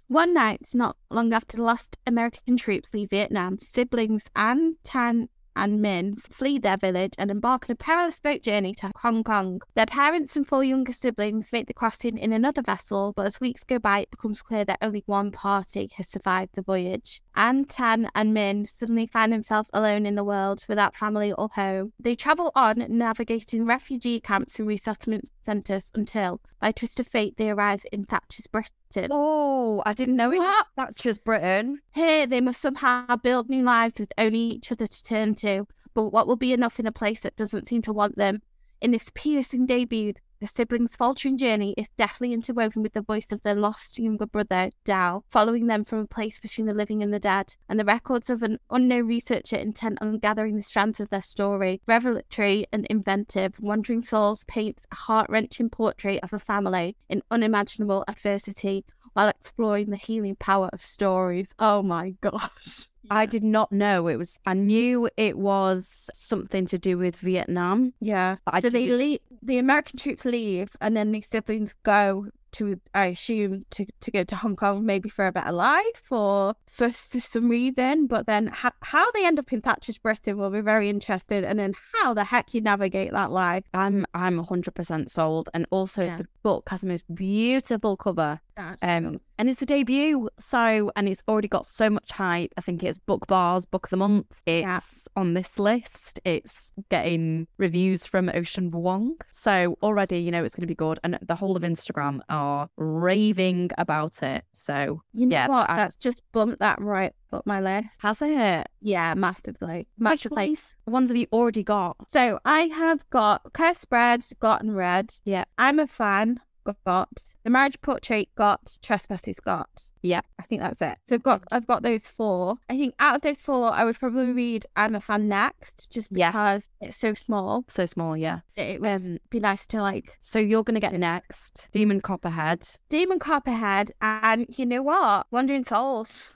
one 0.09 0.35
night, 0.35 0.61
not 0.75 0.97
long 1.11 1.33
after 1.33 1.57
the 1.57 1.63
last 1.63 1.97
American 2.07 2.57
troops 2.57 2.93
leave 2.93 3.11
Vietnam, 3.11 3.59
siblings 3.61 4.25
Anne, 4.35 4.75
Tan, 4.83 5.29
and 5.59 5.83
Min 5.83 6.17
flee 6.17 6.59
their 6.59 6.77
village 6.77 7.15
and 7.19 7.31
embark 7.31 7.67
on 7.69 7.73
a 7.73 7.77
perilous 7.77 8.21
boat 8.21 8.43
journey 8.43 8.75
to 8.75 8.93
Hong 8.99 9.25
Kong. 9.25 9.61
Their 9.75 9.87
parents 9.87 10.37
and 10.37 10.47
four 10.47 10.63
younger 10.63 10.93
siblings 10.93 11.53
make 11.53 11.67
the 11.67 11.75
crossing 11.75 12.17
in 12.17 12.33
another 12.33 12.63
vessel, 12.63 13.13
but 13.15 13.27
as 13.27 13.41
weeks 13.41 13.65
go 13.65 13.79
by, 13.79 14.01
it 14.01 14.11
becomes 14.11 14.41
clear 14.41 14.65
that 14.65 14.79
only 14.81 15.03
one 15.07 15.33
party 15.33 15.91
has 15.97 16.09
survived 16.09 16.55
the 16.55 16.63
voyage. 16.63 17.21
Anne, 17.37 17.65
Tan, 17.65 18.09
and 18.15 18.33
Min 18.33 18.67
suddenly 18.67 19.07
find 19.07 19.33
themselves 19.33 19.69
alone 19.73 20.07
in 20.07 20.15
the 20.15 20.25
world 20.25 20.65
without 20.69 20.97
family 20.97 21.33
or 21.33 21.49
home. 21.55 21.93
They 21.99 22.15
travel 22.15 22.53
on, 22.55 22.85
navigating 22.89 23.67
refugee 23.67 24.21
camps 24.21 24.59
and 24.59 24.69
resettlement 24.69 25.29
centres 25.49 25.91
until, 25.95 26.43
by 26.61 26.71
twist 26.71 27.01
of 27.01 27.07
fate, 27.07 27.39
they 27.39 27.49
arrive 27.49 27.87
in 27.91 28.05
Thatcher's 28.05 28.47
Britain. 28.47 29.09
Oh, 29.11 29.83
I 29.87 29.95
didn't 29.95 30.17
know 30.17 30.31
it. 30.31 30.37
What? 30.37 30.67
Thatcher's 30.77 31.17
Britain. 31.17 31.81
Here, 31.95 32.27
they 32.27 32.43
must 32.43 32.61
somehow 32.61 33.17
build 33.17 33.49
new 33.49 33.63
lives 33.63 33.99
with 33.99 34.13
only 34.19 34.41
each 34.41 34.71
other 34.71 34.87
to 34.87 35.03
turn 35.03 35.35
to. 35.37 35.67
But 35.95 36.11
what 36.11 36.27
will 36.27 36.37
be 36.37 36.53
enough 36.53 36.79
in 36.79 36.87
a 36.87 36.93
place 36.93 37.21
that 37.21 37.37
doesn't 37.37 37.67
seem 37.67 37.81
to 37.83 37.95
want 37.95 38.17
them? 38.17 38.43
In 38.83 38.91
this 38.91 39.11
piercing 39.15 39.65
debut, 39.65 40.13
the 40.41 40.47
siblings' 40.47 40.95
faltering 40.95 41.37
journey 41.37 41.75
is 41.77 41.89
deftly 41.97 42.33
interwoven 42.33 42.83
with 42.83 42.93
the 42.93 43.01
voice 43.01 43.33
of 43.33 43.43
their 43.43 43.55
lost 43.55 43.99
younger 43.99 44.27
brother, 44.27 44.71
Dao, 44.85 45.23
following 45.29 45.67
them 45.67 45.85
from 45.85 46.01
a 46.01 46.07
place 46.07 46.39
between 46.39 46.67
the 46.67 46.75
living 46.75 47.03
and 47.03 47.13
the 47.13 47.19
dead, 47.19 47.57
and 47.69 47.79
the 47.79 47.85
records 47.85 48.31
of 48.31 48.43
an 48.43 48.59
unknown 48.71 49.07
researcher 49.07 49.57
intent 49.57 49.99
on 50.01 50.19
gathering 50.19 50.57
the 50.57 50.63
strands 50.63 51.01
of 51.01 51.11
their 51.11 51.21
story. 51.21 51.81
Revelatory 51.87 52.67
and 52.73 52.87
inventive, 52.87 53.59
Wandering 53.61 54.03
Souls 54.03 54.45
paints 54.45 54.87
a 54.93 54.95
heart 54.95 55.29
wrenching 55.29 55.71
portrait 55.71 56.21
of 56.23 56.33
a 56.33 56.39
family 56.39 56.97
in 57.09 57.23
unimaginable 57.31 58.05
adversity 58.07 58.85
while 59.19 59.29
exploring 59.29 59.91
the 59.91 59.97
healing 59.97 60.37
power 60.37 60.71
of 60.73 60.81
stories. 60.81 61.53
Oh 61.59 61.83
my 61.83 62.11
gosh. 62.21 62.89
I 63.11 63.27
did 63.27 63.43
not 63.43 63.73
know 63.73 64.07
it 64.07 64.17
was. 64.17 64.39
I 64.47 64.55
knew 64.55 65.09
it 65.17 65.37
was 65.37 66.09
something 66.13 66.67
to 66.67 66.79
do 66.79 66.99
with 66.99 67.17
Vietnam. 67.17 67.95
Yeah. 68.01 68.37
But 68.45 68.55
I 68.55 68.61
so 68.61 68.71
they 68.71 68.87
leave, 68.87 69.19
the 69.43 69.59
American 69.59 69.99
troops 69.99 70.25
leave, 70.25 70.77
and 70.81 70.97
then 70.97 71.11
the 71.11 71.25
siblings 71.33 71.75
go 71.83 72.27
to, 72.51 72.81
I 72.95 73.07
assume, 73.07 73.65
to, 73.71 73.87
to 74.01 74.11
go 74.11 74.25
to 74.25 74.37
Hong 74.37 74.57
Kong, 74.57 74.85
maybe 74.85 75.09
for 75.09 75.27
a 75.27 75.33
better 75.33 75.53
life 75.53 76.05
or 76.11 76.55
for, 76.67 76.91
for 76.91 77.21
some 77.21 77.49
reason. 77.49 78.07
But 78.07 78.27
then 78.27 78.47
ha- 78.49 78.73
how 78.83 79.11
they 79.13 79.25
end 79.27 79.39
up 79.39 79.53
in 79.53 79.63
Thatcher's 79.63 79.99
Britain 79.99 80.37
will 80.37 80.51
be 80.51 80.61
very 80.61 80.89
interesting, 80.91 81.45
and 81.45 81.59
then 81.59 81.75
how 81.95 82.13
the 82.15 82.25
heck 82.25 82.53
you 82.55 82.61
navigate 82.61 83.13
that 83.13 83.31
life. 83.33 83.65
I'm 83.75 84.05
I'm 84.15 84.45
100% 84.45 85.09
sold, 85.11 85.49
and 85.55 85.67
also 85.71 86.05
Yeah. 86.05 86.17
the 86.19 86.27
book 86.43 86.69
has 86.69 86.83
the 86.83 86.87
most 86.89 87.05
beautiful 87.15 87.97
cover. 87.97 88.41
Um, 88.83 89.21
and 89.39 89.49
it's 89.49 89.63
a 89.63 89.67
debut, 89.67 90.29
so 90.39 90.91
and 90.97 91.09
it's 91.09 91.23
already 91.29 91.49
got 91.49 91.65
so 91.67 91.89
much 91.89 92.11
hype. 92.13 92.53
I 92.57 92.61
think 92.61 92.83
it's 92.83 92.99
Book 92.99 93.27
Bar's 93.29 93.65
Book 93.67 93.87
of 93.87 93.91
the 93.91 93.97
Month. 93.97 94.41
It's 94.47 94.65
Yeah. 94.65 94.81
on 95.21 95.35
this 95.35 95.59
list. 95.59 96.19
It's 96.25 96.73
getting 96.89 97.47
reviews 97.57 98.07
from 98.07 98.29
Ocean 98.35 98.71
Vuong, 98.71 99.13
so 99.31 99.79
already 99.83 100.19
you 100.19 100.31
know 100.33 100.43
it's 100.45 100.55
going 100.55 100.63
to 100.63 100.67
be 100.67 100.75
good. 100.75 100.99
And 101.05 101.19
the 101.23 101.37
whole 101.37 101.57
of 101.57 101.63
Instagram 101.63 102.21
are 102.29 102.69
raving 102.77 103.71
about 103.79 104.23
it. 104.23 104.45
So 104.53 105.03
you 105.15 105.27
know 105.27 105.35
yeah, 105.37 105.49
what? 105.49 105.71
I- 105.71 105.77
That's 105.77 105.97
just 105.97 106.23
bumped 106.33 106.59
that 106.59 106.81
right 106.81 107.13
up 107.33 107.47
my 107.47 107.61
list. 107.61 107.89
has 107.99 108.23
it? 108.23 108.67
Yeah, 108.81 109.15
massively. 109.15 109.79
Which 109.79 109.87
Massively. 109.99 110.47
ones? 110.49 110.77
Ones 110.87 111.11
have 111.11 111.17
you 111.17 111.27
already 111.33 111.63
got? 111.63 111.97
So 112.13 112.39
I 112.45 112.63
have 112.63 113.09
got 113.11 113.53
Cursed 113.53 113.89
Bread, 113.91 114.23
Gotten 114.41 114.73
Red. 114.75 115.15
Yeah. 115.25 115.45
I'm 115.59 115.79
a 115.79 115.87
fan, 115.87 116.41
got. 116.85 117.09
The 117.45 117.51
Marriage 117.51 117.81
Portrait, 117.81 118.29
got. 118.37 118.79
Trespasses, 118.83 119.37
got. 119.43 119.69
Yeah. 120.03 120.21
I 120.39 120.43
think 120.45 120.63
that's 120.63 120.81
it. 120.83 120.99
So 121.09 121.15
I've 121.17 121.23
got 121.23 121.43
I've 121.51 121.67
got 121.67 121.83
those 121.83 122.07
four. 122.07 122.57
I 122.69 122.77
think 122.77 122.95
out 122.99 123.17
of 123.17 123.23
those 123.23 123.39
four, 123.39 123.73
I 123.73 123.85
would 123.85 123.99
probably 123.99 124.33
read 124.33 124.67
I'm 124.77 124.95
a 124.95 125.01
fan 125.01 125.29
next, 125.29 125.91
just 125.91 126.09
Yeah. 126.11 126.31
because 126.31 126.63
it's 126.81 126.97
so 126.97 127.15
small. 127.15 127.65
So 127.69 127.87
small, 127.87 128.17
yeah. 128.17 128.41
It 128.57 128.81
would 128.81 128.89
Um, 129.01 129.19
be 129.31 129.41
nice 129.41 129.67
to 129.67 129.83
like 129.83 130.17
so 130.19 130.39
you're 130.39 130.65
to 130.75 130.81
get 130.81 130.93
next 130.93 131.69
Demon 131.73 132.01
Copperhead. 132.01 132.69
Demon 132.89 133.19
Copperhead 133.19 133.93
and 134.03 134.47
you 134.57 134.67
know 134.67 134.83
what? 134.83 135.27
Wandering 135.31 135.65
Souls. 135.65 136.35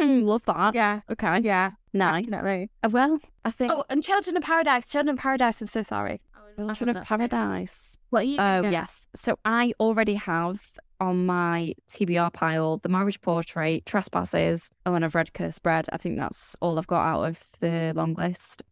Mm, 0.00 0.24
love 0.24 0.44
that. 0.46 0.74
Yeah. 0.74 1.00
Okay. 1.10 1.40
Yeah. 1.40 1.72
Nice. 1.92 2.26
Definitely. 2.26 2.70
Uh, 2.84 2.88
Well, 2.90 3.18
I 3.44 3.50
think 3.50 3.72
Oh, 3.72 3.84
and 3.90 4.02
Children 4.02 4.36
of 4.36 4.42
Paradise. 4.44 4.86
Children 4.86 5.16
of 5.16 5.20
Paradise. 5.22 5.60
I'm 5.60 5.66
so 5.66 5.82
sorry. 5.82 6.20
Children 6.56 6.96
of 6.96 7.02
Paradise. 7.04 7.96
What 8.10 8.26
you? 8.26 8.36
Oh, 8.38 8.62
yeah. 8.62 8.70
yes. 8.70 9.06
So 9.14 9.38
I 9.44 9.72
already 9.80 10.14
have 10.14 10.60
on 11.00 11.24
my 11.26 11.74
TBR 11.90 12.32
pile 12.32 12.78
the 12.78 12.88
marriage 12.88 13.20
portrait, 13.20 13.86
trespasses, 13.86 14.70
oh, 14.84 14.94
and 14.94 15.04
I've 15.04 15.14
read 15.14 15.32
Cursed 15.32 15.62
Bread. 15.62 15.86
I 15.92 15.96
think 15.96 16.18
that's 16.18 16.54
all 16.60 16.78
I've 16.78 16.86
got 16.86 17.06
out 17.06 17.28
of 17.28 17.38
the 17.60 17.92
long 17.94 18.14
list. 18.14 18.62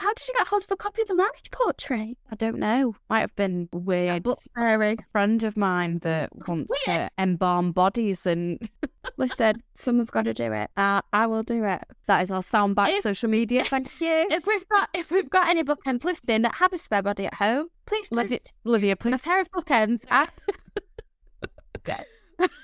Did 0.00 0.06
you 0.06 0.08
get, 0.08 0.08
how 0.08 0.14
did 0.14 0.28
you 0.28 0.34
get 0.38 0.46
hold 0.48 0.62
of 0.64 0.70
a 0.70 0.76
copy 0.76 1.02
of 1.02 1.08
the 1.08 1.14
Marriage 1.14 1.50
Portrait? 1.50 2.16
I 2.30 2.36
don't 2.36 2.58
know. 2.58 2.94
Might 3.08 3.20
have 3.20 3.36
been 3.36 3.68
weird. 3.72 4.26
Fairy. 4.56 4.92
A 4.98 5.04
friend 5.12 5.42
of 5.44 5.56
mine 5.56 5.98
that 5.98 6.30
wants 6.48 6.72
Weird. 6.86 7.00
to 7.00 7.10
embalm 7.18 7.72
bodies, 7.72 8.26
and 8.26 8.58
Listen, 9.16 9.62
someone's 9.74 10.10
got 10.10 10.24
to 10.24 10.34
do 10.34 10.52
it. 10.52 10.70
Uh, 10.76 11.00
I 11.12 11.26
will 11.26 11.42
do 11.42 11.64
it. 11.64 11.82
that 12.06 12.22
is 12.22 12.30
our 12.30 12.40
soundbite 12.42 12.88
If- 12.96 13.02
social 13.02 13.28
media. 13.28 13.64
Thank 13.64 13.88
you. 14.00 14.26
If 14.30 14.46
we've 14.46 14.68
got 14.68 14.88
if 14.94 15.10
we've 15.10 15.28
got 15.30 15.48
any 15.48 15.62
bookends 15.64 16.04
listening 16.04 16.42
that 16.42 16.54
have 16.56 16.72
a 16.72 16.78
spare 16.78 17.02
body 17.02 17.26
at 17.26 17.34
home, 17.34 17.68
please 17.86 18.06
Let 18.10 18.24
post 18.24 18.32
it, 18.32 18.52
Olivia, 18.66 18.92
a 18.92 18.96
please 18.96 19.22
pair 19.22 19.40
of 19.40 19.50
bookends 19.50 20.04
at 20.10 20.32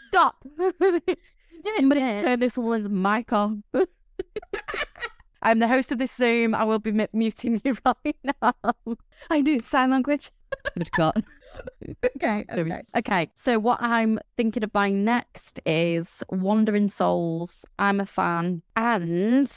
stop. 0.09 0.43
Somebody 1.76 2.01
turn 2.01 2.41
this 2.41 2.57
woman's 2.57 2.89
mic 2.89 3.32
off. 3.32 3.53
I'm 5.43 5.59
the 5.59 5.68
host 5.68 5.93
of 5.93 5.99
this 5.99 6.12
Zoom. 6.12 6.55
I 6.55 6.64
will 6.64 6.78
be 6.78 6.91
m- 6.99 7.09
muting 7.12 7.61
you 7.64 7.76
right 7.87 8.16
now. 8.43 8.55
I 9.30 9.43
do 9.43 9.61
sign 9.61 9.91
language. 9.91 10.30
Good 10.76 10.91
God. 10.93 11.24
Okay, 12.16 12.45
okay. 12.53 12.82
Okay, 12.99 13.30
so 13.34 13.59
what 13.59 13.80
I'm 13.80 14.18
thinking 14.37 14.62
of 14.62 14.72
buying 14.74 15.05
next 15.07 15.59
is 15.64 16.22
Wandering 16.28 16.89
Souls. 16.89 17.64
I'm 17.78 17.99
a 17.99 18.05
fan. 18.05 18.61
And 18.76 19.51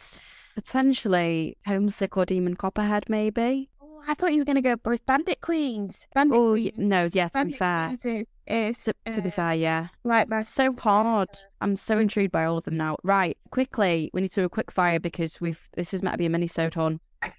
potentially 0.55 1.57
Homesick 1.65 2.15
or 2.15 2.25
Demon 2.25 2.55
Copperhead, 2.55 3.05
maybe. 3.09 3.69
Oh, 3.81 4.01
I 4.07 4.13
thought 4.13 4.31
you 4.31 4.39
were 4.39 4.45
gonna 4.45 4.61
go 4.61 4.75
with 4.85 5.05
Bandit 5.05 5.41
Queens. 5.41 6.07
Bandit 6.13 6.37
Oh, 6.37 6.53
y- 6.53 6.71
Queens. 6.73 6.77
no, 6.77 7.07
yeah, 7.11 7.27
to 7.29 7.45
be 7.45 7.51
fair. 7.53 7.97
Queens 8.01 8.25
is, 8.49 8.77
is 8.77 8.83
To, 8.85 8.93
to 9.13 9.21
be 9.21 9.29
uh, 9.29 9.31
fair, 9.31 9.53
yeah. 9.55 9.87
like 10.03 10.27
my 10.29 10.41
So 10.41 10.73
hard. 10.73 11.29
I'm 11.61 11.75
so 11.75 11.99
intrigued 11.99 12.31
by 12.31 12.45
all 12.45 12.57
of 12.57 12.63
them 12.65 12.77
now. 12.77 12.97
Right, 13.03 13.37
quickly, 13.51 14.09
we 14.13 14.21
need 14.21 14.29
to 14.29 14.41
do 14.41 14.45
a 14.45 14.49
quick 14.49 14.71
fire 14.71 14.99
because 14.99 15.39
we've 15.41 15.69
this 15.75 15.93
is 15.93 16.01
meant 16.03 16.13
to 16.13 16.17
be 16.17 16.25
a 16.25 16.29
mini 16.29 16.49
on. 16.75 16.99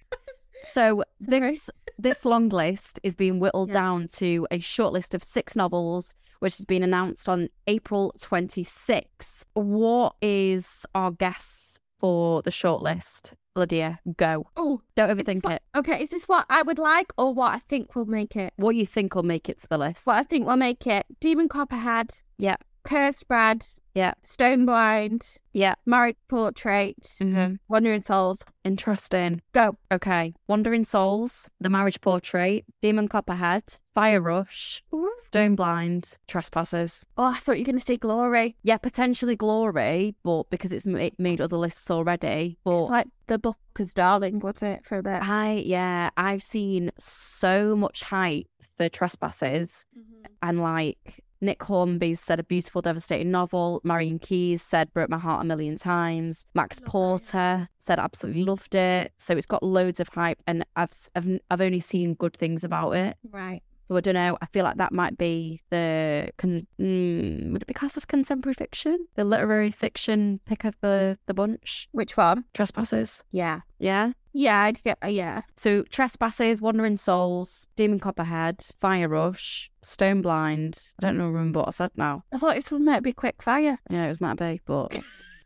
So 0.63 1.03
this 1.19 1.71
this 1.99 2.25
long 2.27 2.49
list 2.51 3.01
is 3.03 3.15
being 3.15 3.41
whittled 3.41 3.69
Yeah. 3.69 3.75
down 3.75 4.09
to 4.19 4.47
a 4.51 4.59
short 4.59 4.93
list 4.93 5.15
of 5.15 5.25
six 5.25 5.57
novels, 5.57 6.15
which 6.41 6.57
has 6.59 6.67
been 6.67 6.83
announced 6.83 7.29
on 7.29 7.49
April 7.67 8.13
26th. 8.19 9.45
What 9.55 10.17
is 10.21 10.85
our 10.95 11.13
guess 11.13 11.79
for 11.99 12.43
the 12.43 12.51
short 12.51 12.83
list? 12.83 13.33
Lydia, 13.57 13.99
go. 14.17 14.47
Oh, 14.57 14.81
Don't 14.97 15.11
overthink 15.11 15.49
it. 15.51 15.63
okay. 15.77 16.03
Is 16.03 16.11
this 16.11 16.25
what 16.25 16.47
I 16.49 16.63
would 16.63 16.79
like 16.79 17.13
or 17.19 17.35
what 17.35 17.53
I 17.55 17.59
think 17.59 17.95
will 17.97 18.07
make 18.07 18.37
it? 18.37 18.53
What 18.57 18.77
you 18.77 18.87
think 18.87 19.15
will 19.15 19.23
make 19.25 19.49
it 19.49 19.59
to 19.61 19.69
the 19.69 19.79
list? 19.79 20.07
What 20.07 20.17
I 20.17 20.23
think 20.23 20.47
will 20.47 20.57
make 20.57 20.87
it? 20.87 21.05
Demon 21.21 21.49
Copperhead. 21.49 22.11
Yeah. 22.39 22.57
Cursed 22.85 23.27
Bread. 23.29 23.67
Yeah. 23.95 24.15
Stone 24.23 24.67
Blind. 24.67 25.37
Yeah. 25.53 25.75
Married 25.85 26.17
Portrait. 26.29 26.97
Mhm. 27.21 27.59
Wandering 27.69 28.03
Souls. 28.03 28.45
Interesting. 28.65 29.43
Go. 29.53 29.77
Okay. 29.93 30.33
Wandering 30.49 30.85
Souls, 30.85 31.49
The 31.61 31.69
Marriage 31.71 32.01
Portrait, 32.01 32.65
Demon 32.81 33.09
Copperhead, 33.09 33.65
Fire 33.95 34.21
Rush, 34.21 34.83
Stone 35.27 35.57
Blind, 35.57 36.17
Trespassers. 36.29 37.05
Oh, 37.17 37.25
I 37.25 37.37
thought 37.37 37.57
you 37.57 37.63
were 37.63 37.73
going 37.73 37.79
to 37.81 37.85
say 37.85 37.97
Glory. 37.97 38.57
Yeah, 38.63 38.79
potentially 38.79 39.37
Glory, 39.37 40.15
but 40.23 40.49
because 40.51 40.73
it's 40.73 40.87
ma- 40.87 41.11
made 41.19 41.41
other 41.41 41.57
lists 41.57 41.91
already. 41.91 42.57
But 42.65 42.85
Like 42.85 43.09
the 43.27 43.39
Booker's 43.39 43.93
Darling, 43.93 44.39
was 44.39 44.63
it, 44.63 44.85
for 44.85 44.99
a 44.99 45.03
bit? 45.03 45.23
I, 45.23 45.63
yeah, 45.67 46.11
I've 46.17 46.43
seen 46.43 46.91
so 46.99 47.75
much 47.75 48.03
hype 48.03 48.47
for 48.77 48.89
Trespassers, 48.89 49.87
mm-hmm. 49.99 50.33
and 50.43 50.61
like 50.63 51.23
Nick 51.41 51.63
Hornby 51.63 52.15
said, 52.15 52.39
a 52.39 52.45
beautiful, 52.45 52.83
devastating 52.83 53.31
novel. 53.31 53.81
Marian 53.83 54.19
Keyes 54.19 54.63
said, 54.63 54.93
broke 54.93 55.11
my 55.11 55.19
heart 55.19 55.43
a 55.43 55.45
million 55.45 55.77
times. 55.77 56.47
Max 56.55 56.81
Love. 56.81 56.91
Porter 56.91 57.69
said, 57.79 57.99
absolutely 57.99 58.45
loved 58.45 58.75
it. 58.75 59.13
So 59.19 59.35
it's 59.37 59.47
got 59.47 59.63
loads 59.63 60.01
of 60.01 60.09
hype, 60.09 60.43
and 60.47 60.65
I've 60.77 60.91
I've, 61.17 61.41
I've 61.51 61.61
only 61.61 61.81
seen 61.81 62.15
good 62.15 62.37
things 62.37 62.63
about 62.63 62.93
it. 62.93 63.17
Right. 63.31 63.63
So 63.91 63.97
I 63.97 64.01
don't 64.03 64.15
know. 64.15 64.39
I 64.41 64.47
feel 64.47 64.63
like 64.63 64.77
that 64.77 64.93
might 64.93 65.19
be 65.19 65.63
the 65.71 66.31
con- 66.39 66.69
mm, 66.81 67.51
would 67.51 67.63
it 67.63 67.67
be 67.67 67.75
classed 67.75 67.97
as 67.97 68.05
contemporary 68.05 68.55
fiction, 68.55 69.09
the 69.17 69.25
literary 69.25 69.73
fiction 69.73 70.39
pick 70.47 70.63
of 70.63 70.77
the 70.81 71.19
the 71.27 71.35
bunch. 71.35 71.89
Which 71.91 72.17
one? 72.17 72.45
Trespassers. 72.55 73.25
Yeah. 73.33 73.63
Yeah. 73.81 74.13
Yeah, 74.33 74.61
I'd 74.61 74.81
get, 74.85 74.97
uh, 75.03 75.09
yeah. 75.09 75.43
So 75.57 75.83
Trespassers, 75.83 76.61
Wandering 76.61 76.99
Souls, 76.99 77.67
Demon 77.75 77.99
Copperhead, 77.99 78.65
Fire 78.79 79.09
Rush, 79.09 79.73
Stone 79.83 80.23
Blind. 80.23 80.93
I 81.01 81.07
don't 81.07 81.19
know 81.19 81.27
remember 81.27 81.59
what 81.59 81.69
I 81.69 81.73
said 81.73 81.91
now. 81.97 82.23
I 82.33 82.39
thought 82.39 82.71
one 82.71 82.85
might 82.85 83.03
be 83.03 83.13
quick 83.13 83.43
fire. 83.43 83.77
Yeah, 83.91 84.05
it 84.05 84.09
was 84.11 84.21
might 84.21 84.39
be, 84.39 84.61
but 84.67 84.97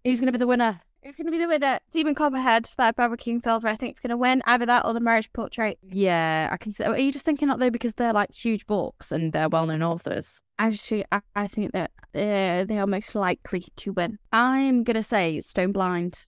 who's 0.05 0.19
gonna 0.19 0.33
be 0.33 0.39
the 0.39 0.49
winner? 0.49 0.81
It's 1.03 1.17
going 1.17 1.27
to 1.27 1.31
be 1.33 1.39
the 1.39 1.49
winner. 1.49 1.79
Demon 1.91 2.15
Copperhead 2.15 2.69
by 2.77 2.91
Barbara 2.93 3.17
Kingsolver. 3.17 3.65
I 3.65 3.75
think 3.75 3.93
it's 3.93 4.01
going 4.01 4.11
to 4.11 4.17
win 4.19 4.43
either 4.45 4.67
that 4.67 4.85
or 4.85 4.93
the 4.93 5.01
Marriage 5.01 5.33
Portrait. 5.33 5.79
Yeah, 5.91 6.49
I 6.53 6.57
can 6.59 6.73
see. 6.73 6.85
Are 6.85 6.99
you 6.99 7.11
just 7.11 7.25
thinking 7.25 7.49
that 7.49 7.59
though 7.59 7.71
because 7.71 7.95
they're 7.95 8.13
like 8.13 8.33
huge 8.33 8.67
books 8.67 9.11
and 9.11 9.33
they're 9.33 9.49
well-known 9.49 9.83
authors? 9.83 10.43
Actually, 10.59 11.05
I, 11.11 11.21
I 11.35 11.47
think 11.47 11.73
that 11.73 11.91
uh, 12.15 12.65
they 12.65 12.79
are 12.79 12.87
most 12.87 13.15
likely 13.15 13.65
to 13.77 13.93
win. 13.93 14.19
I'm 14.31 14.85
gonna 14.85 15.03
say 15.03 15.41
Stone 15.41 15.73
Blind. 15.73 16.27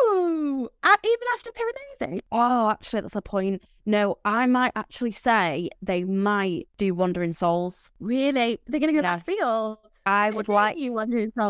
Oh, 0.00 0.68
even 1.04 1.26
after 1.34 1.50
Piranesi. 1.50 2.20
Oh, 2.30 2.70
actually, 2.70 3.00
that's 3.00 3.16
a 3.16 3.22
point. 3.22 3.62
No, 3.86 4.18
I 4.24 4.46
might 4.46 4.72
actually 4.76 5.12
say 5.12 5.70
they 5.80 6.04
might 6.04 6.68
do 6.76 6.94
Wandering 6.94 7.32
Souls. 7.32 7.90
Really? 8.00 8.60
They're 8.66 8.80
going 8.80 8.94
to 8.94 9.00
go 9.00 9.06
Yeah. 9.06 9.16
that 9.16 9.26
field? 9.26 9.78
I 10.08 10.30
would 10.30 10.48
like, 10.48 10.78
you 10.78 10.92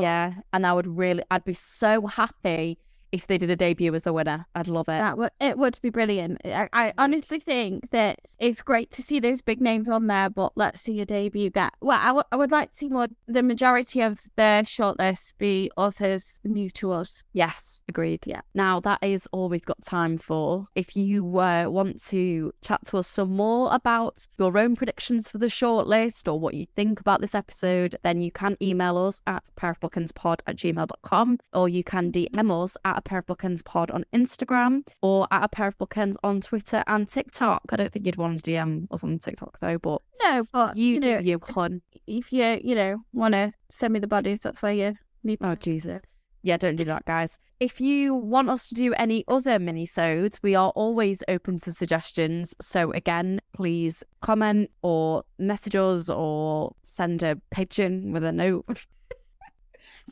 yeah, 0.00 0.34
and 0.52 0.66
I 0.66 0.72
would 0.72 0.86
really, 0.86 1.22
I'd 1.30 1.44
be 1.44 1.54
so 1.54 2.06
happy 2.06 2.78
if 3.12 3.26
they 3.26 3.38
did 3.38 3.50
a 3.50 3.56
debut 3.56 3.94
as 3.94 4.04
the 4.04 4.12
winner. 4.12 4.46
I'd 4.54 4.68
love 4.68 4.88
it. 4.88 4.92
That 4.98 5.18
would 5.18 5.30
it 5.40 5.58
would 5.58 5.78
be 5.82 5.90
brilliant. 5.90 6.40
I, 6.44 6.68
I 6.72 6.92
honestly 6.98 7.40
think 7.40 7.90
that 7.90 8.18
it's 8.38 8.62
great 8.62 8.90
to 8.92 9.02
see 9.02 9.18
those 9.20 9.40
big 9.40 9.60
names 9.60 9.88
on 9.88 10.06
there, 10.06 10.30
but 10.30 10.52
let's 10.56 10.80
see 10.80 11.00
a 11.00 11.06
debut 11.06 11.50
get. 11.50 11.72
Well, 11.80 11.98
I 12.00 12.12
would- 12.12 12.24
I 12.30 12.36
would 12.36 12.50
like 12.50 12.72
to 12.72 12.76
see 12.78 12.88
more. 12.88 13.08
The 13.26 13.42
majority 13.42 14.00
of 14.00 14.20
the 14.36 14.62
shortlist 14.64 15.32
be 15.38 15.70
authors 15.76 16.40
new 16.44 16.68
to 16.70 16.92
us. 16.92 17.24
Yes, 17.32 17.82
agreed. 17.88 18.20
Yeah. 18.26 18.42
Now 18.54 18.80
that 18.80 18.98
is 19.02 19.26
all 19.32 19.48
we've 19.48 19.64
got 19.64 19.82
time 19.82 20.18
for. 20.18 20.66
If 20.74 20.96
you 20.96 21.38
uh, 21.38 21.66
want 21.68 22.02
to 22.06 22.52
chat 22.62 22.84
to 22.86 22.98
us 22.98 23.08
some 23.08 23.30
more 23.30 23.72
about 23.74 24.26
your 24.38 24.56
own 24.58 24.76
predictions 24.76 25.28
for 25.28 25.38
the 25.38 25.46
shortlist 25.46 26.30
or 26.30 26.38
what 26.38 26.54
you 26.54 26.66
think 26.76 27.00
about 27.00 27.20
this 27.20 27.34
episode, 27.34 27.96
then 28.02 28.20
you 28.20 28.30
can 28.30 28.56
email 28.60 28.96
us 28.98 29.20
at 29.26 29.48
pairofbookendspod 29.58 30.40
at 30.46 30.56
gmail.com 30.56 31.38
or 31.54 31.68
you 31.68 31.82
can 31.84 32.12
DM 32.12 32.64
us 32.64 32.76
at 32.84 32.97
a 32.98 33.02
pair 33.02 33.18
of 33.18 33.26
bookends 33.26 33.64
pod 33.64 33.90
on 33.90 34.04
Instagram 34.14 34.86
or 35.02 35.26
at 35.30 35.44
a 35.44 35.48
pair 35.48 35.68
of 35.68 35.78
bookends 35.78 36.14
on 36.22 36.40
Twitter 36.40 36.84
and 36.86 37.08
TikTok. 37.08 37.62
I 37.70 37.76
don't 37.76 37.92
think 37.92 38.06
you'd 38.06 38.16
want 38.16 38.42
to 38.42 38.50
DM 38.50 38.86
us 38.90 39.02
on 39.02 39.18
TikTok 39.18 39.58
though, 39.60 39.78
but 39.78 40.02
No, 40.22 40.44
but 40.52 40.76
you, 40.76 40.94
you, 40.94 41.00
do 41.00 41.14
know, 41.14 41.18
you, 41.20 41.40
hun. 41.42 41.82
if 42.06 42.32
you 42.32 42.60
you 42.62 42.74
know 42.74 43.02
want 43.12 43.34
to 43.34 43.52
send 43.70 43.92
me 43.94 44.00
the 44.00 44.06
bodies, 44.06 44.40
that's 44.40 44.62
where 44.62 44.72
you 44.74 44.94
need. 45.22 45.38
Oh 45.40 45.54
Jesus. 45.54 46.00
Yeah, 46.42 46.56
don't 46.56 46.76
do 46.76 46.84
that, 46.84 47.04
guys. 47.04 47.40
If 47.58 47.80
you 47.80 48.14
want 48.14 48.48
us 48.48 48.68
to 48.68 48.74
do 48.74 48.94
any 48.94 49.24
other 49.26 49.58
mini-sodes, 49.58 50.38
we 50.40 50.54
are 50.54 50.70
always 50.70 51.20
open 51.26 51.58
to 51.58 51.72
suggestions. 51.72 52.54
So 52.60 52.92
again, 52.92 53.40
please 53.52 54.04
comment 54.20 54.70
or 54.80 55.24
message 55.38 55.74
us 55.74 56.08
or 56.08 56.76
send 56.84 57.24
a 57.24 57.40
pigeon 57.50 58.12
with 58.12 58.22
a 58.22 58.32
note. 58.32 58.64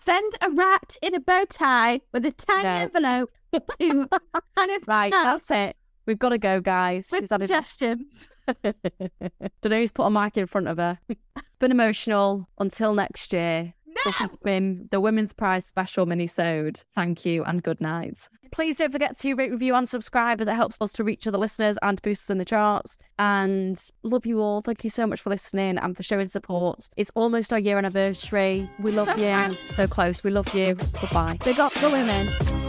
Send 0.04 0.34
a 0.42 0.50
rat 0.50 0.96
in 1.02 1.14
a 1.14 1.20
bow 1.20 1.44
tie 1.48 2.00
with 2.12 2.26
a 2.26 2.32
tiny 2.32 2.62
No. 2.64 2.68
envelope 2.74 3.30
to 3.52 3.60
kind 4.56 4.70
of 4.70 4.88
Right, 4.88 5.10
that's 5.12 5.50
it. 5.50 5.76
We've 6.06 6.18
got 6.18 6.28
to 6.30 6.38
go, 6.38 6.60
guys. 6.60 7.08
with 7.10 7.20
She's 7.22 7.30
had 7.30 7.42
enough. 7.42 7.76
Don't 8.62 9.70
know 9.70 9.78
who's 9.78 9.90
put 9.90 10.04
a 10.04 10.10
mic 10.10 10.36
in 10.36 10.46
front 10.46 10.68
of 10.68 10.76
her. 10.78 10.98
It's 11.08 11.58
been 11.58 11.70
emotional. 11.72 12.48
Until 12.58 12.94
next 12.94 13.32
year. 13.32 13.74
This 14.06 14.14
has 14.14 14.36
been 14.36 14.88
the 14.92 15.00
Women's 15.00 15.32
Prize 15.32 15.66
special 15.66 16.06
mini-sode. 16.06 16.82
Thank 16.94 17.26
you 17.26 17.42
and 17.42 17.60
good 17.60 17.80
night. 17.80 18.28
Please 18.52 18.78
don't 18.78 18.92
forget 18.92 19.18
to 19.18 19.34
rate, 19.34 19.50
review, 19.50 19.74
and 19.74 19.88
subscribe 19.88 20.40
as 20.40 20.46
it 20.46 20.54
helps 20.54 20.76
us 20.80 20.92
to 20.92 21.02
reach 21.02 21.26
other 21.26 21.38
listeners 21.38 21.76
and 21.82 22.00
boost 22.02 22.26
us 22.26 22.30
in 22.30 22.38
the 22.38 22.44
charts. 22.44 22.98
And 23.18 23.82
love 24.04 24.24
you 24.24 24.40
all. 24.40 24.62
Thank 24.62 24.84
you 24.84 24.90
so 24.90 25.08
much 25.08 25.20
for 25.20 25.30
listening 25.30 25.76
and 25.78 25.96
for 25.96 26.04
showing 26.04 26.28
support. 26.28 26.88
It's 26.96 27.10
almost 27.16 27.52
our 27.52 27.58
year 27.58 27.78
anniversary. 27.78 28.70
We 28.78 28.92
love 28.92 29.18
you. 29.18 29.50
So 29.50 29.88
close. 29.88 30.22
We 30.22 30.30
love 30.30 30.54
you. 30.54 30.76
Goodbye. 31.00 31.38
Big 31.44 31.58
up 31.58 31.72
the 31.74 31.90
women. 31.90 32.65